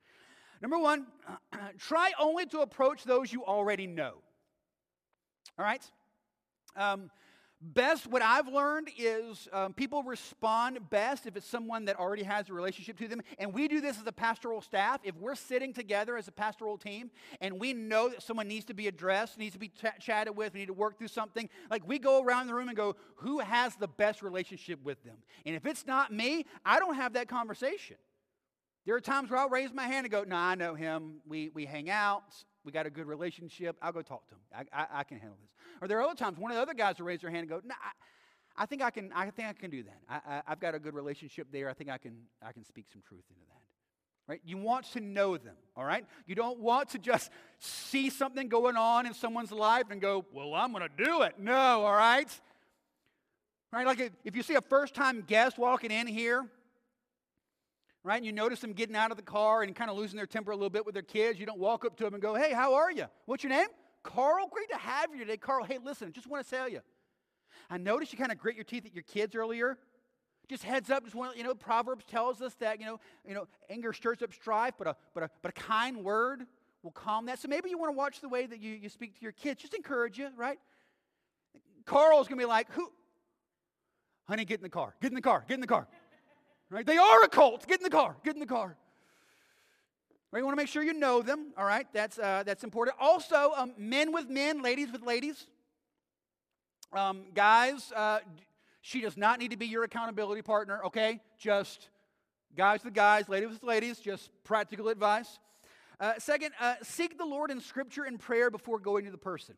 Number 0.60 0.78
one, 0.78 1.06
try 1.78 2.10
only 2.18 2.46
to 2.46 2.60
approach 2.60 3.04
those 3.04 3.32
you 3.32 3.44
already 3.44 3.86
know. 3.86 4.14
All 5.58 5.64
right? 5.64 5.88
Um, 6.74 7.10
best, 7.60 8.06
what 8.06 8.22
I've 8.22 8.48
learned 8.48 8.90
is 8.98 9.48
um, 9.52 9.72
people 9.72 10.02
respond 10.02 10.90
best 10.90 11.26
if 11.26 11.36
it's 11.36 11.46
someone 11.46 11.86
that 11.86 11.98
already 11.98 12.22
has 12.22 12.48
a 12.48 12.52
relationship 12.52 12.98
to 12.98 13.08
them. 13.08 13.22
And 13.38 13.52
we 13.52 13.68
do 13.68 13.80
this 13.80 13.98
as 13.98 14.06
a 14.06 14.12
pastoral 14.12 14.60
staff. 14.60 15.00
If 15.04 15.16
we're 15.16 15.34
sitting 15.34 15.72
together 15.72 16.16
as 16.16 16.28
a 16.28 16.32
pastoral 16.32 16.78
team 16.78 17.10
and 17.40 17.58
we 17.58 17.72
know 17.72 18.08
that 18.08 18.22
someone 18.22 18.48
needs 18.48 18.64
to 18.66 18.74
be 18.74 18.88
addressed, 18.88 19.38
needs 19.38 19.54
to 19.54 19.58
be 19.58 19.68
ch- 19.68 20.00
chatted 20.00 20.36
with, 20.36 20.54
we 20.54 20.60
need 20.60 20.66
to 20.66 20.72
work 20.72 20.98
through 20.98 21.08
something, 21.08 21.48
like 21.70 21.86
we 21.86 21.98
go 21.98 22.22
around 22.22 22.46
the 22.46 22.54
room 22.54 22.68
and 22.68 22.76
go, 22.76 22.96
who 23.16 23.38
has 23.40 23.74
the 23.76 23.88
best 23.88 24.22
relationship 24.22 24.82
with 24.84 25.02
them? 25.04 25.16
And 25.44 25.56
if 25.56 25.66
it's 25.66 25.86
not 25.86 26.12
me, 26.12 26.46
I 26.64 26.78
don't 26.78 26.96
have 26.96 27.14
that 27.14 27.28
conversation. 27.28 27.96
There 28.84 28.94
are 28.94 29.00
times 29.00 29.30
where 29.30 29.40
I'll 29.40 29.48
raise 29.48 29.72
my 29.72 29.86
hand 29.88 30.06
and 30.06 30.12
go, 30.12 30.22
no, 30.22 30.36
I 30.36 30.54
know 30.54 30.74
him. 30.74 31.16
We, 31.26 31.48
we 31.48 31.64
hang 31.64 31.90
out. 31.90 32.22
We 32.66 32.72
got 32.72 32.84
a 32.84 32.90
good 32.90 33.06
relationship. 33.06 33.76
I'll 33.80 33.92
go 33.92 34.02
talk 34.02 34.26
to 34.28 34.34
him. 34.34 34.40
I, 34.52 34.82
I, 34.82 34.86
I 35.00 35.04
can 35.04 35.18
handle 35.18 35.38
this. 35.40 35.50
Or 35.80 35.86
there 35.88 35.98
are 35.98 36.02
other 36.02 36.16
times 36.16 36.36
one 36.36 36.50
of 36.50 36.56
the 36.56 36.62
other 36.62 36.74
guys 36.74 36.98
will 36.98 37.06
raise 37.06 37.20
their 37.20 37.30
hand 37.30 37.42
and 37.42 37.48
go, 37.48 37.60
no, 37.64 37.74
I, 37.80 38.62
I 38.62 38.66
think 38.66 38.82
I 38.82 38.90
can. 38.90 39.12
I 39.14 39.30
think 39.30 39.48
I 39.48 39.52
can 39.52 39.70
do 39.70 39.84
that. 39.84 40.00
I, 40.26 40.42
have 40.50 40.58
got 40.60 40.74
a 40.74 40.78
good 40.78 40.94
relationship 40.94 41.46
there. 41.52 41.70
I 41.70 41.74
think 41.74 41.90
I 41.90 41.98
can. 41.98 42.16
I 42.42 42.52
can 42.52 42.64
speak 42.64 42.86
some 42.90 43.02
truth 43.06 43.22
into 43.30 43.42
that. 43.48 43.60
Right? 44.28 44.40
You 44.44 44.56
want 44.56 44.86
to 44.94 45.00
know 45.00 45.36
them. 45.36 45.54
All 45.76 45.84
right. 45.84 46.04
You 46.26 46.34
don't 46.34 46.58
want 46.58 46.88
to 46.90 46.98
just 46.98 47.30
see 47.60 48.10
something 48.10 48.48
going 48.48 48.76
on 48.76 49.06
in 49.06 49.14
someone's 49.14 49.52
life 49.52 49.84
and 49.90 50.00
go, 50.00 50.24
well, 50.32 50.52
I'm 50.54 50.72
going 50.72 50.82
to 50.82 51.04
do 51.04 51.22
it. 51.22 51.34
No. 51.38 51.54
All 51.54 51.94
right. 51.94 52.28
Right? 53.72 53.86
Like 53.86 54.12
if 54.24 54.34
you 54.34 54.42
see 54.42 54.54
a 54.54 54.60
first-time 54.60 55.22
guest 55.24 55.58
walking 55.58 55.92
in 55.92 56.08
here 56.08 56.46
right? 58.06 58.16
And 58.16 58.24
you 58.24 58.30
notice 58.30 58.60
them 58.60 58.72
getting 58.72 58.94
out 58.94 59.10
of 59.10 59.16
the 59.16 59.22
car 59.22 59.62
and 59.62 59.74
kind 59.74 59.90
of 59.90 59.96
losing 59.96 60.16
their 60.16 60.28
temper 60.28 60.52
a 60.52 60.54
little 60.54 60.70
bit 60.70 60.86
with 60.86 60.94
their 60.94 61.02
kids. 61.02 61.40
You 61.40 61.46
don't 61.46 61.58
walk 61.58 61.84
up 61.84 61.96
to 61.96 62.04
them 62.04 62.14
and 62.14 62.22
go, 62.22 62.36
hey, 62.36 62.52
how 62.52 62.74
are 62.74 62.92
you? 62.92 63.06
What's 63.24 63.42
your 63.42 63.50
name? 63.50 63.66
Carl, 64.04 64.46
great 64.48 64.70
to 64.70 64.76
have 64.76 65.10
you 65.12 65.18
today. 65.18 65.36
Carl, 65.36 65.64
hey, 65.64 65.78
listen, 65.82 66.12
just 66.12 66.28
want 66.28 66.44
to 66.44 66.48
tell 66.48 66.68
you. 66.68 66.80
I 67.68 67.78
noticed 67.78 68.12
you 68.12 68.18
kind 68.18 68.30
of 68.30 68.38
grit 68.38 68.54
your 68.54 68.64
teeth 68.64 68.86
at 68.86 68.94
your 68.94 69.02
kids 69.02 69.34
earlier. 69.34 69.76
Just 70.48 70.62
heads 70.62 70.88
up, 70.88 71.02
just 71.02 71.16
want 71.16 71.36
you 71.36 71.42
know, 71.42 71.56
Proverbs 71.56 72.04
tells 72.04 72.40
us 72.40 72.54
that, 72.60 72.78
you 72.78 72.86
know, 72.86 73.00
you 73.26 73.34
know, 73.34 73.48
anger 73.68 73.92
stirs 73.92 74.22
up 74.22 74.32
strife, 74.32 74.74
but 74.78 74.86
a, 74.86 74.96
but 75.12 75.24
a, 75.24 75.30
but 75.42 75.48
a 75.50 75.60
kind 75.60 76.04
word 76.04 76.46
will 76.84 76.92
calm 76.92 77.26
that. 77.26 77.40
So 77.40 77.48
maybe 77.48 77.70
you 77.70 77.76
want 77.76 77.92
to 77.92 77.96
watch 77.96 78.20
the 78.20 78.28
way 78.28 78.46
that 78.46 78.60
you, 78.60 78.74
you 78.74 78.88
speak 78.88 79.16
to 79.16 79.22
your 79.22 79.32
kids. 79.32 79.62
Just 79.62 79.74
encourage 79.74 80.16
you, 80.16 80.28
right? 80.36 80.60
Carl's 81.84 82.28
going 82.28 82.38
to 82.38 82.42
be 82.44 82.48
like, 82.48 82.70
who? 82.70 82.88
Honey, 84.28 84.44
get 84.44 84.60
in 84.60 84.62
the 84.62 84.68
car. 84.68 84.94
Get 85.00 85.10
in 85.10 85.16
the 85.16 85.22
car. 85.22 85.44
Get 85.48 85.54
in 85.54 85.60
the 85.60 85.66
car. 85.66 85.88
Right? 86.70 86.84
They 86.84 86.96
are 86.96 87.22
a 87.22 87.28
cult. 87.28 87.66
Get 87.66 87.80
in 87.80 87.84
the 87.84 87.90
car. 87.90 88.16
Get 88.24 88.34
in 88.34 88.40
the 88.40 88.46
car. 88.46 88.76
Right? 90.32 90.40
You 90.40 90.44
want 90.44 90.56
to 90.56 90.62
make 90.62 90.68
sure 90.68 90.82
you 90.82 90.92
know 90.92 91.22
them. 91.22 91.52
All 91.56 91.64
right, 91.64 91.86
that's 91.92 92.18
uh, 92.18 92.42
that's 92.44 92.64
important. 92.64 92.96
Also, 93.00 93.52
um, 93.56 93.72
men 93.78 94.12
with 94.12 94.28
men, 94.28 94.62
ladies 94.62 94.90
with 94.90 95.02
ladies. 95.02 95.46
Um, 96.92 97.26
guys, 97.34 97.92
uh, 97.94 98.18
she 98.80 99.00
does 99.00 99.16
not 99.16 99.38
need 99.38 99.52
to 99.52 99.56
be 99.56 99.66
your 99.66 99.84
accountability 99.84 100.42
partner. 100.42 100.80
Okay, 100.86 101.20
just 101.38 101.88
guys 102.56 102.82
with 102.84 102.94
guys, 102.94 103.28
ladies 103.28 103.50
with 103.50 103.62
ladies. 103.62 103.98
Just 103.98 104.30
practical 104.44 104.88
advice. 104.88 105.38
Uh, 106.00 106.14
second, 106.18 106.52
uh, 106.60 106.74
seek 106.82 107.16
the 107.16 107.24
Lord 107.24 107.50
in 107.50 107.60
Scripture 107.60 108.04
and 108.04 108.18
prayer 108.18 108.50
before 108.50 108.78
going 108.78 109.04
to 109.04 109.10
the 109.10 109.18
person 109.18 109.54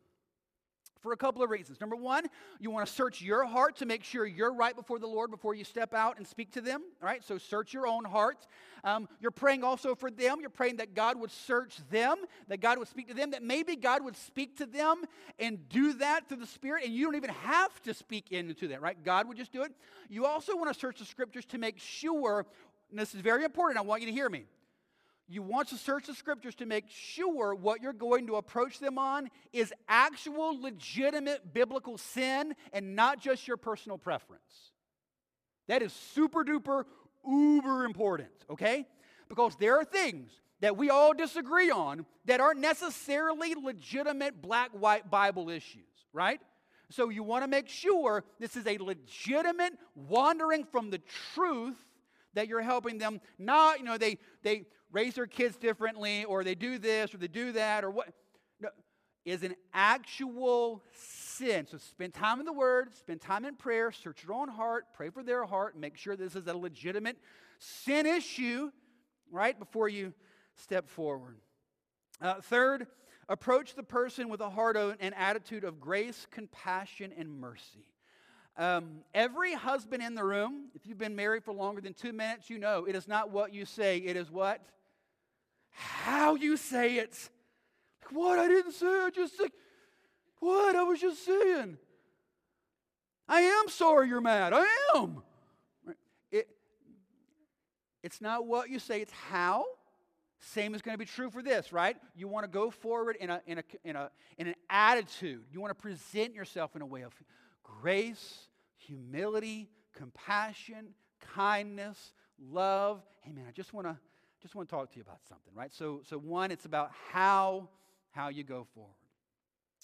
for 1.01 1.13
a 1.13 1.17
couple 1.17 1.41
of 1.41 1.49
reasons. 1.49 1.79
Number 1.79 1.95
one, 1.95 2.25
you 2.59 2.71
want 2.71 2.85
to 2.85 2.93
search 2.93 3.21
your 3.21 3.45
heart 3.45 3.77
to 3.77 3.85
make 3.85 4.03
sure 4.03 4.25
you're 4.25 4.53
right 4.53 4.75
before 4.75 4.99
the 4.99 5.07
Lord 5.07 5.31
before 5.31 5.53
you 5.53 5.63
step 5.63 5.93
out 5.93 6.17
and 6.17 6.27
speak 6.27 6.51
to 6.53 6.61
them. 6.61 6.83
All 7.01 7.07
right, 7.07 7.23
so 7.23 7.37
search 7.37 7.73
your 7.73 7.87
own 7.87 8.05
heart. 8.05 8.45
Um, 8.83 9.07
you're 9.19 9.31
praying 9.31 9.63
also 9.63 9.95
for 9.95 10.11
them. 10.11 10.39
You're 10.41 10.49
praying 10.49 10.77
that 10.77 10.93
God 10.93 11.19
would 11.19 11.31
search 11.31 11.77
them, 11.89 12.17
that 12.47 12.61
God 12.61 12.77
would 12.77 12.87
speak 12.87 13.07
to 13.09 13.13
them, 13.13 13.31
that 13.31 13.43
maybe 13.43 13.75
God 13.75 14.03
would 14.03 14.17
speak 14.17 14.57
to 14.57 14.65
them 14.65 15.03
and 15.37 15.67
do 15.69 15.93
that 15.93 16.27
through 16.27 16.37
the 16.37 16.47
Spirit, 16.47 16.85
and 16.85 16.93
you 16.93 17.05
don't 17.05 17.15
even 17.15 17.29
have 17.29 17.81
to 17.83 17.93
speak 17.93 18.31
into 18.31 18.67
that, 18.69 18.81
right? 18.81 19.01
God 19.03 19.27
would 19.27 19.37
just 19.37 19.51
do 19.51 19.63
it. 19.63 19.71
You 20.09 20.25
also 20.25 20.55
want 20.55 20.73
to 20.73 20.79
search 20.79 20.99
the 20.99 21.05
scriptures 21.05 21.45
to 21.45 21.57
make 21.57 21.79
sure, 21.79 22.45
and 22.89 22.99
this 22.99 23.13
is 23.13 23.21
very 23.21 23.43
important, 23.43 23.77
I 23.77 23.81
want 23.81 24.01
you 24.01 24.07
to 24.07 24.13
hear 24.13 24.29
me 24.29 24.45
you 25.29 25.43
want 25.43 25.69
to 25.69 25.77
search 25.77 26.07
the 26.07 26.15
scriptures 26.15 26.55
to 26.55 26.65
make 26.65 26.85
sure 26.89 27.53
what 27.53 27.81
you're 27.81 27.93
going 27.93 28.25
to 28.27 28.35
approach 28.37 28.79
them 28.79 28.97
on 28.97 29.29
is 29.53 29.71
actual, 29.87 30.59
legitimate 30.59 31.53
biblical 31.53 31.99
sin 31.99 32.55
and 32.73 32.95
not 32.95 33.21
just 33.21 33.47
your 33.47 33.57
personal 33.57 33.99
preference. 33.99 34.71
That 35.67 35.83
is 35.83 35.93
super 35.93 36.43
duper, 36.43 36.85
uber 37.27 37.85
important, 37.85 38.31
okay? 38.49 38.87
Because 39.29 39.55
there 39.57 39.77
are 39.77 39.85
things 39.85 40.31
that 40.61 40.75
we 40.75 40.89
all 40.89 41.13
disagree 41.13 41.69
on 41.69 42.07
that 42.25 42.41
aren't 42.41 42.59
necessarily 42.59 43.53
legitimate 43.53 44.41
black 44.41 44.71
white 44.71 45.11
Bible 45.11 45.49
issues, 45.49 45.83
right? 46.11 46.41
So 46.89 47.09
you 47.09 47.21
want 47.21 47.43
to 47.43 47.47
make 47.47 47.69
sure 47.69 48.23
this 48.39 48.55
is 48.55 48.65
a 48.65 48.79
legitimate 48.79 49.73
wandering 49.93 50.63
from 50.63 50.89
the 50.89 50.99
truth 51.35 51.77
that 52.33 52.47
you're 52.47 52.61
helping 52.61 52.97
them 52.97 53.21
not, 53.37 53.79
you 53.79 53.85
know, 53.85 53.97
they 53.97 54.17
they 54.43 54.65
raise 54.91 55.15
their 55.15 55.27
kids 55.27 55.57
differently, 55.57 56.25
or 56.25 56.43
they 56.43 56.55
do 56.55 56.77
this, 56.77 57.13
or 57.13 57.17
they 57.17 57.27
do 57.27 57.51
that, 57.53 57.83
or 57.83 57.91
what, 57.91 58.13
no, 58.59 58.69
is 59.25 59.43
an 59.43 59.55
actual 59.73 60.83
sin. 60.93 61.67
So 61.67 61.77
spend 61.77 62.13
time 62.13 62.39
in 62.39 62.45
the 62.45 62.53
Word, 62.53 62.93
spend 62.95 63.21
time 63.21 63.45
in 63.45 63.55
prayer, 63.55 63.91
search 63.91 64.23
your 64.23 64.33
own 64.33 64.49
heart, 64.49 64.85
pray 64.93 65.09
for 65.09 65.23
their 65.23 65.45
heart, 65.45 65.77
make 65.77 65.97
sure 65.97 66.15
this 66.15 66.35
is 66.35 66.47
a 66.47 66.57
legitimate 66.57 67.17
sin 67.59 68.05
issue, 68.05 68.71
right, 69.31 69.57
before 69.57 69.89
you 69.89 70.13
step 70.55 70.89
forward. 70.89 71.37
Uh, 72.21 72.41
third, 72.41 72.87
approach 73.27 73.75
the 73.75 73.83
person 73.83 74.27
with 74.29 74.41
a 74.41 74.49
heart 74.49 74.75
and 74.99 75.13
attitude 75.15 75.63
of 75.63 75.79
grace, 75.79 76.25
compassion, 76.31 77.13
and 77.17 77.39
mercy. 77.39 77.85
Um, 78.57 79.01
every 79.13 79.53
husband 79.53 80.03
in 80.03 80.15
the 80.15 80.23
room, 80.23 80.65
if 80.75 80.85
you've 80.85 80.97
been 80.97 81.15
married 81.15 81.45
for 81.45 81.53
longer 81.53 81.79
than 81.79 81.93
two 81.93 82.11
minutes, 82.11 82.49
you 82.49 82.57
know 82.57 82.85
it 82.85 82.95
is 82.95 83.07
not 83.07 83.31
what 83.31 83.53
you 83.53 83.63
say, 83.63 83.99
it 83.99 84.17
is 84.17 84.29
what? 84.29 84.61
How 85.71 86.35
you 86.35 86.57
say 86.57 86.97
it. 86.97 87.29
Like, 88.01 88.11
what? 88.11 88.39
I 88.39 88.47
didn't 88.47 88.73
say 88.73 88.87
I 88.87 89.09
just 89.13 89.37
said, 89.37 89.51
what? 90.39 90.75
I 90.75 90.83
was 90.83 90.99
just 90.99 91.25
saying. 91.25 91.77
I 93.27 93.41
am 93.41 93.69
sorry 93.69 94.07
you're 94.07 94.21
mad. 94.21 94.53
I 94.53 94.65
am. 94.95 95.21
It, 96.31 96.47
it's 98.01 98.21
not 98.21 98.47
what 98.47 98.69
you 98.69 98.79
say, 98.79 99.01
it's 99.01 99.11
how. 99.11 99.65
Same 100.41 100.73
is 100.73 100.81
going 100.81 100.93
to 100.93 100.97
be 100.97 101.05
true 101.05 101.29
for 101.29 101.43
this, 101.43 101.73
right? 101.73 101.97
You 102.15 102.27
want 102.27 102.45
to 102.45 102.49
go 102.49 102.71
forward 102.71 103.17
in, 103.19 103.29
a, 103.29 103.41
in, 103.45 103.59
a, 103.59 103.63
in, 103.83 103.95
a, 103.95 104.09
in 104.37 104.47
an 104.47 104.55
attitude. 104.69 105.43
You 105.51 105.59
want 105.59 105.77
to 105.77 105.81
present 105.81 106.33
yourself 106.33 106.75
in 106.75 106.81
a 106.81 106.85
way 106.85 107.01
of 107.01 107.13
grace, 107.61 108.47
humility, 108.77 109.69
compassion, 109.93 110.93
kindness, 111.35 112.13
love. 112.51 113.01
Hey, 113.21 113.33
man, 113.33 113.45
I 113.47 113.51
just 113.51 113.73
want 113.73 113.87
to 113.87 113.97
just 114.41 114.55
want 114.55 114.69
to 114.69 114.75
talk 114.75 114.91
to 114.91 114.95
you 114.97 115.01
about 115.01 115.19
something, 115.27 115.53
right? 115.53 115.73
So, 115.73 116.01
so 116.05 116.17
one, 116.17 116.51
it's 116.51 116.65
about 116.65 116.91
how 117.11 117.69
how 118.11 118.29
you 118.29 118.43
go 118.43 118.65
forward. 118.73 118.93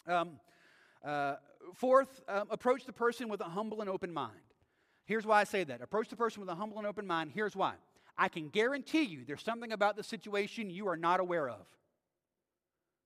Um, 0.08 0.40
uh, 1.04 1.36
fourth, 1.74 2.22
um, 2.28 2.48
approach 2.50 2.86
the 2.86 2.94
person 2.94 3.30
with 3.30 3.42
a 3.42 3.46
humble 3.46 3.82
and 3.82 3.90
open 3.90 4.14
mind. 4.14 4.32
Here's 5.06 5.26
why 5.26 5.42
I 5.42 5.44
say 5.44 5.64
that. 5.64 5.82
Approach 5.82 6.10
the 6.10 6.16
person 6.16 6.42
with 6.42 6.50
a 6.50 6.56
humble 6.56 6.78
and 6.78 6.88
open 6.88 7.06
mind. 7.06 7.32
Here's 7.34 7.56
why. 7.56 7.76
I 8.18 8.30
can 8.30 8.50
guarantee 8.50 9.04
you 9.04 9.24
there's 9.26 9.44
something 9.44 9.72
about 9.72 9.98
the 9.98 10.04
situation 10.04 10.70
you 10.70 10.88
are 10.88 10.98
not 10.98 11.20
aware 11.20 11.48
of. 11.50 11.66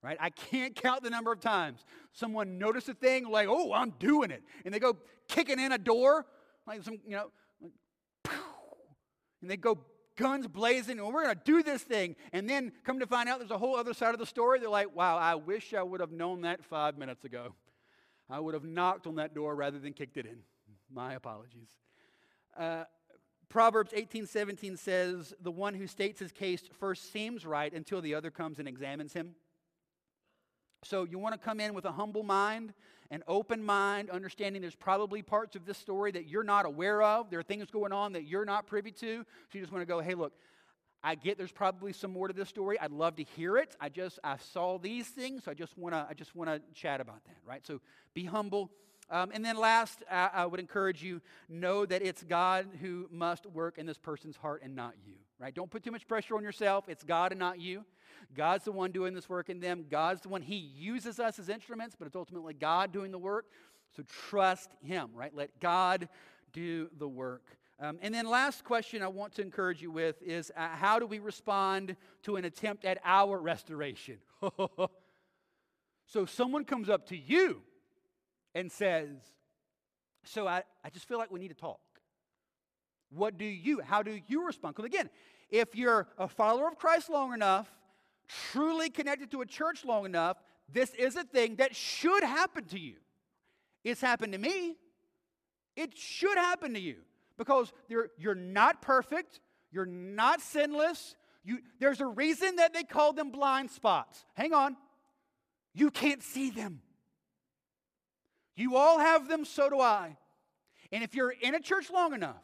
right? 0.02 0.18
I 0.20 0.30
can't 0.30 0.76
count 0.76 1.04
the 1.04 1.10
number 1.10 1.32
of 1.32 1.41
times 1.41 1.84
someone 2.14 2.58
noticed 2.58 2.88
a 2.89 2.93
thing 2.93 3.28
like, 3.28 3.47
oh, 3.50 3.74
I'm 3.74 3.91
doing 4.00 4.32
it. 4.32 4.43
And 4.64 4.74
they 4.74 4.80
go 4.80 4.97
kicking 5.28 5.60
in 5.60 5.72
a 5.72 5.78
door, 5.78 6.26
like 6.66 6.84
some, 6.84 7.00
you 7.06 7.12
know, 7.12 7.32
like, 7.62 7.74
and 9.41 9.50
they 9.50 9.58
go 9.58 9.78
guns 10.20 10.48
blazing, 10.48 11.00
and 11.00 11.08
we're 11.08 11.24
going 11.24 11.36
to 11.36 11.42
do 11.44 11.64
this 11.64 11.82
thing. 11.82 12.16
And 12.34 12.48
then 12.48 12.74
come 12.84 13.00
to 13.00 13.08
find 13.08 13.30
out 13.30 13.40
there's 13.40 13.52
a 13.52 13.58
whole 13.58 13.76
other 13.76 13.94
side 13.94 14.14
of 14.14 14.20
the 14.20 14.26
story. 14.26 14.60
They're 14.60 14.70
like, 14.70 14.94
wow, 14.94 15.18
I 15.18 15.36
wish 15.36 15.74
I 15.74 15.82
would 15.82 16.02
have 16.02 16.12
known 16.12 16.42
that 16.42 16.64
five 16.64 16.98
minutes 16.98 17.24
ago. 17.24 17.56
I 18.30 18.40
would 18.40 18.54
have 18.54 18.66
knocked 18.66 19.08
on 19.08 19.16
that 19.16 19.34
door 19.34 19.56
rather 19.56 19.80
than 19.80 19.94
kicked 19.94 20.18
it 20.18 20.26
in. 20.26 20.40
My 20.94 21.14
apologies. 21.14 21.70
Uh, 22.56 22.84
Proverbs 23.48 23.92
18 23.96 24.28
17 24.28 24.78
says, 24.78 25.34
The 25.42 25.52
one 25.52 25.74
who 25.74 25.88
states 25.88 26.20
his 26.20 26.32
case 26.32 26.62
first 26.80 27.12
seems 27.12 27.46
right 27.46 27.74
until 27.74 28.02
the 28.02 28.14
other 28.14 28.30
comes 28.30 28.60
and 28.60 28.68
examines 28.68 29.14
him. 29.14 29.36
So 30.84 31.06
you 31.06 31.18
want 31.18 31.34
to 31.34 31.40
come 31.40 31.60
in 31.60 31.74
with 31.74 31.86
a 31.86 31.92
humble 31.92 32.24
mind, 32.24 32.74
an 33.12 33.24
open 33.28 33.64
mind, 33.64 34.10
understanding 34.10 34.62
there's 34.62 34.76
probably 34.76 35.22
parts 35.22 35.55
of 35.55 35.66
this 35.66 35.78
story 35.78 36.12
that 36.12 36.28
you're 36.28 36.43
not 36.43 36.66
aware 36.66 37.01
of. 37.01 37.30
There 37.30 37.39
are 37.39 37.43
things 37.43 37.70
going 37.72 37.91
on 37.91 38.14
that 38.14 38.26
you're 38.26 38.45
not 38.45 38.68
privy 38.68 38.91
to. 38.91 39.24
So 39.24 39.26
you 39.53 39.62
just 39.62 39.74
want 39.74 39.82
to 39.82 39.88
go, 39.88 39.99
hey, 39.99 40.14
look, 40.14 40.34
I 41.03 41.16
get 41.16 41.38
there's 41.38 41.51
probably 41.51 41.93
some 41.93 42.12
more 42.12 42.28
to 42.28 42.34
this 42.34 42.49
story. 42.49 42.80
I'd 42.80 42.91
love 42.91 43.16
to 43.16 43.24
hear 43.24 43.57
it. 43.57 43.76
I 43.80 43.89
just 43.89 44.20
I 44.24 44.38
saw 44.38 44.78
these 44.78 45.07
things, 45.07 45.45
so 45.45 45.51
I 45.51 45.53
just 45.53 45.78
want 45.78 45.95
to 45.95 46.05
I 46.10 46.14
just 46.14 46.36
want 46.36 46.49
to 46.49 46.62
chat 46.80 46.99
about 46.99 47.24
that, 47.26 47.38
right? 47.45 47.66
So 47.66 47.80
be 48.14 48.26
humble. 48.26 48.70
Um, 49.10 49.32
and 49.34 49.43
then 49.43 49.57
last, 49.57 50.03
I, 50.12 50.30
I 50.34 50.45
would 50.45 50.60
encourage 50.60 51.01
you 51.01 51.22
know 51.47 51.86
that 51.86 52.03
it's 52.03 52.22
God 52.24 52.68
who 52.82 53.07
must 53.12 53.45
work 53.47 53.78
in 53.80 53.86
this 53.86 53.97
person's 53.97 54.36
heart 54.36 54.62
and 54.64 54.76
not 54.76 54.93
you, 55.05 55.16
right? 55.40 55.54
Don't 55.54 55.72
put 55.72 55.84
too 55.84 55.92
much 55.92 56.08
pressure 56.08 56.36
on 56.36 56.44
yourself. 56.44 56.86
It's 56.88 57.04
God 57.04 57.32
and 57.32 57.40
not 57.40 57.60
you. 57.60 57.86
God's 58.36 58.66
the 58.66 58.72
one 58.72 58.92
doing 58.92 59.14
this 59.14 59.30
work 59.30 59.50
in 59.50 59.60
them. 59.60 59.86
God's 59.90 60.22
the 60.22 60.30
one, 60.30 60.42
He 60.42 60.58
uses 60.58 61.20
us 61.20 61.40
as 61.40 61.50
instruments, 61.50 61.96
but 61.98 62.06
it's 62.06 62.16
ultimately 62.16 62.54
God 62.54 62.92
doing 62.92 63.12
the 63.12 63.18
work. 63.18 63.46
So 63.96 64.04
trust 64.30 64.70
Him, 64.84 65.10
right? 65.14 65.34
Let 65.34 65.60
God 65.60 66.10
do 66.54 66.90
the 66.98 67.08
work. 67.08 67.44
Um, 67.82 67.98
and 68.02 68.14
then, 68.14 68.26
last 68.26 68.66
question 68.66 69.02
I 69.02 69.08
want 69.08 69.34
to 69.36 69.42
encourage 69.42 69.82
you 69.82 69.90
with 69.90 70.22
is 70.22 70.52
uh, 70.58 70.68
how 70.68 71.00
do 71.00 71.08
we 71.08 71.20
respond 71.20 71.96
to 72.24 72.36
an 72.36 72.44
attempt 72.44 72.84
at 72.84 73.00
our 73.06 73.40
restoration? 73.40 74.18
so, 76.06 76.26
someone 76.26 76.66
comes 76.66 76.90
up 76.90 77.08
to 77.08 77.18
you 77.18 77.62
and 78.54 78.70
says, 78.70 79.08
So 80.26 80.46
I, 80.46 80.64
I 80.84 80.90
just 80.90 81.08
feel 81.08 81.18
like 81.18 81.32
we 81.32 81.40
need 81.40 81.50
to 81.50 81.54
talk. 81.54 81.80
What 83.10 83.38
do 83.38 83.45
you, 83.45 83.82
how 83.82 84.03
do 84.03 84.20
you 84.28 84.45
respond? 84.45 84.76
Because 84.76 84.86
again, 84.86 85.10
if 85.49 85.76
you're 85.76 86.07
a 86.18 86.28
follower 86.28 86.68
of 86.68 86.78
Christ 86.78 87.10
long 87.10 87.34
enough, 87.34 87.70
truly 88.51 88.89
connected 88.89 89.32
to 89.32 89.41
a 89.41 89.45
church 89.45 89.84
long 89.84 90.05
enough, 90.05 90.38
this 90.72 90.93
is 90.93 91.16
a 91.16 91.24
thing 91.24 91.55
that 91.55 91.76
should 91.76 92.24
happen 92.24 92.66
to 92.66 92.80
you. 92.80 92.95
It's 93.84 94.01
happened 94.01 94.34
to 94.34 94.39
me. 94.39 94.76
It 95.76 95.97
should 95.97 96.38
happen 96.38 96.74
to 96.74 96.80
you 96.80 96.97
because 97.38 97.72
you're, 97.88 98.36
not 98.36 98.82
perfect, 98.82 99.39
you're 99.72 99.86
not 99.86 100.41
sinless. 100.41 101.16
You, 101.43 101.60
there's 101.80 102.01
a 102.01 102.05
reason 102.05 102.57
that 102.57 102.74
they 102.74 102.84
call 102.84 103.14
them 103.14 103.32
blind 103.32 103.72
spots. 103.72 104.26
Hang 104.34 104.53
on. 104.53 104.76
You 105.73 105.90
can't 105.90 106.22
see 106.22 106.49
them. 106.49 106.81
You 108.56 108.76
all 108.76 108.99
have 108.99 109.30
them, 109.30 109.45
so 109.45 109.69
do 109.69 109.80
I. 109.80 110.18
And 110.91 111.03
if 111.03 111.15
you're 111.15 111.31
in 111.31 111.56
a 111.56 111.61
church 111.61 111.90
long 111.90 112.14
enough, 112.14 112.44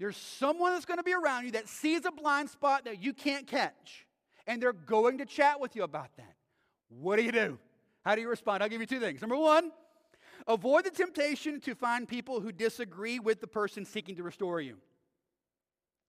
there's 0.00 0.16
someone 0.16 0.72
that's 0.72 0.86
going 0.86 0.96
to 0.96 1.04
be 1.04 1.12
around 1.12 1.44
you 1.44 1.50
that 1.52 1.68
sees 1.68 2.06
a 2.06 2.10
blind 2.10 2.48
spot 2.48 2.86
that 2.86 3.02
you 3.02 3.12
can't 3.12 3.46
catch 3.46 4.06
and 4.46 4.60
they're 4.60 4.72
going 4.72 5.18
to 5.18 5.26
chat 5.26 5.60
with 5.60 5.76
you 5.76 5.82
about 5.82 6.08
that. 6.16 6.36
What 6.88 7.16
do 7.16 7.22
you 7.22 7.30
do? 7.30 7.58
How 8.02 8.14
do 8.14 8.22
you 8.22 8.28
respond? 8.30 8.62
I'll 8.62 8.70
give 8.70 8.80
you 8.80 8.86
two 8.86 8.98
things. 8.98 9.20
Number 9.20 9.36
one, 9.36 9.70
avoid 10.48 10.86
the 10.86 10.90
temptation 10.90 11.60
to 11.60 11.74
find 11.74 12.08
people 12.08 12.40
who 12.40 12.50
disagree 12.50 13.18
with 13.18 13.42
the 13.42 13.46
person 13.46 13.84
seeking 13.84 14.16
to 14.16 14.22
restore 14.22 14.58
you. 14.58 14.78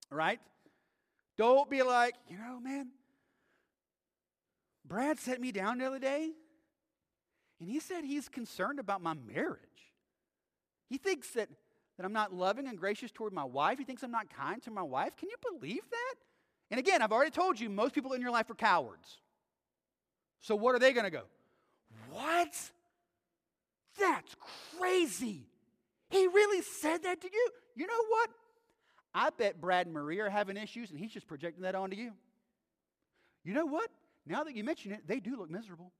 All 0.09 0.17
right? 0.17 0.39
Don't 1.37 1.69
be 1.69 1.83
like, 1.83 2.15
you 2.29 2.37
know, 2.37 2.61
man, 2.61 2.87
Brad 4.85 5.19
sent 5.19 5.41
me 5.41 5.51
down 5.51 5.79
the 5.79 5.85
other 5.85 5.99
day 5.99 6.31
and 7.59 7.69
he 7.69 7.81
said 7.81 8.05
he's 8.05 8.29
concerned 8.29 8.79
about 8.79 9.01
my 9.01 9.15
marriage. 9.15 9.59
He 10.89 10.97
thinks 10.97 11.31
that, 11.31 11.49
that 11.97 12.05
I'm 12.05 12.13
not 12.13 12.33
loving 12.33 12.67
and 12.67 12.77
gracious 12.77 13.11
toward 13.11 13.33
my 13.33 13.43
wife. 13.43 13.77
He 13.77 13.83
thinks 13.83 14.03
I'm 14.03 14.11
not 14.11 14.29
kind 14.29 14.61
to 14.63 14.71
my 14.71 14.81
wife. 14.81 15.15
Can 15.17 15.29
you 15.29 15.35
believe 15.51 15.83
that? 15.89 16.15
And 16.71 16.79
again, 16.79 17.01
I've 17.01 17.11
already 17.11 17.31
told 17.31 17.59
you, 17.59 17.69
most 17.69 17.93
people 17.93 18.13
in 18.13 18.21
your 18.21 18.31
life 18.31 18.49
are 18.49 18.55
cowards. 18.55 19.19
So 20.39 20.55
what 20.55 20.73
are 20.73 20.79
they 20.79 20.93
going 20.93 21.03
to 21.03 21.11
go? 21.11 21.23
What? 22.09 22.71
That's 23.99 24.35
crazy. 24.79 25.45
He 26.09 26.27
really 26.27 26.61
said 26.61 27.03
that 27.03 27.21
to 27.21 27.27
you? 27.31 27.49
You 27.75 27.87
know 27.87 28.05
what? 28.07 28.29
I 29.13 29.29
bet 29.29 29.59
Brad 29.59 29.87
and 29.87 29.93
Marie 29.93 30.19
are 30.19 30.29
having 30.29 30.57
issues 30.57 30.89
and 30.89 30.99
he's 30.99 31.11
just 31.11 31.27
projecting 31.27 31.63
that 31.63 31.75
onto 31.75 31.97
you. 31.97 32.13
You 33.43 33.53
know 33.53 33.65
what? 33.65 33.89
Now 34.25 34.43
that 34.43 34.55
you 34.55 34.63
mention 34.63 34.91
it, 34.91 35.07
they 35.07 35.19
do 35.19 35.37
look 35.37 35.49
miserable. 35.49 35.91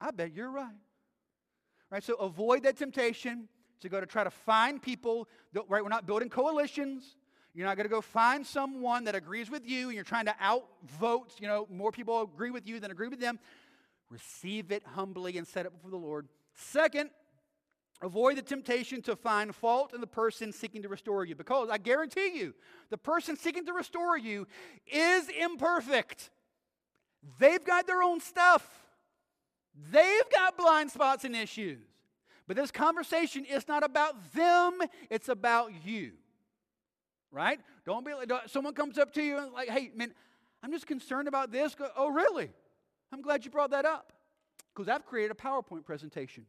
I 0.00 0.10
bet 0.10 0.34
you're 0.34 0.50
right. 0.50 0.74
Right? 1.90 2.02
So 2.02 2.14
avoid 2.14 2.62
that 2.64 2.76
temptation 2.76 3.48
to 3.80 3.88
go 3.88 4.00
to 4.00 4.06
try 4.06 4.24
to 4.24 4.30
find 4.30 4.80
people, 4.80 5.28
that, 5.52 5.64
right? 5.68 5.82
We're 5.82 5.88
not 5.88 6.06
building 6.06 6.28
coalitions. 6.28 7.16
You're 7.54 7.66
not 7.66 7.76
going 7.76 7.84
to 7.84 7.90
go 7.90 8.00
find 8.00 8.44
someone 8.44 9.04
that 9.04 9.14
agrees 9.14 9.48
with 9.48 9.68
you 9.68 9.86
and 9.86 9.94
you're 9.94 10.02
trying 10.02 10.24
to 10.24 10.34
outvote, 10.42 11.40
you 11.40 11.46
know, 11.46 11.68
more 11.70 11.92
people 11.92 12.20
agree 12.22 12.50
with 12.50 12.66
you 12.66 12.80
than 12.80 12.90
agree 12.90 13.08
with 13.08 13.20
them. 13.20 13.38
Receive 14.10 14.72
it 14.72 14.82
humbly 14.84 15.38
and 15.38 15.46
set 15.46 15.66
it 15.66 15.72
before 15.72 15.90
the 15.90 15.96
Lord. 15.96 16.26
Second, 16.54 17.10
avoid 18.02 18.36
the 18.36 18.42
temptation 18.42 19.02
to 19.02 19.14
find 19.14 19.54
fault 19.54 19.94
in 19.94 20.00
the 20.00 20.06
person 20.06 20.52
seeking 20.52 20.82
to 20.82 20.88
restore 20.88 21.24
you 21.24 21.36
because 21.36 21.68
I 21.70 21.78
guarantee 21.78 22.36
you, 22.36 22.54
the 22.90 22.98
person 22.98 23.36
seeking 23.36 23.66
to 23.66 23.72
restore 23.72 24.18
you 24.18 24.48
is 24.86 25.28
imperfect. 25.28 26.30
They've 27.38 27.64
got 27.64 27.86
their 27.86 28.02
own 28.02 28.20
stuff, 28.20 28.83
they've 29.90 30.30
got 30.32 30.56
blind 30.56 30.90
spots 30.90 31.24
and 31.24 31.34
issues. 31.34 31.78
But 32.46 32.56
this 32.56 32.70
conversation 32.70 33.44
is 33.44 33.66
not 33.68 33.82
about 33.82 34.32
them, 34.34 34.80
it's 35.10 35.28
about 35.28 35.72
you. 35.84 36.12
Right? 37.30 37.58
Don't 37.84 38.04
be 38.04 38.14
like, 38.14 38.30
someone 38.46 38.74
comes 38.74 38.98
up 38.98 39.12
to 39.14 39.22
you 39.22 39.38
and 39.38 39.52
like, 39.52 39.68
hey, 39.68 39.90
man, 39.94 40.12
I'm 40.62 40.70
just 40.70 40.86
concerned 40.86 41.26
about 41.26 41.50
this. 41.50 41.74
Go, 41.74 41.88
oh, 41.96 42.10
really? 42.10 42.50
I'm 43.12 43.22
glad 43.22 43.44
you 43.44 43.50
brought 43.50 43.70
that 43.70 43.84
up. 43.84 44.12
Because 44.74 44.88
I've 44.88 45.04
created 45.06 45.30
a 45.30 45.34
PowerPoint 45.34 45.84
presentation. 45.84 46.46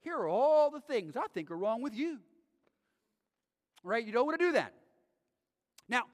Here 0.00 0.16
are 0.16 0.28
all 0.28 0.70
the 0.70 0.80
things 0.80 1.16
I 1.16 1.26
think 1.34 1.50
are 1.50 1.56
wrong 1.56 1.82
with 1.82 1.94
you. 1.94 2.18
Right? 3.84 4.04
You 4.04 4.12
don't 4.12 4.26
want 4.26 4.38
to 4.38 4.46
do 4.46 4.52
that. 4.52 4.72
Now, 5.88 6.04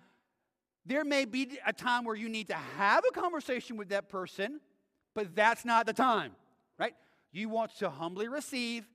there 0.87 1.05
may 1.05 1.25
be 1.25 1.59
a 1.67 1.73
time 1.73 2.05
where 2.05 2.17
you 2.17 2.29
need 2.29 2.49
to 2.49 2.55
have 2.55 3.05
a 3.09 3.13
conversation 3.13 3.77
with 3.77 3.91
that 3.91 4.09
person, 4.09 4.61
but 5.15 5.35
that's 5.35 5.65
not 5.65 5.87
the 5.87 5.93
time. 5.93 6.33
Right? 6.79 6.95
You 7.33 7.49
want 7.49 7.77
to 7.79 7.91
humbly 7.91 8.29
receive, 8.29 8.87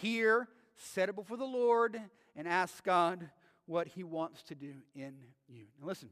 hear, 0.00 0.48
set 0.76 1.08
it 1.08 1.16
before 1.16 1.36
the 1.36 1.44
Lord, 1.44 2.00
and 2.36 2.48
ask 2.48 2.82
God 2.84 3.28
what 3.66 3.88
He 3.88 4.04
wants 4.04 4.42
to 4.44 4.54
do 4.54 4.72
in 4.94 5.14
you. 5.48 5.64
Now, 5.80 5.86
listen, 5.88 6.10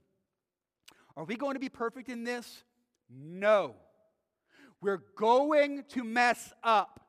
are 1.17 1.25
we 1.25 1.37
going 1.37 1.55
to 1.55 1.61
be 1.61 1.69
perfect 1.69 2.09
in 2.09 2.25
this? 2.25 2.65
No. 3.09 3.75
We're 4.81 5.03
going 5.17 5.85
to 5.91 6.05
mess 6.05 6.53
up. 6.63 7.01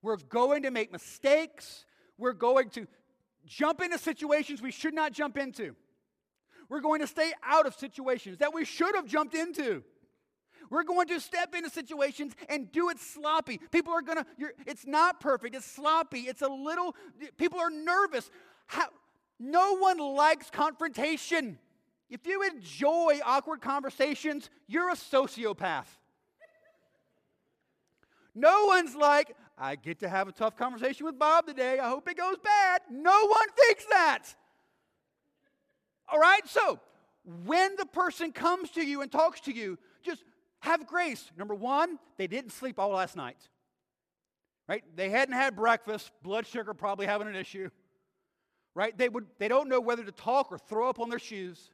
We're 0.00 0.16
going 0.16 0.62
to 0.62 0.70
make 0.70 0.90
mistakes. 0.92 1.84
We're 2.16 2.32
going 2.32 2.70
to 2.70 2.86
jump 3.44 3.82
into 3.82 3.98
situations 3.98 4.62
we 4.62 4.70
should 4.70 4.94
not 4.94 5.12
jump 5.12 5.36
into. 5.36 5.74
We're 6.68 6.80
going 6.80 7.00
to 7.00 7.06
stay 7.06 7.32
out 7.44 7.66
of 7.66 7.74
situations 7.74 8.38
that 8.38 8.54
we 8.54 8.64
should 8.64 8.94
have 8.94 9.06
jumped 9.06 9.34
into. 9.34 9.84
We're 10.72 10.84
going 10.84 11.06
to 11.08 11.20
step 11.20 11.54
into 11.54 11.68
situations 11.68 12.32
and 12.48 12.72
do 12.72 12.88
it 12.88 12.98
sloppy. 12.98 13.60
People 13.70 13.92
are 13.92 14.00
going 14.00 14.16
to, 14.16 14.26
it's 14.66 14.86
not 14.86 15.20
perfect, 15.20 15.54
it's 15.54 15.66
sloppy, 15.66 16.20
it's 16.20 16.40
a 16.40 16.48
little, 16.48 16.96
people 17.36 17.60
are 17.60 17.68
nervous. 17.68 18.30
How, 18.64 18.86
no 19.38 19.76
one 19.76 19.98
likes 19.98 20.48
confrontation. 20.48 21.58
If 22.08 22.26
you 22.26 22.42
enjoy 22.42 23.20
awkward 23.22 23.60
conversations, 23.60 24.48
you're 24.66 24.88
a 24.88 24.94
sociopath. 24.94 25.84
No 28.34 28.64
one's 28.64 28.96
like, 28.96 29.36
I 29.58 29.76
get 29.76 29.98
to 29.98 30.08
have 30.08 30.26
a 30.26 30.32
tough 30.32 30.56
conversation 30.56 31.04
with 31.04 31.18
Bob 31.18 31.46
today. 31.46 31.80
I 31.80 31.90
hope 31.90 32.08
it 32.08 32.16
goes 32.16 32.38
bad. 32.42 32.80
No 32.90 33.26
one 33.26 33.48
thinks 33.58 33.84
that. 33.90 34.22
All 36.10 36.18
right? 36.18 36.48
So, 36.48 36.80
when 37.44 37.76
the 37.76 37.84
person 37.84 38.32
comes 38.32 38.70
to 38.70 38.82
you 38.82 39.02
and 39.02 39.12
talks 39.12 39.40
to 39.42 39.52
you, 39.52 39.78
have 40.62 40.86
grace. 40.86 41.30
Number 41.36 41.54
one, 41.54 41.98
they 42.16 42.26
didn't 42.26 42.50
sleep 42.52 42.78
all 42.78 42.90
last 42.90 43.16
night. 43.16 43.48
Right? 44.68 44.84
They 44.94 45.10
hadn't 45.10 45.34
had 45.34 45.56
breakfast, 45.56 46.10
blood 46.22 46.46
sugar 46.46 46.72
probably 46.72 47.06
having 47.06 47.28
an 47.28 47.34
issue. 47.36 47.68
Right? 48.74 48.96
They 48.96 49.08
would 49.08 49.26
they 49.38 49.48
don't 49.48 49.68
know 49.68 49.80
whether 49.80 50.04
to 50.04 50.12
talk 50.12 50.50
or 50.50 50.58
throw 50.58 50.88
up 50.88 50.98
on 51.00 51.10
their 51.10 51.18
shoes. 51.18 51.70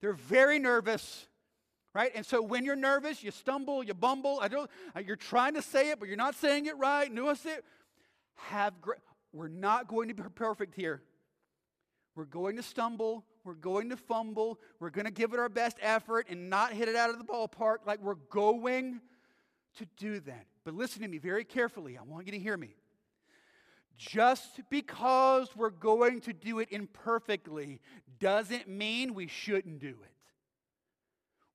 They're 0.00 0.12
very 0.12 0.58
nervous, 0.58 1.28
right? 1.94 2.12
And 2.14 2.26
so 2.26 2.42
when 2.42 2.64
you're 2.64 2.76
nervous, 2.76 3.22
you 3.22 3.30
stumble, 3.30 3.82
you 3.82 3.94
bumble. 3.94 4.38
I 4.42 4.48
don't. 4.48 4.68
uh, 4.94 5.00
You're 5.00 5.16
trying 5.16 5.54
to 5.54 5.62
say 5.62 5.90
it, 5.90 5.98
but 6.00 6.08
you're 6.08 6.18
not 6.18 6.34
saying 6.34 6.66
it 6.66 6.76
right. 6.76 7.10
Nuance 7.10 7.46
it. 7.46 7.64
Have 8.34 8.80
great. 8.82 8.98
We're 9.32 9.48
not 9.48 9.88
going 9.88 10.08
to 10.08 10.14
be 10.14 10.22
perfect 10.34 10.74
here. 10.74 11.00
We're 12.16 12.26
going 12.26 12.56
to 12.56 12.62
stumble. 12.62 13.24
We're 13.44 13.54
going 13.54 13.90
to 13.90 13.96
fumble. 13.96 14.58
We're 14.80 14.90
going 14.90 15.04
to 15.04 15.12
give 15.12 15.34
it 15.34 15.38
our 15.38 15.50
best 15.50 15.76
effort 15.82 16.26
and 16.30 16.48
not 16.48 16.72
hit 16.72 16.88
it 16.88 16.96
out 16.96 17.10
of 17.10 17.18
the 17.18 17.24
ballpark. 17.24 17.78
Like 17.86 18.00
we're 18.00 18.14
going 18.30 19.00
to 19.76 19.86
do 19.98 20.20
that. 20.20 20.46
But 20.64 20.74
listen 20.74 21.02
to 21.02 21.08
me 21.08 21.18
very 21.18 21.44
carefully. 21.44 21.98
I 21.98 22.02
want 22.02 22.26
you 22.26 22.32
to 22.32 22.38
hear 22.38 22.56
me. 22.56 22.74
Just 23.96 24.60
because 24.70 25.54
we're 25.54 25.70
going 25.70 26.20
to 26.22 26.32
do 26.32 26.58
it 26.58 26.68
imperfectly 26.70 27.80
doesn't 28.18 28.66
mean 28.66 29.14
we 29.14 29.28
shouldn't 29.28 29.78
do 29.78 29.88
it. 29.88 30.10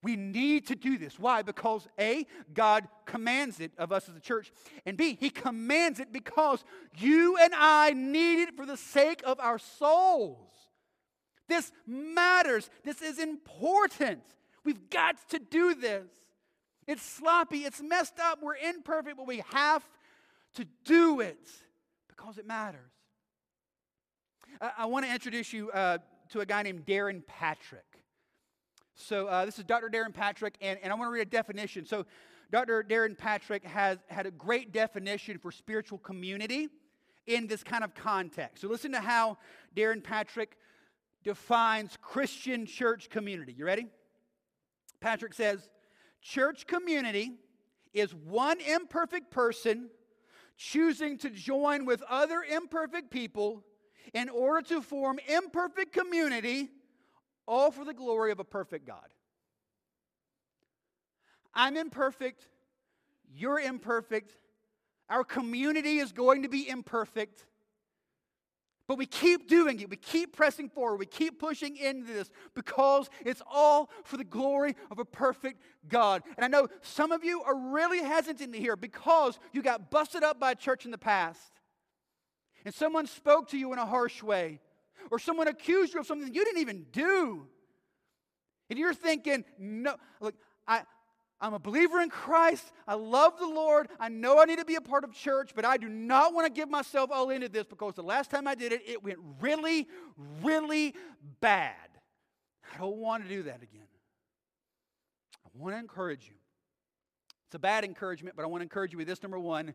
We 0.01 0.15
need 0.15 0.67
to 0.67 0.75
do 0.75 0.97
this. 0.97 1.19
Why? 1.19 1.41
Because 1.41 1.85
A, 1.99 2.25
God 2.53 2.87
commands 3.05 3.59
it 3.59 3.73
of 3.77 3.91
us 3.91 4.07
as 4.07 4.15
a 4.15 4.21
church, 4.21 4.51
and 4.85 4.95
B, 4.95 5.17
He 5.19 5.29
commands 5.29 5.99
it 5.99 6.13
because 6.13 6.63
you 6.97 7.35
and 7.35 7.53
I 7.53 7.91
need 7.91 8.43
it 8.43 8.55
for 8.55 8.65
the 8.65 8.77
sake 8.77 9.21
of 9.25 9.39
our 9.41 9.59
souls. 9.59 10.68
This 11.49 11.71
matters. 11.85 12.69
This 12.85 13.01
is 13.01 13.19
important. 13.19 14.21
We've 14.63 14.89
got 14.89 15.17
to 15.29 15.39
do 15.39 15.75
this. 15.75 16.07
It's 16.87 17.03
sloppy, 17.03 17.59
it's 17.59 17.81
messed 17.81 18.19
up, 18.19 18.39
we're 18.41 18.55
imperfect, 18.55 19.17
but 19.17 19.27
we 19.27 19.43
have 19.51 19.87
to 20.55 20.65
do 20.85 21.19
it 21.19 21.49
because 22.07 22.39
it 22.39 22.47
matters. 22.47 22.91
I, 24.59 24.71
I 24.79 24.85
want 24.85 25.05
to 25.05 25.11
introduce 25.11 25.53
you 25.53 25.69
uh, 25.71 25.99
to 26.29 26.39
a 26.39 26.45
guy 26.45 26.63
named 26.63 26.85
Darrin 26.85 27.23
Patrick. 27.27 27.83
So, 28.95 29.27
uh, 29.27 29.45
this 29.45 29.59
is 29.59 29.65
Dr. 29.65 29.89
Darrin 29.89 30.11
Patrick, 30.11 30.55
and, 30.61 30.79
and 30.81 30.91
I 30.91 30.95
want 30.95 31.09
to 31.09 31.13
read 31.13 31.21
a 31.21 31.29
definition. 31.29 31.85
So, 31.85 32.05
Dr. 32.51 32.81
Darrin 32.81 33.15
Patrick 33.15 33.63
has 33.63 33.99
had 34.07 34.25
a 34.25 34.31
great 34.31 34.73
definition 34.73 35.37
for 35.37 35.51
spiritual 35.51 35.99
community 35.99 36.69
in 37.27 37.45
this 37.45 37.63
kind 37.63 37.83
of 37.83 37.93
context. 37.93 38.61
So, 38.61 38.67
listen 38.67 38.91
to 38.93 38.99
how 38.99 39.37
Darrin 39.75 40.01
Patrick 40.01 40.57
defines 41.23 41.97
Christian 42.01 42.65
church 42.65 43.09
community. 43.09 43.53
You 43.57 43.65
ready? 43.65 43.87
Patrick 44.99 45.33
says, 45.33 45.69
Church 46.21 46.67
community 46.67 47.31
is 47.93 48.13
one 48.13 48.59
imperfect 48.61 49.31
person 49.31 49.89
choosing 50.57 51.17
to 51.17 51.29
join 51.29 51.85
with 51.85 52.03
other 52.09 52.43
imperfect 52.43 53.09
people 53.09 53.63
in 54.13 54.27
order 54.29 54.61
to 54.67 54.81
form 54.81 55.19
imperfect 55.27 55.93
community, 55.93 56.69
all 57.47 57.71
for 57.71 57.85
the 57.85 57.93
glory 57.93 58.31
of 58.31 58.39
a 58.39 58.43
perfect 58.43 58.85
God. 58.85 59.07
I'm 61.53 61.77
imperfect. 61.77 62.47
You're 63.33 63.59
imperfect. 63.59 64.35
Our 65.09 65.23
community 65.23 65.99
is 65.99 66.11
going 66.11 66.43
to 66.43 66.49
be 66.49 66.67
imperfect. 66.67 67.45
But 68.89 68.97
we 68.97 69.05
keep 69.05 69.47
doing 69.47 69.79
it. 69.79 69.87
We 69.87 69.97
keep 69.97 70.35
pressing 70.35 70.67
forward. 70.67 70.97
We 70.97 71.05
keep 71.05 71.39
pushing 71.39 71.77
into 71.77 72.11
this 72.11 72.31
because 72.55 73.07
it's 73.23 73.39
all 73.47 73.91
for 74.03 74.17
the 74.17 74.23
glory 74.23 74.75
of 74.89 74.97
a 74.97 75.05
perfect 75.05 75.61
God. 75.87 76.23
And 76.35 76.43
I 76.43 76.47
know 76.47 76.67
some 76.81 77.11
of 77.11 77.23
you 77.23 77.43
are 77.43 77.55
really 77.55 77.99
hesitant 77.99 78.51
to 78.51 78.59
hear 78.59 78.75
because 78.75 79.37
you 79.53 79.61
got 79.61 79.91
busted 79.91 80.23
up 80.23 80.39
by 80.39 80.53
a 80.53 80.55
church 80.55 80.85
in 80.85 80.91
the 80.91 80.97
past. 80.97 81.51
And 82.65 82.73
someone 82.73 83.05
spoke 83.05 83.49
to 83.49 83.59
you 83.59 83.71
in 83.73 83.77
a 83.77 83.85
harsh 83.85 84.23
way. 84.23 84.59
Or 85.11 85.19
someone 85.19 85.47
accused 85.47 85.93
you 85.93 85.99
of 85.99 86.07
something 86.07 86.33
you 86.33 86.43
didn't 86.43 86.61
even 86.61 86.87
do. 86.91 87.45
And 88.71 88.79
you're 88.79 88.95
thinking, 88.95 89.45
no, 89.59 89.97
look, 90.19 90.33
I, 90.67 90.81
I'm 91.41 91.53
a 91.53 91.59
believer 91.59 92.01
in 92.01 92.09
Christ. 92.09 92.71
I 92.87 92.95
love 92.95 93.39
the 93.39 93.47
Lord. 93.47 93.87
I 93.99 94.09
know 94.09 94.41
I 94.41 94.45
need 94.45 94.59
to 94.59 94.65
be 94.65 94.75
a 94.75 94.81
part 94.81 95.03
of 95.03 95.13
church, 95.13 95.51
but 95.55 95.63
I 95.63 95.77
do 95.77 95.87
not 95.87 96.33
want 96.33 96.47
to 96.47 96.51
give 96.51 96.69
myself 96.69 97.11
all 97.11 97.29
into 97.29 97.47
this 97.47 97.65
because 97.65 97.95
the 97.95 98.03
last 98.03 98.29
time 98.29 98.47
I 98.47 98.55
did 98.55 98.73
it, 98.73 98.81
it 98.85 99.03
went 99.03 99.19
really, 99.39 99.87
really 100.41 100.95
bad. 101.39 101.75
I 102.73 102.77
don't 102.77 102.97
want 102.97 103.23
to 103.23 103.29
do 103.29 103.43
that 103.43 103.63
again. 103.63 103.87
I 105.45 105.49
want 105.53 105.75
to 105.75 105.79
encourage 105.79 106.27
you. 106.27 106.35
It's 107.47 107.55
a 107.55 107.59
bad 107.59 107.83
encouragement, 107.83 108.35
but 108.35 108.43
I 108.43 108.47
want 108.47 108.61
to 108.61 108.63
encourage 108.63 108.91
you 108.91 108.97
with 108.97 109.07
this 109.07 109.23
number 109.23 109.39
one. 109.39 109.73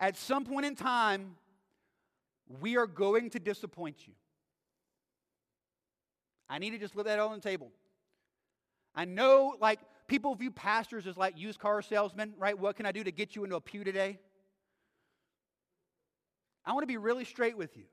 At 0.00 0.16
some 0.16 0.44
point 0.44 0.66
in 0.66 0.74
time, 0.74 1.36
we 2.60 2.76
are 2.76 2.86
going 2.86 3.30
to 3.30 3.38
disappoint 3.38 4.06
you. 4.06 4.14
I 6.50 6.58
need 6.58 6.70
to 6.70 6.78
just 6.78 6.96
let 6.96 7.06
that 7.06 7.18
on 7.18 7.32
the 7.32 7.40
table. 7.40 7.70
I 8.94 9.04
know, 9.04 9.54
like, 9.60 9.80
people 10.08 10.34
view 10.34 10.50
pastors 10.50 11.06
as 11.06 11.16
like 11.16 11.38
used 11.38 11.60
car 11.60 11.80
salesmen, 11.82 12.34
right? 12.38 12.58
What 12.58 12.76
can 12.76 12.86
I 12.86 12.92
do 12.92 13.04
to 13.04 13.12
get 13.12 13.36
you 13.36 13.44
into 13.44 13.56
a 13.56 13.60
pew 13.60 13.84
today? 13.84 14.18
I 16.64 16.72
want 16.72 16.82
to 16.82 16.86
be 16.88 16.96
really 16.96 17.24
straight 17.24 17.56
with 17.56 17.76
you. 17.76 17.84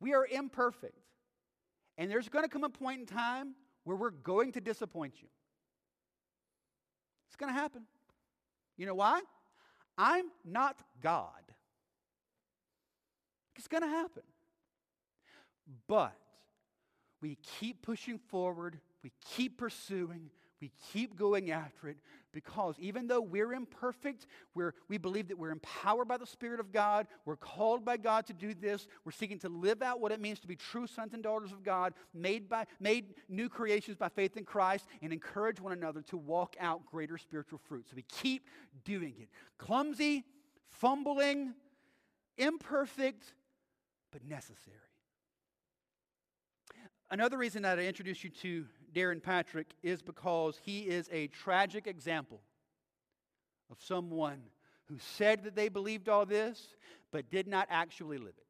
We 0.00 0.14
are 0.14 0.26
imperfect. 0.26 0.98
And 1.96 2.10
there's 2.10 2.28
going 2.28 2.44
to 2.44 2.48
come 2.48 2.64
a 2.64 2.68
point 2.68 3.00
in 3.00 3.06
time 3.06 3.54
where 3.84 3.96
we're 3.96 4.10
going 4.10 4.52
to 4.52 4.60
disappoint 4.60 5.14
you. 5.22 5.28
It's 7.28 7.36
going 7.36 7.54
to 7.54 7.58
happen. 7.58 7.82
You 8.76 8.86
know 8.86 8.94
why? 8.94 9.20
I'm 9.96 10.26
not 10.44 10.76
God. 11.00 11.28
It's 13.56 13.68
going 13.68 13.82
to 13.82 13.88
happen. 13.88 14.24
But 15.86 16.16
we 17.22 17.38
keep 17.58 17.82
pushing 17.82 18.18
forward, 18.18 18.78
we 19.02 19.12
keep 19.24 19.56
pursuing, 19.56 20.30
we 20.60 20.72
keep 20.92 21.16
going 21.16 21.50
after 21.50 21.88
it 21.88 21.96
because 22.32 22.74
even 22.78 23.06
though 23.06 23.20
we're 23.20 23.52
imperfect, 23.52 24.26
we're, 24.54 24.74
we 24.88 24.98
believe 24.98 25.28
that 25.28 25.38
we're 25.38 25.50
empowered 25.50 26.08
by 26.08 26.16
the 26.16 26.26
Spirit 26.26 26.58
of 26.60 26.72
God, 26.72 27.06
we're 27.24 27.36
called 27.36 27.84
by 27.84 27.96
God 27.96 28.26
to 28.26 28.32
do 28.32 28.54
this, 28.54 28.86
we're 29.04 29.12
seeking 29.12 29.38
to 29.40 29.48
live 29.48 29.82
out 29.82 30.00
what 30.00 30.12
it 30.12 30.20
means 30.20 30.40
to 30.40 30.48
be 30.48 30.56
true 30.56 30.86
sons 30.86 31.14
and 31.14 31.22
daughters 31.22 31.52
of 31.52 31.62
God, 31.62 31.94
made, 32.12 32.48
by, 32.48 32.66
made 32.80 33.14
new 33.28 33.48
creations 33.48 33.96
by 33.96 34.08
faith 34.08 34.36
in 34.36 34.44
Christ, 34.44 34.86
and 35.02 35.12
encourage 35.12 35.60
one 35.60 35.72
another 35.72 36.02
to 36.02 36.16
walk 36.16 36.56
out 36.60 36.84
greater 36.86 37.18
spiritual 37.18 37.60
fruit. 37.68 37.86
So 37.88 37.94
we 37.96 38.02
keep 38.02 38.48
doing 38.84 39.14
it. 39.20 39.28
Clumsy, 39.58 40.24
fumbling, 40.70 41.54
imperfect, 42.36 43.34
but 44.12 44.24
necessary. 44.24 44.78
Another 47.10 47.38
reason 47.38 47.62
that 47.62 47.78
I 47.78 47.82
introduced 47.82 48.24
you 48.24 48.30
to 48.30 48.64
Darrin 48.94 49.20
Patrick 49.20 49.68
is 49.82 50.02
because 50.02 50.58
he 50.62 50.80
is 50.80 51.08
a 51.12 51.26
tragic 51.28 51.86
example 51.86 52.40
of 53.70 53.78
someone 53.80 54.40
who 54.86 54.96
said 54.98 55.44
that 55.44 55.56
they 55.56 55.68
believed 55.68 56.08
all 56.08 56.26
this, 56.26 56.68
but 57.10 57.30
did 57.30 57.46
not 57.46 57.66
actually 57.70 58.18
live 58.18 58.28
it. 58.28 58.44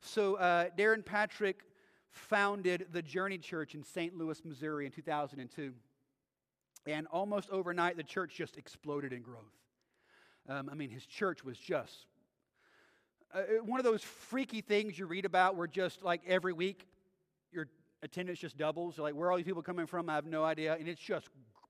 So, 0.00 0.36
uh, 0.36 0.66
Darrin 0.76 1.02
Patrick 1.02 1.60
founded 2.10 2.86
the 2.92 3.02
Journey 3.02 3.38
Church 3.38 3.74
in 3.74 3.82
St. 3.82 4.16
Louis, 4.16 4.44
Missouri 4.44 4.86
in 4.86 4.92
2002. 4.92 5.72
And 6.86 7.06
almost 7.08 7.50
overnight, 7.50 7.96
the 7.96 8.02
church 8.02 8.34
just 8.34 8.56
exploded 8.56 9.12
in 9.12 9.22
growth. 9.22 9.42
Um, 10.48 10.68
I 10.70 10.74
mean, 10.74 10.90
his 10.90 11.04
church 11.04 11.44
was 11.44 11.58
just 11.58 12.06
uh, 13.34 13.40
one 13.64 13.78
of 13.78 13.84
those 13.84 14.02
freaky 14.02 14.60
things 14.60 14.98
you 14.98 15.06
read 15.06 15.24
about 15.24 15.56
where 15.56 15.66
just 15.66 16.02
like 16.02 16.22
every 16.26 16.52
week 16.52 16.86
your 17.52 17.68
attendance 18.02 18.38
just 18.38 18.56
doubles. 18.56 18.96
You're 18.96 19.04
like, 19.04 19.14
where 19.14 19.28
are 19.28 19.32
all 19.32 19.36
these 19.36 19.46
people 19.46 19.62
coming 19.62 19.86
from? 19.86 20.08
I 20.08 20.14
have 20.14 20.26
no 20.26 20.44
idea. 20.44 20.74
And 20.74 20.88
it's 20.88 21.00
just 21.00 21.28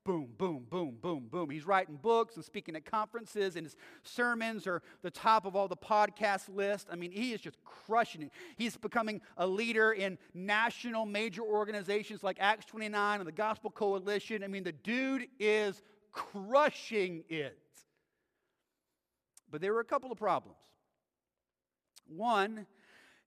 boom, 0.08 0.28
boom, 0.38 0.64
boom, 0.70 0.96
boom, 1.02 1.28
boom. 1.30 1.50
He's 1.50 1.66
writing 1.66 1.98
books 2.00 2.36
and 2.36 2.44
speaking 2.44 2.74
at 2.76 2.86
conferences, 2.86 3.56
and 3.56 3.66
his 3.66 3.76
sermons 4.02 4.66
are 4.66 4.80
the 5.02 5.10
top 5.10 5.44
of 5.44 5.54
all 5.54 5.68
the 5.68 5.76
podcast 5.76 6.48
list. 6.48 6.88
I 6.90 6.96
mean, 6.96 7.10
he 7.10 7.34
is 7.34 7.42
just 7.42 7.62
crushing 7.62 8.22
it. 8.22 8.30
He's 8.56 8.74
becoming 8.78 9.20
a 9.36 9.46
leader 9.46 9.92
in 9.92 10.16
national 10.32 11.04
major 11.04 11.42
organizations 11.42 12.22
like 12.22 12.38
Acts 12.40 12.64
29 12.64 13.20
and 13.20 13.28
the 13.28 13.32
Gospel 13.32 13.70
Coalition. 13.70 14.42
I 14.42 14.46
mean, 14.46 14.64
the 14.64 14.72
dude 14.72 15.26
is 15.38 15.82
crushing 16.10 17.24
it. 17.28 17.58
But 19.50 19.60
there 19.60 19.74
were 19.74 19.80
a 19.80 19.84
couple 19.84 20.10
of 20.10 20.16
problems. 20.16 20.56
One, 22.06 22.66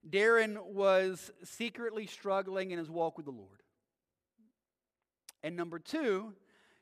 Darrin 0.08 0.58
was 0.64 1.30
secretly 1.44 2.06
struggling 2.06 2.70
in 2.70 2.78
his 2.78 2.90
walk 2.90 3.16
with 3.16 3.26
the 3.26 3.32
Lord. 3.32 3.62
And 5.42 5.56
number 5.56 5.78
two, 5.78 6.34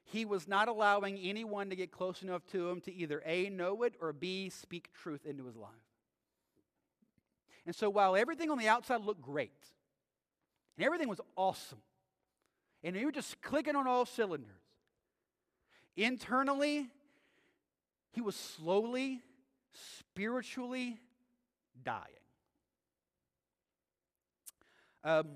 he 0.05 0.25
was 0.25 0.49
not 0.49 0.69
allowing 0.69 1.19
anyone 1.19 1.71
to 1.71 1.77
get 1.77 1.93
close 1.93 2.23
enough 2.23 2.47
to 2.49 2.69
him 2.69 2.81
to 2.83 2.93
either 2.93 3.23
A, 3.25 3.49
know 3.49 3.83
it, 3.83 3.95
or 4.01 4.13
B, 4.13 4.49
speak 4.49 4.91
truth 4.93 5.25
into 5.25 5.47
his 5.47 5.57
life. 5.57 5.71
And 7.67 7.75
so 7.75 7.89
while 7.91 8.17
everything 8.17 8.51
on 8.51 8.59
the 8.59 8.69
outside 8.69 9.03
looked 9.03 9.23
great, 9.23 9.53
and 10.77 10.85
everything 10.85 11.09
was 11.09 11.21
awesome, 11.37 11.83
and 12.83 12.97
he 12.97 13.05
was 13.05 13.15
just 13.15 13.41
clicking 13.43 13.77
on 13.77 13.87
all 13.87 14.07
cylinders, 14.07 14.51
internally, 15.97 16.89
he 18.13 18.21
was 18.21 18.35
slowly, 18.35 19.21
spiritually 19.99 20.99
dying. 21.85 22.20
Um, 25.03 25.27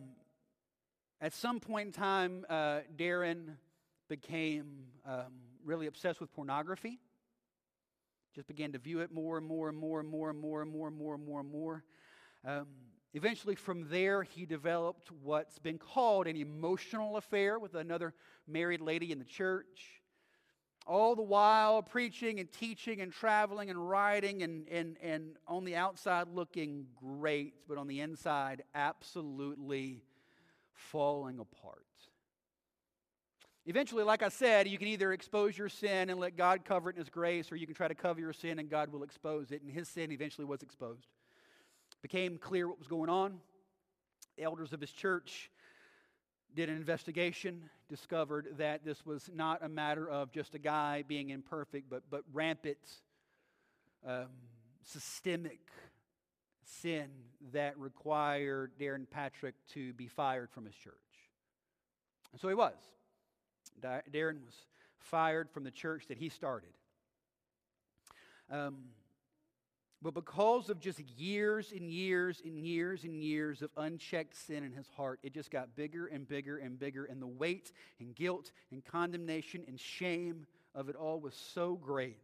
At 1.20 1.32
some 1.32 1.58
point 1.58 1.86
in 1.86 1.92
time, 1.92 2.44
uh, 2.50 2.80
Darrin 2.96 3.56
became 4.08 4.88
um, 5.06 5.32
really 5.64 5.86
obsessed 5.86 6.20
with 6.20 6.30
pornography. 6.34 6.98
Just 8.34 8.46
began 8.46 8.72
to 8.72 8.78
view 8.78 9.00
it 9.00 9.10
more 9.10 9.38
and 9.38 9.46
more 9.46 9.70
and 9.70 9.78
more 9.78 10.00
and 10.00 10.08
more 10.10 10.30
and 10.30 10.38
more 10.38 10.60
and 10.60 10.70
more 10.70 10.88
and 10.88 10.98
more 10.98 11.14
and 11.14 11.24
more 11.24 11.40
and 11.40 11.50
more. 11.50 11.84
Um, 12.44 12.66
eventually, 13.14 13.54
from 13.54 13.88
there, 13.88 14.22
he 14.22 14.44
developed 14.44 15.10
what's 15.22 15.58
been 15.58 15.78
called 15.78 16.26
an 16.26 16.36
emotional 16.36 17.16
affair 17.16 17.58
with 17.58 17.74
another 17.74 18.12
married 18.46 18.82
lady 18.82 19.12
in 19.12 19.18
the 19.18 19.24
church. 19.24 20.02
All 20.86 21.16
the 21.16 21.22
while 21.22 21.82
preaching 21.82 22.40
and 22.40 22.52
teaching 22.52 23.00
and 23.00 23.10
traveling 23.10 23.70
and 23.70 23.88
writing 23.88 24.42
and, 24.42 24.68
and, 24.68 24.96
and 25.02 25.36
on 25.48 25.64
the 25.64 25.76
outside 25.76 26.28
looking 26.28 26.86
great, 26.94 27.54
but 27.66 27.78
on 27.78 27.86
the 27.86 28.00
inside, 28.00 28.62
absolutely 28.74 30.02
falling 30.72 31.38
apart. 31.38 31.84
Eventually, 33.66 34.04
like 34.04 34.22
I 34.22 34.28
said, 34.28 34.68
you 34.68 34.76
can 34.76 34.88
either 34.88 35.14
expose 35.14 35.56
your 35.56 35.70
sin 35.70 36.10
and 36.10 36.20
let 36.20 36.36
God 36.36 36.66
cover 36.66 36.90
it 36.90 36.96
in 36.96 37.00
His 37.00 37.08
grace, 37.08 37.50
or 37.50 37.56
you 37.56 37.66
can 37.66 37.74
try 37.74 37.88
to 37.88 37.94
cover 37.94 38.20
your 38.20 38.34
sin 38.34 38.58
and 38.58 38.68
God 38.68 38.92
will 38.92 39.02
expose 39.02 39.52
it. 39.52 39.62
And 39.62 39.72
his 39.72 39.88
sin 39.88 40.12
eventually 40.12 40.44
was 40.44 40.62
exposed. 40.62 41.08
Became 42.02 42.36
clear 42.36 42.68
what 42.68 42.78
was 42.78 42.88
going 42.88 43.08
on. 43.08 43.38
The 44.36 44.42
elders 44.42 44.74
of 44.74 44.82
his 44.82 44.90
church 44.90 45.50
did 46.54 46.68
an 46.68 46.76
investigation, 46.76 47.70
discovered 47.94 48.48
that 48.58 48.84
this 48.84 49.06
was 49.06 49.30
not 49.32 49.62
a 49.62 49.68
matter 49.68 50.10
of 50.10 50.32
just 50.32 50.56
a 50.56 50.58
guy 50.58 51.04
being 51.06 51.30
imperfect, 51.30 51.88
but, 51.88 52.02
but 52.10 52.24
rampant, 52.32 52.76
um, 54.04 54.26
systemic 54.82 55.60
sin 56.64 57.06
that 57.52 57.78
required 57.78 58.72
Darrin 58.80 59.06
Patrick 59.08 59.54
to 59.74 59.92
be 59.92 60.08
fired 60.08 60.50
from 60.50 60.64
his 60.64 60.74
church. 60.74 60.94
And 62.32 62.40
so 62.40 62.48
he 62.48 62.54
was. 62.54 62.74
Darrin 64.10 64.40
was 64.44 64.54
fired 64.98 65.48
from 65.48 65.62
the 65.62 65.70
church 65.70 66.06
that 66.08 66.18
he 66.18 66.28
started. 66.28 66.72
Um, 68.50 68.78
but 70.04 70.12
because 70.12 70.68
of 70.68 70.80
just 70.80 71.00
years 71.16 71.72
and 71.74 71.90
years 71.90 72.42
and 72.44 72.58
years 72.58 73.04
and 73.04 73.16
years 73.16 73.62
of 73.62 73.70
unchecked 73.78 74.36
sin 74.36 74.62
in 74.62 74.70
his 74.70 74.86
heart, 74.94 75.18
it 75.22 75.32
just 75.32 75.50
got 75.50 75.74
bigger 75.74 76.08
and 76.08 76.28
bigger 76.28 76.58
and 76.58 76.78
bigger. 76.78 77.06
And 77.06 77.22
the 77.22 77.26
weight 77.26 77.72
and 77.98 78.14
guilt 78.14 78.52
and 78.70 78.84
condemnation 78.84 79.64
and 79.66 79.80
shame 79.80 80.46
of 80.74 80.90
it 80.90 80.94
all 80.94 81.20
was 81.20 81.34
so 81.34 81.76
great 81.76 82.18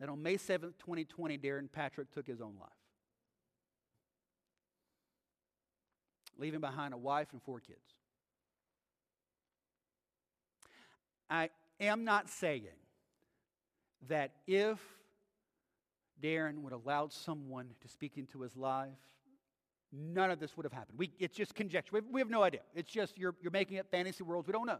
that 0.00 0.08
on 0.08 0.22
May 0.22 0.36
7th, 0.38 0.78
2020, 0.78 1.36
Darrin 1.36 1.68
Patrick 1.70 2.10
took 2.10 2.26
his 2.26 2.40
own 2.40 2.54
life, 2.58 2.70
leaving 6.38 6.60
behind 6.60 6.94
a 6.94 6.98
wife 6.98 7.28
and 7.32 7.42
four 7.42 7.60
kids. 7.60 7.78
I 11.28 11.50
am 11.80 12.04
not 12.04 12.30
saying 12.30 12.62
that 14.08 14.30
if 14.46 14.78
Darrin 16.20 16.62
would 16.62 16.72
have 16.72 16.84
allowed 16.84 17.12
someone 17.12 17.70
to 17.80 17.88
speak 17.88 18.16
into 18.16 18.40
his 18.40 18.56
life, 18.56 18.88
none 19.92 20.30
of 20.30 20.40
this 20.40 20.56
would 20.56 20.64
have 20.64 20.72
happened. 20.72 20.98
We, 20.98 21.12
it's 21.18 21.36
just 21.36 21.54
conjecture. 21.54 21.90
We 21.92 21.98
have, 21.98 22.06
we 22.10 22.20
have 22.20 22.30
no 22.30 22.42
idea. 22.42 22.60
It's 22.74 22.90
just 22.90 23.16
you're, 23.18 23.34
you're 23.40 23.52
making 23.52 23.78
up 23.78 23.90
fantasy 23.90 24.22
worlds. 24.22 24.46
We 24.46 24.52
don't 24.52 24.66
know. 24.66 24.78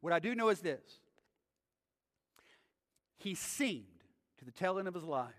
What 0.00 0.12
I 0.12 0.18
do 0.18 0.34
know 0.34 0.48
is 0.48 0.60
this 0.60 1.00
he 3.16 3.34
seemed, 3.34 3.86
to 4.38 4.44
the 4.44 4.50
tail 4.50 4.78
end 4.78 4.88
of 4.88 4.94
his 4.94 5.04
life, 5.04 5.32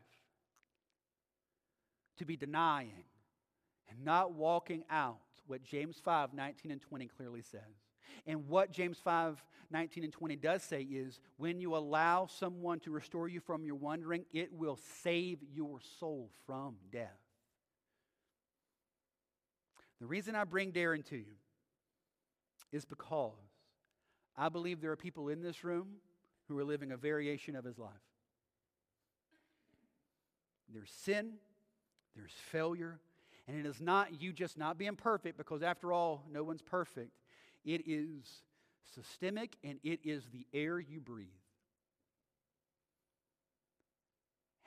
to 2.17 2.25
be 2.25 2.37
denying 2.37 3.03
and 3.89 4.03
not 4.03 4.33
walking 4.33 4.83
out 4.89 5.17
what 5.47 5.63
James 5.63 5.97
5 6.03 6.33
19 6.33 6.71
and 6.71 6.81
20 6.81 7.07
clearly 7.07 7.41
says. 7.41 7.61
And 8.25 8.47
what 8.47 8.71
James 8.71 8.97
5 8.99 9.43
19 9.71 10.03
and 10.03 10.13
20 10.13 10.35
does 10.35 10.61
say 10.63 10.83
is 10.83 11.19
when 11.37 11.59
you 11.59 11.75
allow 11.75 12.27
someone 12.27 12.79
to 12.81 12.91
restore 12.91 13.27
you 13.27 13.39
from 13.39 13.65
your 13.65 13.75
wandering, 13.75 14.23
it 14.31 14.53
will 14.53 14.77
save 15.03 15.39
your 15.53 15.79
soul 15.99 16.29
from 16.45 16.75
death. 16.91 17.09
The 19.99 20.05
reason 20.05 20.35
I 20.35 20.43
bring 20.43 20.71
Darrin 20.71 21.03
to 21.03 21.17
you 21.17 21.35
is 22.71 22.85
because 22.85 23.33
I 24.37 24.49
believe 24.49 24.81
there 24.81 24.91
are 24.91 24.97
people 24.97 25.29
in 25.29 25.41
this 25.41 25.63
room 25.63 25.87
who 26.47 26.57
are 26.57 26.63
living 26.63 26.91
a 26.91 26.97
variation 26.97 27.55
of 27.55 27.63
his 27.63 27.79
life. 27.79 27.91
There's 30.71 30.91
sin, 30.91 31.33
there's 32.15 32.33
failure, 32.51 32.99
and 33.47 33.57
it 33.57 33.65
is 33.65 33.79
not 33.79 34.21
you 34.21 34.33
just 34.33 34.57
not 34.57 34.77
being 34.77 34.95
perfect, 34.95 35.37
because 35.37 35.63
after 35.63 35.93
all, 35.93 36.25
no 36.31 36.43
one's 36.43 36.61
perfect. 36.61 37.11
It 37.65 37.87
is 37.87 38.23
systemic 38.93 39.57
and 39.63 39.79
it 39.83 39.99
is 40.03 40.23
the 40.31 40.45
air 40.53 40.79
you 40.79 40.99
breathe. 40.99 41.27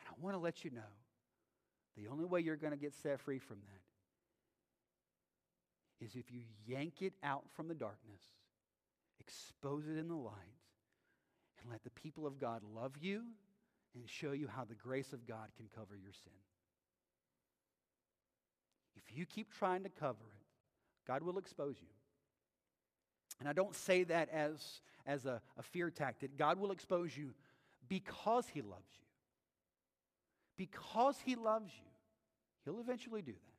And 0.00 0.08
I 0.08 0.14
want 0.22 0.34
to 0.34 0.40
let 0.40 0.64
you 0.64 0.72
know 0.72 0.80
the 1.96 2.08
only 2.08 2.24
way 2.24 2.40
you're 2.40 2.56
going 2.56 2.72
to 2.72 2.78
get 2.78 2.94
set 2.94 3.20
free 3.20 3.38
from 3.38 3.58
that 3.60 3.82
is 6.04 6.14
if 6.14 6.30
you 6.30 6.42
yank 6.66 7.02
it 7.02 7.14
out 7.22 7.44
from 7.54 7.68
the 7.68 7.74
darkness, 7.74 8.20
expose 9.20 9.88
it 9.88 9.98
in 9.98 10.08
the 10.08 10.14
light, 10.14 10.32
and 11.60 11.70
let 11.70 11.82
the 11.82 11.90
people 11.90 12.26
of 12.26 12.38
God 12.38 12.62
love 12.74 12.92
you 13.00 13.22
and 13.94 14.08
show 14.08 14.32
you 14.32 14.48
how 14.48 14.64
the 14.64 14.74
grace 14.74 15.12
of 15.12 15.26
God 15.26 15.48
can 15.56 15.66
cover 15.74 15.96
your 15.96 16.12
sin. 16.12 16.32
If 18.96 19.16
you 19.16 19.26
keep 19.26 19.52
trying 19.52 19.82
to 19.84 19.88
cover 19.88 20.24
it, 20.36 20.46
God 21.06 21.22
will 21.22 21.38
expose 21.38 21.76
you. 21.80 21.88
And 23.40 23.48
I 23.48 23.52
don't 23.52 23.74
say 23.74 24.04
that 24.04 24.28
as, 24.30 24.80
as 25.06 25.26
a, 25.26 25.40
a 25.56 25.62
fear 25.62 25.90
tactic. 25.90 26.36
God 26.36 26.58
will 26.58 26.70
expose 26.70 27.16
you 27.16 27.34
because 27.88 28.46
He 28.48 28.62
loves 28.62 28.90
you. 28.98 29.04
Because 30.56 31.16
He 31.24 31.36
loves 31.36 31.70
you, 31.72 31.90
He'll 32.64 32.80
eventually 32.80 33.22
do 33.22 33.32
that. 33.32 33.54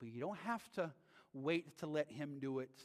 But 0.00 0.10
you 0.10 0.20
don't 0.20 0.38
have 0.38 0.68
to 0.72 0.90
wait 1.32 1.78
to 1.78 1.86
let 1.86 2.10
Him 2.10 2.38
do 2.40 2.58
it 2.58 2.80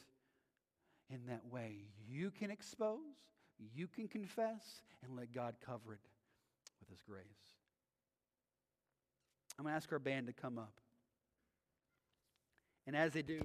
in 1.10 1.26
that 1.28 1.44
way. 1.50 1.84
You 2.08 2.30
can 2.30 2.50
expose, 2.50 2.98
you 3.74 3.86
can 3.86 4.08
confess, 4.08 4.82
and 5.04 5.16
let 5.16 5.32
God 5.32 5.56
cover 5.64 5.94
it 5.94 6.00
with 6.80 6.88
His 6.88 7.02
grace. 7.02 7.24
I'm 9.58 9.64
going 9.64 9.72
to 9.72 9.76
ask 9.76 9.92
our 9.92 9.98
band 9.98 10.26
to 10.26 10.32
come 10.32 10.58
up. 10.58 10.72
And 12.86 12.96
as 12.96 13.12
they 13.12 13.22
do, 13.22 13.40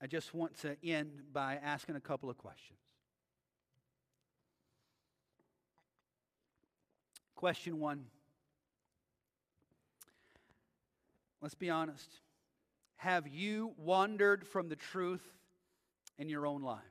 I 0.00 0.06
just 0.06 0.32
want 0.32 0.58
to 0.60 0.76
end 0.84 1.22
by 1.32 1.56
asking 1.56 1.96
a 1.96 2.00
couple 2.00 2.30
of 2.30 2.38
questions. 2.38 2.78
Question 7.34 7.78
one 7.78 8.04
Let's 11.40 11.54
be 11.54 11.70
honest. 11.70 12.10
Have 12.96 13.28
you 13.28 13.72
wandered 13.76 14.44
from 14.44 14.68
the 14.68 14.74
truth 14.74 15.22
in 16.18 16.28
your 16.28 16.46
own 16.48 16.62
life? 16.62 16.82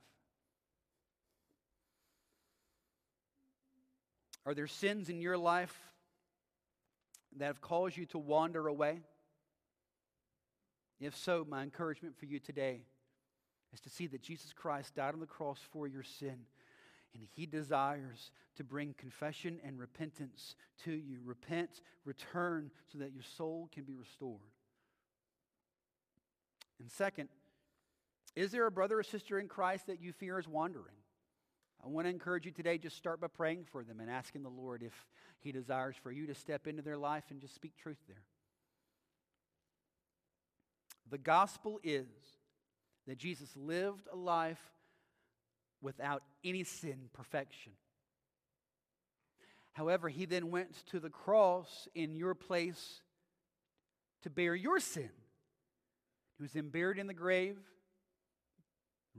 Are 4.45 4.53
there 4.53 4.67
sins 4.67 5.09
in 5.09 5.19
your 5.19 5.37
life 5.37 5.77
that 7.35 7.47
have 7.47 7.59
caused 7.59 7.97
you 7.97 8.05
to 8.07 8.17
wander 8.17 8.67
away? 8.67 9.01
If 11.01 11.17
so, 11.17 11.45
my 11.47 11.63
encouragement 11.63 12.17
for 12.17 12.25
you 12.25 12.39
today 12.39 12.83
is 13.73 13.79
to 13.81 13.89
see 13.89 14.07
that 14.07 14.21
Jesus 14.21 14.53
Christ 14.53 14.95
died 14.95 15.13
on 15.13 15.19
the 15.19 15.25
cross 15.25 15.59
for 15.71 15.87
your 15.87 16.03
sin. 16.03 16.37
And 17.13 17.23
he 17.35 17.45
desires 17.45 18.31
to 18.55 18.63
bring 18.63 18.93
confession 18.97 19.59
and 19.63 19.79
repentance 19.79 20.55
to 20.83 20.91
you. 20.91 21.19
Repent, 21.23 21.81
return, 22.05 22.71
so 22.91 22.99
that 22.99 23.13
your 23.13 23.23
soul 23.23 23.69
can 23.73 23.83
be 23.83 23.95
restored. 23.95 24.39
And 26.79 26.91
second, 26.91 27.29
is 28.35 28.51
there 28.51 28.67
a 28.67 28.71
brother 28.71 28.99
or 28.99 29.03
sister 29.03 29.39
in 29.39 29.47
Christ 29.47 29.87
that 29.87 30.01
you 30.01 30.13
fear 30.13 30.37
is 30.37 30.47
wandering? 30.47 30.95
I 31.83 31.87
want 31.87 32.05
to 32.05 32.09
encourage 32.09 32.45
you 32.45 32.51
today, 32.51 32.77
just 32.77 32.97
start 32.97 33.19
by 33.19 33.27
praying 33.27 33.65
for 33.71 33.83
them 33.83 33.99
and 33.99 34.09
asking 34.09 34.43
the 34.43 34.49
Lord 34.49 34.83
if 34.83 34.93
He 35.39 35.51
desires 35.51 35.95
for 36.01 36.11
you 36.11 36.27
to 36.27 36.35
step 36.35 36.67
into 36.67 36.81
their 36.81 36.97
life 36.97 37.23
and 37.29 37.41
just 37.41 37.55
speak 37.55 37.75
truth 37.77 37.97
there. 38.07 38.23
The 41.09 41.17
gospel 41.17 41.79
is 41.83 42.05
that 43.07 43.17
Jesus 43.17 43.49
lived 43.55 44.07
a 44.11 44.15
life 44.15 44.61
without 45.81 46.23
any 46.43 46.63
sin, 46.63 47.09
perfection. 47.13 47.71
However, 49.73 50.09
he 50.09 50.25
then 50.25 50.51
went 50.51 50.85
to 50.87 50.99
the 50.99 51.09
cross 51.09 51.87
in 51.95 52.15
your 52.15 52.33
place 52.33 53.01
to 54.23 54.29
bear 54.29 54.55
your 54.55 54.79
sin. 54.79 55.09
He 56.37 56.43
was 56.43 56.51
then 56.51 56.69
buried 56.69 56.97
in 56.97 57.07
the 57.07 57.13
grave, 57.13 57.57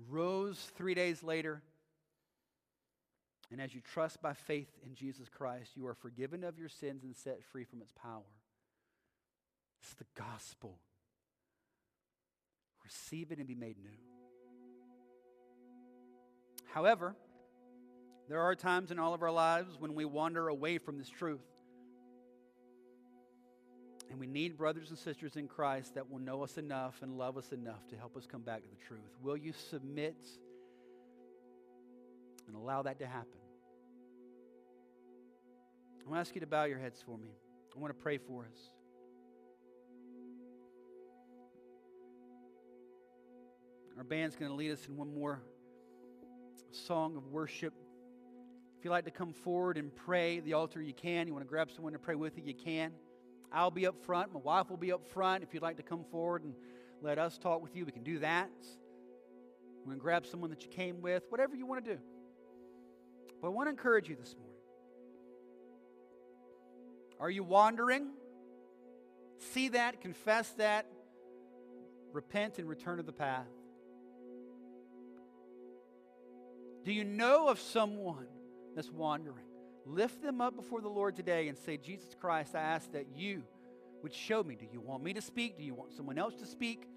rose 0.08 0.70
three 0.76 0.94
days 0.94 1.22
later, 1.22 1.62
and 3.50 3.60
as 3.60 3.74
you 3.74 3.80
trust 3.80 4.20
by 4.20 4.34
faith 4.34 4.68
in 4.84 4.94
Jesus 4.94 5.28
Christ, 5.28 5.70
you 5.74 5.86
are 5.86 5.94
forgiven 5.94 6.44
of 6.44 6.58
your 6.58 6.68
sins 6.68 7.02
and 7.02 7.16
set 7.16 7.42
free 7.42 7.64
from 7.64 7.80
its 7.80 7.92
power. 7.92 8.26
It's 9.80 9.94
the 9.94 10.04
gospel 10.14 10.78
receive 12.88 13.30
it 13.30 13.38
and 13.38 13.46
be 13.46 13.54
made 13.54 13.76
new. 13.82 13.90
However, 16.72 17.14
there 18.28 18.40
are 18.40 18.54
times 18.54 18.90
in 18.90 18.98
all 18.98 19.12
of 19.12 19.22
our 19.22 19.30
lives 19.30 19.76
when 19.78 19.94
we 19.94 20.04
wander 20.04 20.48
away 20.48 20.78
from 20.78 20.96
this 20.96 21.08
truth. 21.08 21.44
And 24.10 24.18
we 24.18 24.26
need 24.26 24.56
brothers 24.56 24.88
and 24.88 24.98
sisters 24.98 25.36
in 25.36 25.48
Christ 25.48 25.96
that 25.96 26.10
will 26.10 26.18
know 26.18 26.42
us 26.42 26.56
enough 26.56 27.02
and 27.02 27.18
love 27.18 27.36
us 27.36 27.52
enough 27.52 27.86
to 27.88 27.96
help 27.96 28.16
us 28.16 28.26
come 28.26 28.40
back 28.40 28.62
to 28.62 28.68
the 28.68 28.86
truth. 28.86 29.00
Will 29.22 29.36
you 29.36 29.52
submit 29.70 30.16
and 32.46 32.56
allow 32.56 32.82
that 32.82 32.98
to 33.00 33.06
happen? 33.06 33.38
I 36.06 36.08
want 36.08 36.16
to 36.16 36.20
ask 36.20 36.34
you 36.34 36.40
to 36.40 36.46
bow 36.46 36.64
your 36.64 36.78
heads 36.78 37.02
for 37.04 37.18
me. 37.18 37.28
I 37.76 37.78
want 37.78 37.94
to 37.94 38.02
pray 38.02 38.16
for 38.16 38.46
us. 38.50 38.70
Our 43.98 44.04
band's 44.04 44.36
going 44.36 44.52
to 44.52 44.56
lead 44.56 44.70
us 44.70 44.86
in 44.86 44.96
one 44.96 45.12
more 45.12 45.42
song 46.70 47.16
of 47.16 47.26
worship. 47.32 47.74
If 48.78 48.84
you'd 48.84 48.92
like 48.92 49.06
to 49.06 49.10
come 49.10 49.32
forward 49.32 49.76
and 49.76 49.92
pray 49.92 50.38
the 50.38 50.52
altar, 50.52 50.80
you 50.80 50.94
can. 50.94 51.26
You 51.26 51.32
want 51.32 51.44
to 51.44 51.48
grab 51.48 51.68
someone 51.74 51.94
to 51.94 51.98
pray 51.98 52.14
with 52.14 52.38
you, 52.38 52.44
you 52.46 52.54
can. 52.54 52.92
I'll 53.52 53.72
be 53.72 53.88
up 53.88 54.00
front. 54.04 54.32
My 54.32 54.38
wife 54.38 54.70
will 54.70 54.76
be 54.76 54.92
up 54.92 55.04
front. 55.08 55.42
If 55.42 55.52
you'd 55.52 55.64
like 55.64 55.78
to 55.78 55.82
come 55.82 56.04
forward 56.12 56.44
and 56.44 56.54
let 57.02 57.18
us 57.18 57.38
talk 57.38 57.60
with 57.60 57.74
you, 57.74 57.84
we 57.84 57.90
can 57.90 58.04
do 58.04 58.20
that. 58.20 58.50
You 58.62 59.84
want 59.84 59.98
to 59.98 60.02
grab 60.02 60.26
someone 60.26 60.50
that 60.50 60.62
you 60.62 60.68
came 60.68 61.00
with, 61.00 61.24
whatever 61.30 61.56
you 61.56 61.66
want 61.66 61.84
to 61.84 61.94
do. 61.94 62.00
But 63.42 63.48
I 63.48 63.50
want 63.50 63.66
to 63.66 63.70
encourage 63.70 64.08
you 64.08 64.14
this 64.14 64.36
morning. 64.36 64.54
Are 67.18 67.30
you 67.30 67.42
wandering? 67.42 68.10
See 69.52 69.70
that, 69.70 70.00
confess 70.00 70.50
that, 70.50 70.86
repent 72.12 72.60
and 72.60 72.68
return 72.68 72.98
to 72.98 73.02
the 73.02 73.12
path. 73.12 73.46
Do 76.88 76.94
you 76.94 77.04
know 77.04 77.48
of 77.48 77.60
someone 77.60 78.28
that's 78.74 78.90
wandering? 78.90 79.44
Lift 79.84 80.22
them 80.22 80.40
up 80.40 80.56
before 80.56 80.80
the 80.80 80.88
Lord 80.88 81.16
today 81.16 81.48
and 81.48 81.58
say, 81.58 81.76
Jesus 81.76 82.16
Christ, 82.18 82.54
I 82.54 82.60
ask 82.60 82.90
that 82.92 83.08
you 83.14 83.42
would 84.02 84.14
show 84.14 84.42
me. 84.42 84.54
Do 84.54 84.64
you 84.72 84.80
want 84.80 85.02
me 85.02 85.12
to 85.12 85.20
speak? 85.20 85.58
Do 85.58 85.64
you 85.64 85.74
want 85.74 85.92
someone 85.92 86.16
else 86.16 86.34
to 86.36 86.46
speak? 86.46 86.88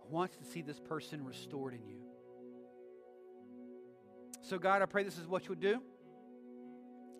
I 0.00 0.06
want 0.08 0.30
to 0.38 0.44
see 0.52 0.62
this 0.62 0.78
person 0.78 1.24
restored 1.24 1.74
in 1.74 1.84
you. 1.84 1.98
So, 4.40 4.56
God, 4.56 4.82
I 4.82 4.86
pray 4.86 5.02
this 5.02 5.18
is 5.18 5.26
what 5.26 5.48
you'll 5.48 5.56
do. 5.56 5.82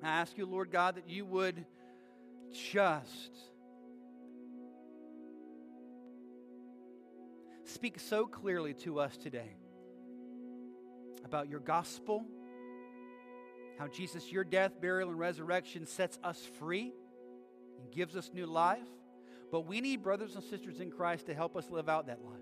I 0.04 0.06
ask 0.20 0.38
you, 0.38 0.46
Lord 0.46 0.70
God, 0.70 0.94
that 0.94 1.08
you 1.08 1.24
would 1.24 1.66
just 2.52 3.32
speak 7.74 7.98
so 7.98 8.26
clearly 8.26 8.72
to 8.72 9.00
us 9.00 9.16
today 9.16 9.56
about 11.24 11.48
your 11.48 11.58
gospel, 11.58 12.24
how 13.78 13.88
Jesus, 13.88 14.30
your 14.30 14.44
death, 14.44 14.80
burial, 14.80 15.10
and 15.10 15.18
resurrection 15.18 15.84
sets 15.84 16.18
us 16.22 16.40
free 16.58 16.92
and 17.80 17.90
gives 17.92 18.14
us 18.14 18.30
new 18.32 18.46
life. 18.46 18.86
But 19.50 19.66
we 19.66 19.80
need 19.80 20.02
brothers 20.02 20.36
and 20.36 20.44
sisters 20.44 20.80
in 20.80 20.90
Christ 20.90 21.26
to 21.26 21.34
help 21.34 21.56
us 21.56 21.70
live 21.70 21.88
out 21.88 22.06
that 22.06 22.24
life. 22.24 22.40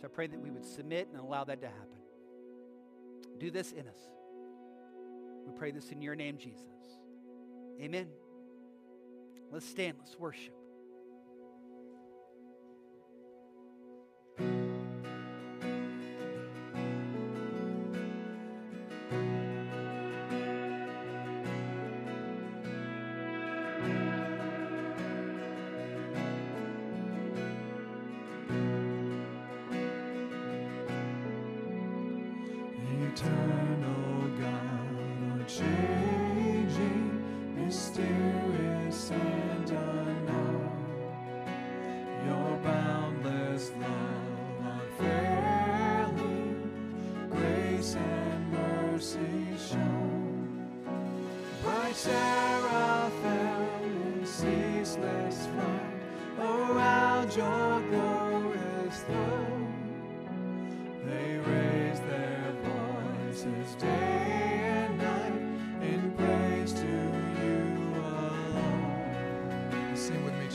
So 0.00 0.04
I 0.04 0.08
pray 0.08 0.26
that 0.26 0.40
we 0.40 0.50
would 0.50 0.64
submit 0.64 1.08
and 1.12 1.20
allow 1.20 1.44
that 1.44 1.60
to 1.62 1.66
happen. 1.68 1.88
Do 3.38 3.50
this 3.50 3.72
in 3.72 3.88
us. 3.88 4.08
We 5.46 5.52
pray 5.58 5.70
this 5.70 5.90
in 5.90 6.02
your 6.02 6.14
name, 6.14 6.36
Jesus. 6.36 6.62
Amen. 7.80 8.08
Let's 9.50 9.66
stand, 9.66 9.96
let's 9.98 10.18
worship. 10.18 10.61
Unchanging, 35.60 35.91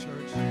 church. 0.04 0.47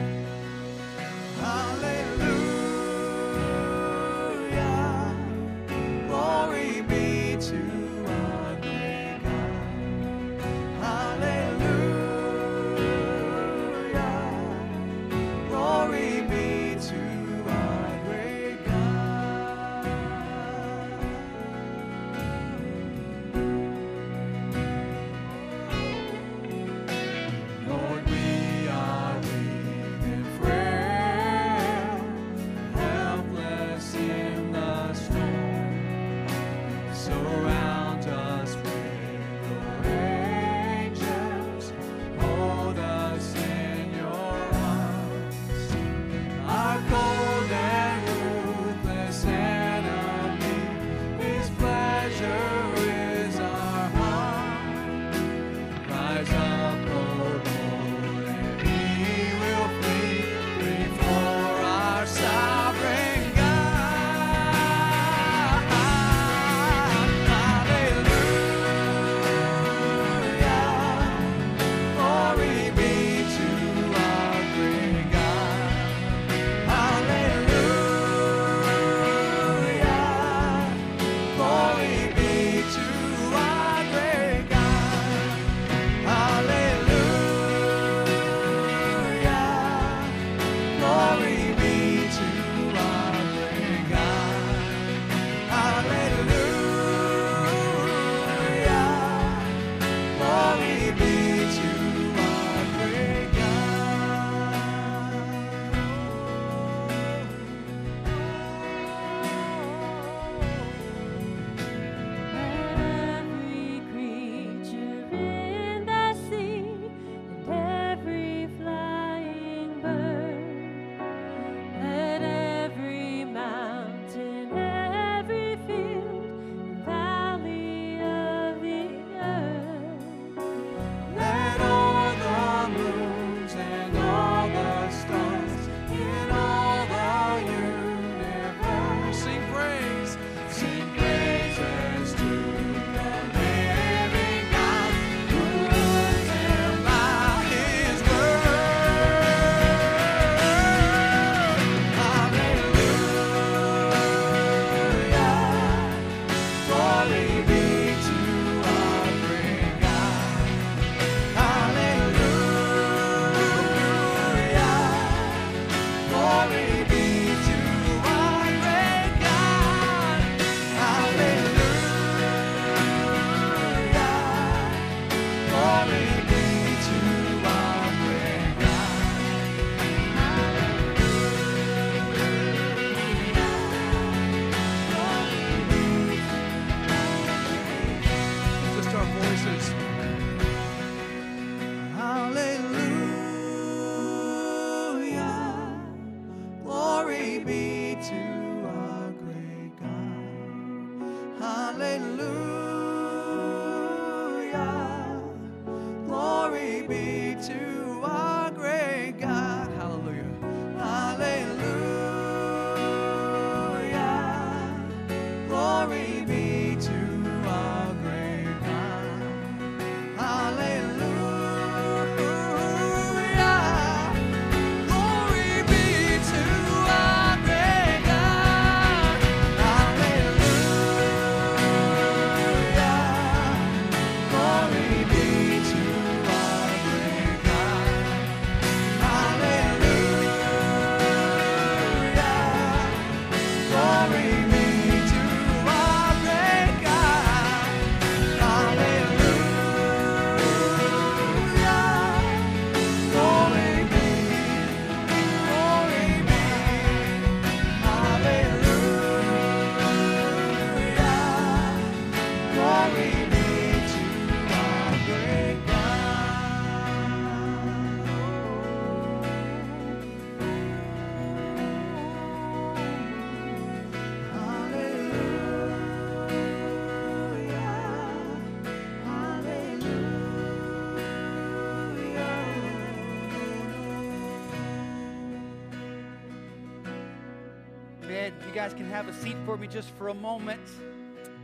Just 289.78 289.91
for 289.91 290.08
a 290.08 290.14
moment. 290.16 290.60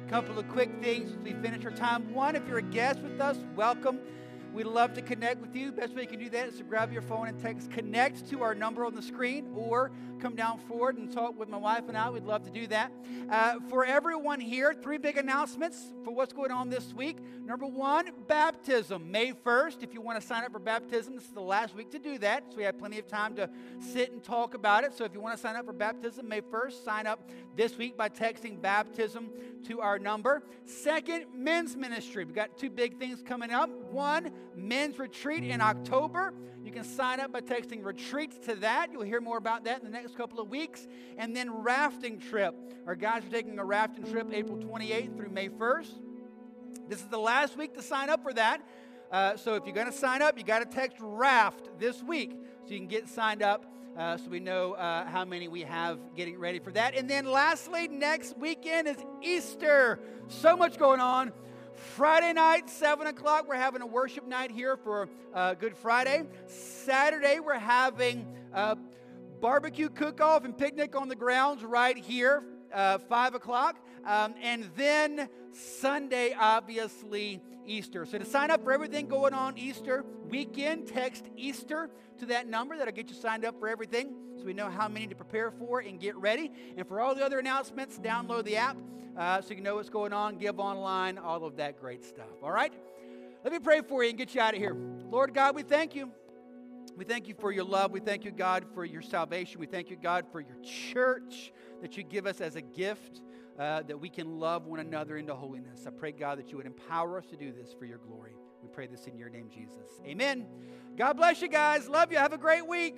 A 0.08 0.10
couple 0.10 0.40
of 0.40 0.50
quick 0.50 0.72
things 0.82 1.12
as 1.12 1.18
we 1.18 1.34
finish 1.34 1.64
our 1.66 1.70
time. 1.70 2.12
One, 2.16 2.36
if 2.36 2.48
you're 2.48 2.58
a 2.58 2.64
guest 2.64 3.00
with 3.02 3.22
us, 3.22 3.38
welcome. 3.56 4.00
We'd 4.52 4.66
love 4.66 4.96
to 4.96 5.04
connect 5.04 5.40
with 5.40 5.56
you. 5.56 5.72
Best 5.72 5.94
way 5.94 6.02
you 6.02 6.08
can 6.08 6.18
do 6.18 6.32
that 6.32 6.48
is 6.48 6.58
to 6.58 6.64
grab 6.64 6.92
your 6.92 7.04
phone 7.04 7.28
and 7.28 7.40
text 7.40 7.70
connect 7.70 8.28
to 8.32 8.42
our 8.42 8.56
number 8.56 8.86
on 8.86 8.96
the 8.96 9.04
screen 9.04 9.52
or 9.56 9.92
come 10.24 10.36
down 10.38 10.58
forward 10.58 10.98
and 10.98 11.12
talk 11.12 11.38
with 11.38 11.50
my 11.50 11.58
wife 11.58 11.84
and 11.90 11.98
I. 11.98 12.10
We'd 12.10 12.24
love 12.24 12.46
to 12.46 12.50
do 12.50 12.66
that. 12.68 12.94
Uh, 13.30 13.56
for 13.68 13.84
everyone 13.84 14.40
here, 14.40 14.74
three 14.74 14.98
big 14.98 15.18
announcements 15.18 15.92
for 16.06 16.16
what's 16.16 16.32
going 16.32 16.50
on 16.50 16.70
this 16.70 16.94
week. 16.94 17.18
Number 17.46 17.66
one, 17.66 18.10
baptism, 18.26 19.12
May 19.12 19.34
1st. 19.34 19.84
If 19.84 19.94
you 19.94 20.00
want 20.00 20.22
to 20.22 20.26
sign 20.26 20.46
up 20.46 20.54
for 20.54 20.60
baptism, 20.60 21.16
this 21.16 21.26
is 21.26 21.32
the 21.32 21.42
last 21.42 21.76
week 21.76 21.92
to 21.92 22.00
do 22.00 22.18
that. 22.20 22.46
So 22.52 22.56
we 22.56 22.64
have 22.64 22.80
plenty 22.80 23.00
of 23.00 23.08
time 23.10 23.36
to 23.36 23.50
sit 23.82 24.14
and 24.14 24.24
talk 24.24 24.54
about 24.54 24.86
it. 24.86 24.94
So 24.94 25.04
if 25.04 25.14
you 25.14 25.20
want 25.20 25.36
to 25.36 25.42
sign 25.42 25.58
up 25.58 25.66
for 25.66 25.74
baptism, 25.74 26.30
May 26.30 26.40
1st, 26.40 26.86
sign 26.86 27.06
up 27.06 27.30
this 27.58 27.78
week 27.78 27.98
by 27.98 28.08
texting 28.08 28.62
baptism 28.62 29.30
to 29.68 29.82
our 29.82 30.00
number. 30.00 30.44
Second, 30.64 31.26
men's 31.36 31.76
ministry. 31.76 32.24
We've 32.24 32.34
got 32.34 32.58
two 32.58 32.70
big 32.70 32.98
things 32.98 33.22
coming 33.22 33.52
up. 33.52 33.70
One, 33.92 34.32
men's 34.56 35.00
retreat 35.00 35.44
in 35.44 35.60
October. 35.60 36.34
You 36.64 36.72
can 36.72 36.84
sign 36.84 37.20
up 37.20 37.32
by 37.32 37.42
texting 37.42 37.84
retreat 37.84 38.44
to 38.46 38.56
that. 38.56 38.88
You'll 38.92 39.04
hear 39.04 39.20
more 39.20 39.38
about 39.38 39.66
that 39.66 39.80
in 39.80 39.86
the 39.86 39.92
next 39.92 40.16
couple 40.16 40.40
of 40.40 40.50
weeks. 40.50 40.88
And 41.18 41.36
then 41.36 41.52
rafting 41.52 42.20
trip. 42.20 42.56
Our 42.88 42.96
guys 42.96 43.26
are 43.26 43.30
taking 43.30 43.60
a 43.60 43.66
rafting 43.66 44.10
trip 44.10 44.30
April 44.32 44.58
28th 44.58 45.16
through 45.18 45.30
May 45.30 45.50
1st. 45.50 45.92
This 46.88 47.00
is 47.00 47.08
the 47.08 47.20
last 47.20 47.58
week 47.58 47.74
to 47.76 47.82
sign 47.82 48.10
up 48.10 48.24
for 48.24 48.34
that. 48.34 48.62
Uh, 49.12 49.36
so 49.36 49.56
if 49.56 49.66
you're 49.66 49.76
going 49.76 49.92
to 49.92 49.94
sign 49.94 50.22
up, 50.22 50.38
you 50.38 50.44
got 50.44 50.60
to 50.60 50.66
text 50.66 50.98
raft 51.00 51.70
this 51.80 52.02
week 52.02 52.32
so 52.66 52.74
you 52.74 52.80
can 52.80 52.88
get 52.88 53.08
signed 53.08 53.44
up 53.44 53.66
uh, 53.98 54.18
so 54.18 54.30
we 54.30 54.40
know 54.40 54.74
uh, 54.74 55.06
how 55.06 55.24
many 55.24 55.48
we 55.48 55.62
have 55.62 56.00
getting 56.16 56.40
ready 56.40 56.60
for 56.60 56.72
that. 56.72 56.96
And 56.96 57.08
then 57.10 57.26
lastly, 57.26 57.88
next 57.88 58.38
weekend 58.38 58.88
is 58.88 58.98
Easter. 59.22 60.00
So 60.30 60.58
much 60.58 60.80
going 60.80 61.00
on. 61.00 61.32
Friday 61.76 62.34
night, 62.34 62.70
7 62.70 63.08
o'clock, 63.08 63.48
we're 63.48 63.56
having 63.56 63.82
a 63.82 63.86
worship 63.86 64.28
night 64.28 64.52
here 64.52 64.78
for 64.78 65.10
uh, 65.34 65.54
Good 65.56 65.76
Friday. 65.76 66.24
Saturday, 66.48 67.40
we're 67.40 67.58
having 67.58 68.28
a 68.54 68.78
barbecue 69.42 69.90
cook 69.90 70.22
off 70.22 70.46
and 70.46 70.58
picnic 70.58 70.96
on 70.96 71.08
the 71.08 71.16
grounds 71.16 71.64
right 71.64 71.98
here, 71.98 72.44
uh, 72.74 72.98
5 72.98 73.36
o'clock. 73.36 73.78
Um, 74.06 74.36
and 74.42 74.70
then 74.76 75.30
Sunday, 75.52 76.36
obviously, 76.38 77.42
Easter. 77.66 78.06
So 78.06 78.18
to 78.18 78.26
sign 78.26 78.52
up 78.52 78.64
for 78.64 78.72
everything 78.72 79.08
going 79.08 79.34
on 79.34 79.58
Easter 79.58 80.06
weekend, 80.28 80.88
text 80.88 81.26
Easter 81.36 81.90
to 82.20 82.26
that 82.28 82.48
number. 82.48 82.78
That'll 82.78 82.94
get 82.94 83.10
you 83.10 83.16
signed 83.16 83.46
up 83.46 83.60
for 83.60 83.68
everything 83.68 84.14
so 84.38 84.46
we 84.46 84.54
know 84.54 84.70
how 84.70 84.88
many 84.88 85.08
to 85.08 85.16
prepare 85.16 85.52
for 85.52 85.80
and 85.80 86.00
get 86.00 86.16
ready. 86.18 86.52
And 86.78 86.88
for 86.88 87.00
all 87.00 87.16
the 87.16 87.26
other 87.26 87.40
announcements, 87.40 87.98
download 87.98 88.44
the 88.46 88.58
app 88.58 88.78
uh, 89.18 89.42
so 89.42 89.50
you 89.50 89.56
can 89.56 89.64
know 89.64 89.76
what's 89.76 89.90
going 89.90 90.14
on, 90.14 90.38
give 90.38 90.60
online, 90.60 91.18
all 91.18 91.46
of 91.46 91.58
that 91.58 91.80
great 91.80 92.04
stuff. 92.04 92.26
All 92.42 92.52
right? 92.52 92.74
Let 93.44 93.54
me 93.54 93.60
pray 93.60 93.82
for 93.82 94.04
you 94.04 94.10
and 94.10 94.18
get 94.18 94.34
you 94.34 94.42
out 94.42 94.54
of 94.54 94.60
here. 94.60 94.76
Lord 95.10 95.34
God, 95.34 95.56
we 95.56 95.64
thank 95.64 95.96
you. 95.96 96.12
We 96.96 97.06
thank 97.06 97.28
you 97.28 97.34
for 97.34 97.52
your 97.52 97.64
love. 97.64 97.92
We 97.92 98.00
thank 98.00 98.24
you, 98.24 98.32
God, 98.32 98.66
for 98.74 98.86
your 98.86 99.02
salvation. 99.02 99.60
We 99.60 99.66
thank 99.66 99.90
you, 99.90 99.96
God, 99.96 100.26
for 100.32 100.40
your 100.40 100.58
church 100.62 101.52
that 101.82 101.98
you 101.98 102.04
give 102.04 102.28
us 102.28 102.40
as 102.40 102.56
a 102.56 102.62
gift 102.62 103.22
uh, 103.60 103.84
that 103.84 104.00
we 104.00 104.10
can 104.10 104.40
love 104.40 104.66
one 104.66 104.80
another 104.80 105.18
into 105.18 105.36
holiness. 105.36 105.86
I 105.88 105.92
pray, 105.92 106.12
God, 106.12 106.40
that 106.40 106.50
you 106.50 106.58
would 106.58 106.66
empower 106.66 107.18
us 107.18 107.26
to 107.28 107.38
do 107.38 107.52
this 107.52 107.74
for 107.78 107.86
your 107.86 108.00
glory. 108.00 108.36
We 108.62 108.70
pray 108.70 108.88
this 108.88 109.08
in 109.08 109.18
your 109.18 109.30
name, 109.30 109.50
Jesus. 109.54 110.02
Amen. 110.06 110.46
God 110.98 111.14
bless 111.14 111.42
you 111.42 111.50
guys. 111.50 111.88
Love 111.88 112.12
you. 112.12 112.18
Have 112.18 112.34
a 112.34 112.38
great 112.38 112.66
week. 112.66 112.98